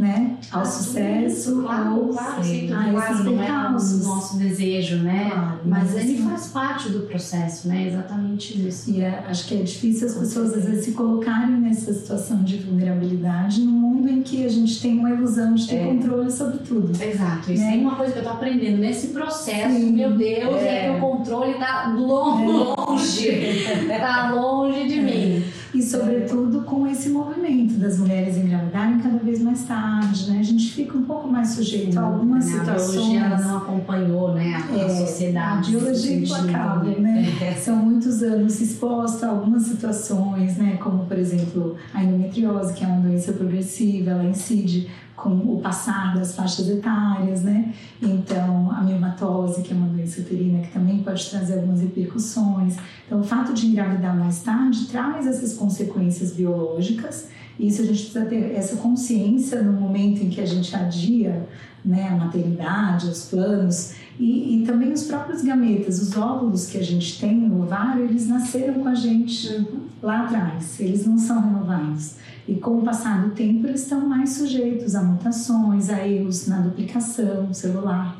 [0.00, 4.96] né, ao ah, sucesso, claro, ou claro, sim, a esses não é o nosso desejo,
[4.96, 5.28] né?
[5.30, 7.86] Claro, mas, mas ele faz parte do processo, né?
[7.86, 8.90] Exatamente isso.
[8.90, 12.56] E é, acho que é difícil as pessoas às vezes se colocarem nessa situação de
[12.56, 15.84] vulnerabilidade num mundo em que a gente tem uma ilusão de ter é.
[15.84, 16.92] controle sobre tudo.
[17.02, 17.52] Exato.
[17.52, 17.76] Isso né?
[17.76, 19.74] é uma coisa que eu tô aprendendo nesse processo.
[19.74, 19.92] Sim.
[19.92, 20.86] Meu Deus, é.
[20.86, 20.90] é.
[20.90, 25.44] que o controle tá longe, tá longe de mim.
[25.72, 30.38] E sobretudo com esse movimento das mulheres engravidarem cada vez mais tarde né?
[30.40, 32.58] A gente fica um pouco mais sujeito a algumas né?
[32.58, 32.88] situações.
[32.88, 34.54] A biologia ela não acompanhou, né?
[34.54, 35.76] A, é, sociedade.
[35.76, 37.26] A biologia implacável, né?
[37.40, 37.54] É.
[37.54, 40.78] São muitos anos exposta a algumas situações, né?
[40.82, 44.88] Como, por exemplo, a endometriose, que é uma doença progressiva, ela incide
[45.22, 47.74] com o passar das faixas etárias, né?
[48.00, 52.76] Então, a miomatose, que é uma doença uterina que também pode trazer algumas repercussões.
[53.06, 57.28] Então, o fato de engravidar mais tarde traz essas consequências biológicas
[57.60, 61.46] isso a gente precisa ter essa consciência no momento em que a gente adia
[61.84, 66.82] né, a maternidade, os planos e, e, também os próprios gametas, os óvulos que a
[66.82, 69.66] gente tem no ovário, eles nasceram com a gente
[70.02, 72.16] lá atrás, eles não são renovados.
[72.48, 76.60] E com o passar do tempo, eles estão mais sujeitos a mutações, a erros na
[76.60, 78.16] duplicação celular.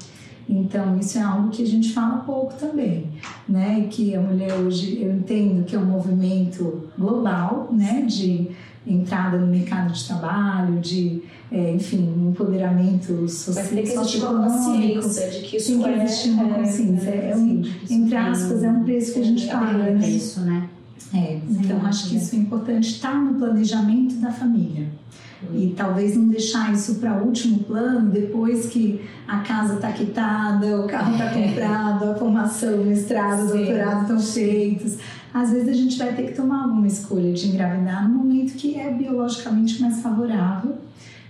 [0.49, 3.07] Então, isso é algo que a gente fala pouco também,
[3.49, 3.87] né?
[3.89, 8.03] Que a mulher hoje, eu entendo que é um movimento global, né?
[8.03, 8.51] De
[8.87, 11.23] entrada no mercado de trabalho, de,
[11.53, 13.65] é, enfim, empoderamento social.
[13.65, 16.55] Mas tem que existir uma consciência de que isso tem que é, existir uma é,
[16.55, 17.11] consciência.
[17.11, 20.09] É, é um, entre aspas, é um preço que a gente paga, né?
[20.09, 20.69] Isso, né?
[21.13, 24.89] É, então acho que isso é importante estar no planejamento da família.
[25.55, 30.87] E talvez não deixar isso para último plano depois que a casa está quitada, o
[30.87, 34.99] carro está comprado, a formação, o mestrado, o doutorado estão feitos
[35.33, 38.79] às vezes a gente vai ter que tomar alguma escolha de engravidar no momento que
[38.79, 40.77] é biologicamente mais favorável,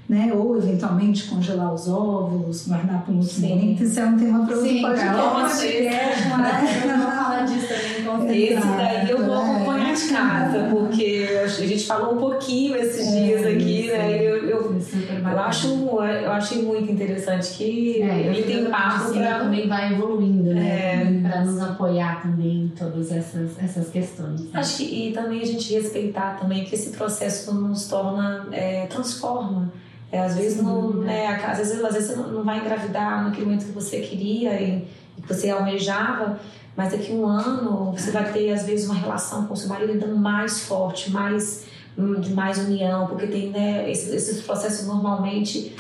[0.09, 0.33] né?
[0.33, 3.85] Ou eventualmente congelar os óvulos, guardar para um momento.
[3.85, 5.53] Isso é um tema para outro podcast.
[5.55, 5.89] Sim,
[7.41, 12.15] falar disso também com Esse daí eu vou acompanhar de casa, porque a gente falou
[12.15, 14.23] um pouquinho esses é, dias aqui, né?
[14.23, 14.81] Eu, eu,
[15.23, 20.55] eu, acho, eu achei muito interessante que é, ele tem papo para também vai evoluindo,
[20.55, 21.21] né?
[21.25, 24.41] É, para nos apoiar também em todas essas, essas questões.
[24.41, 24.51] Né?
[24.55, 29.73] Acho que e também a gente respeitar também que esse processo nos torna é, transforma.
[30.13, 31.29] É, às vezes, Sim, não, né?
[31.29, 34.85] às vezes, às vezes você não vai engravidar naquele momento que você queria e,
[35.17, 36.41] e que você almejava,
[36.77, 39.69] mas daqui a um ano você vai ter, às vezes, uma relação com o seu
[39.69, 41.67] marido ainda mais forte, mais,
[41.99, 45.77] hum, de mais união, porque tem, né, esses, esses processos normalmente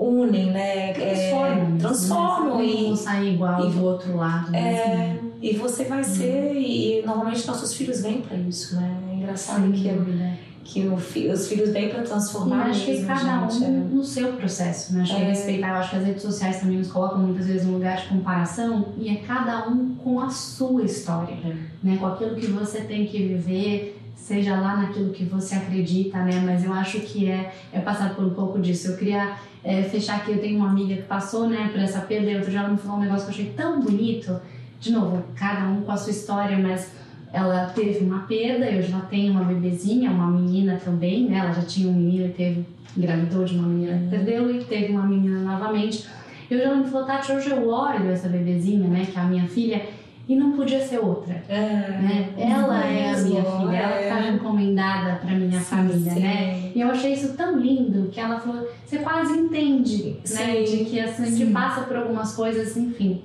[0.00, 0.92] unem, né?
[0.94, 1.76] Transformam.
[1.76, 2.64] É, transformam né?
[2.64, 2.88] e.
[2.88, 4.50] Não sair igual e, do outro lado.
[4.50, 4.72] Né?
[4.72, 5.32] É, assim.
[5.42, 6.52] E você vai ser.
[6.52, 6.60] Hum.
[6.60, 8.96] E normalmente nossos filhos vêm para isso, né?
[9.10, 9.88] É engraçado Sim, que.
[9.88, 12.66] É, que os filhos vêm para transformar.
[12.66, 13.94] Acho que cada gente, um é.
[13.94, 15.02] no seu processo, né?
[15.02, 17.66] Acho que é respeitar, eu acho que as redes sociais também nos colocam muitas vezes
[17.66, 21.56] num lugar de comparação e é cada um com a sua história, é.
[21.82, 21.96] né?
[21.96, 26.42] Com aquilo que você tem que viver, seja lá naquilo que você acredita, né?
[26.44, 28.88] Mas eu acho que é, é passar por um pouco disso.
[28.88, 32.30] Eu queria é, fechar aqui, eu tenho uma amiga que passou, né, por essa perda
[32.30, 34.40] e outro dia ela me falou um negócio que eu achei tão bonito.
[34.78, 36.90] De novo, cada um com a sua história, mas
[37.32, 41.38] ela teve uma perda, eu já tenho uma bebezinha, uma menina também, né?
[41.38, 42.66] Ela já tinha um menino e teve,
[42.96, 46.06] engravidou de uma menina que perdeu e teve uma menina novamente.
[46.50, 49.46] Eu já me falou, Tati, hoje eu olho essa bebezinha, né, que é a minha
[49.46, 49.86] filha,
[50.28, 51.42] e não podia ser outra.
[51.48, 52.28] É, né?
[52.36, 54.02] Ela é a minha filha, ela é.
[54.02, 56.20] está encomendada para minha sim, família, sim.
[56.20, 56.72] né?
[56.74, 60.62] E eu achei isso tão lindo que ela falou, você quase entende, sim, né?
[60.62, 63.22] De que assim, a gente passa por algumas coisas, enfim.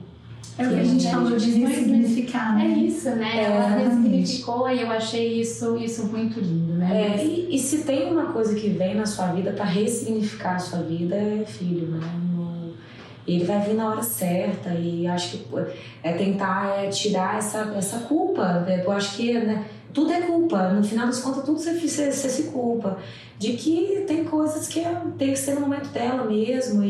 [0.58, 2.66] É o que a gente falou de ressignificar, né?
[2.66, 3.32] É isso, né?
[3.36, 7.16] É, ela ressignificou e eu achei isso, isso muito lindo, né?
[7.18, 10.60] É, e, e, se tem uma coisa que vem na sua vida para ressignificar a
[10.60, 12.00] sua vida, é filho, né?
[13.28, 15.48] ele vai vir na hora certa e acho que
[16.04, 18.60] é tentar é, tirar essa, essa culpa.
[18.60, 18.84] Né?
[18.86, 20.70] Eu acho que né, tudo é culpa.
[20.70, 23.00] No final das contas, tudo você, você, você se culpa.
[23.38, 24.82] De que tem coisas que
[25.18, 26.90] tem que ser no momento dela mesmo e,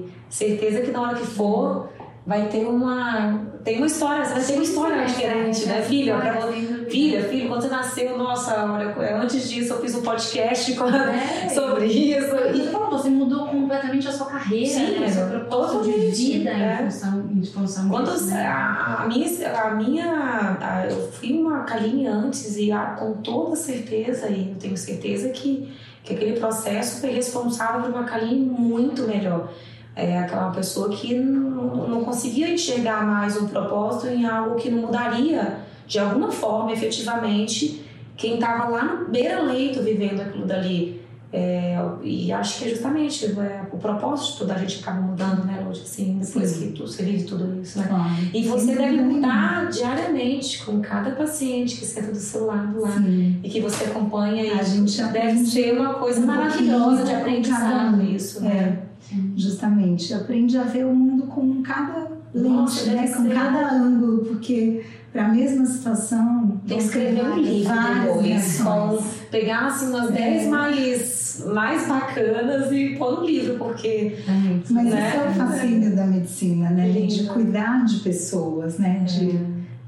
[0.00, 1.90] e certeza que na hora que for
[2.28, 6.16] vai ter uma tem uma história, você vai ter uma história diferente, né, filha?
[6.16, 6.52] Pra,
[6.88, 11.48] filha, filho, quando você nasceu, nossa, olha, antes disso eu fiz um podcast com, é,
[11.48, 12.34] sobre isso.
[12.54, 15.08] E falou, você mudou completamente a sua carreira, Sim, né?
[15.08, 16.74] seu propósito de vida é.
[16.74, 18.46] em função, em função quando disso, né?
[18.46, 23.56] a, a, minha, a minha a, eu fui uma calinha antes e a, com toda
[23.56, 25.68] certeza, e eu tenho certeza que,
[26.04, 29.48] que aquele processo foi responsável por uma calinha muito melhor
[29.98, 34.82] é aquela pessoa que não, não conseguia enxergar mais um propósito em algo que não
[34.82, 35.58] mudaria
[35.88, 37.84] de alguma forma efetivamente
[38.16, 40.98] quem estava lá no beira-leito vivendo aquilo dali.
[41.30, 45.44] É, e acho que é justamente é, o propósito de toda a gente acaba mudando,
[45.44, 45.82] né, Lúcia?
[45.82, 46.68] Assim, depois Sim.
[46.68, 47.86] que tu, você vive tudo isso, né?
[47.86, 48.14] Claro.
[48.32, 48.76] E você Sim.
[48.76, 53.40] deve mudar diariamente com cada paciente que senta do seu lado lá Sim.
[53.42, 54.42] e que você acompanha.
[54.44, 58.78] E a gente deve ser uma coisa maravilhosa de aprendizado isso, né?
[58.84, 58.87] É.
[59.36, 63.08] Justamente, aprende a ver o mundo com cada lente, Nossa, né?
[63.08, 63.34] com ser.
[63.34, 66.60] cada ângulo, porque para a mesma situação.
[66.66, 67.72] Tem que escrever um livro
[68.04, 68.98] depois, com,
[69.30, 70.48] pegar assim umas 10 é.
[70.48, 74.16] mais, mais bacanas e pôr no livro, porque.
[74.26, 75.08] É, mas né?
[75.08, 76.88] isso é o fascínio da medicina, né?
[76.90, 79.04] De cuidar de pessoas, né?
[79.04, 79.40] De, é.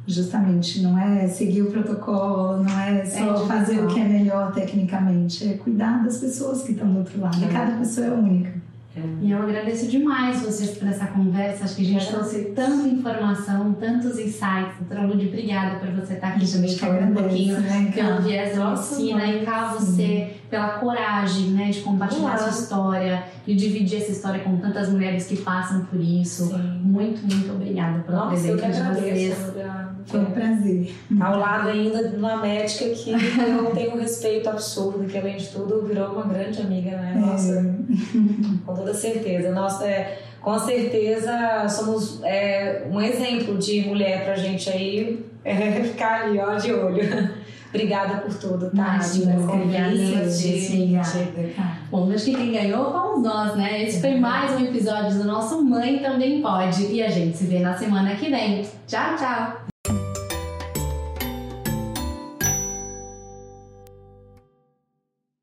[0.06, 4.52] justamente, não é seguir o protocolo, não é só é fazer o que é melhor
[4.52, 7.38] tecnicamente, é cuidar das pessoas que estão do outro lado.
[7.40, 7.48] E é.
[7.48, 8.69] cada pessoa é única.
[8.96, 9.00] É.
[9.22, 11.64] E eu agradeço demais vocês por essa conversa.
[11.64, 14.78] Acho que a gente trouxe tanta informação, tantos insights.
[14.80, 18.70] Doutora Lud, obrigada por você estar aqui também falando um pouquinho né, pelo viés da
[18.70, 24.10] medicina e cá você pela coragem né, de compartilhar a sua história, de dividir essa
[24.10, 26.48] história com tantas mulheres que passam por isso.
[26.48, 26.80] Sim.
[26.82, 29.36] Muito, muito obrigada pela Nossa, presença de vocês.
[30.10, 30.92] Foi um prazer.
[31.20, 35.48] Ao lado ainda de uma médica que eu tenho um respeito absurdo, que além de
[35.48, 37.12] tudo virou uma grande amiga, né?
[37.14, 37.18] É.
[37.18, 38.66] Nossa, é.
[38.66, 39.52] com toda certeza.
[39.52, 46.24] Nossa, é, com certeza somos é, um exemplo de mulher pra gente aí é, ficar
[46.24, 47.30] ali, ó, de olho.
[47.68, 48.98] Obrigada por tudo, tá?
[48.98, 49.96] Obrigada, obrigada.
[51.88, 53.84] Bom, acho que quem ganhou fomos nós, né?
[53.84, 56.86] Esse foi mais um episódio do nosso Mãe Também Pode.
[56.86, 58.66] E a gente se vê na semana que vem.
[58.88, 59.69] Tchau, tchau!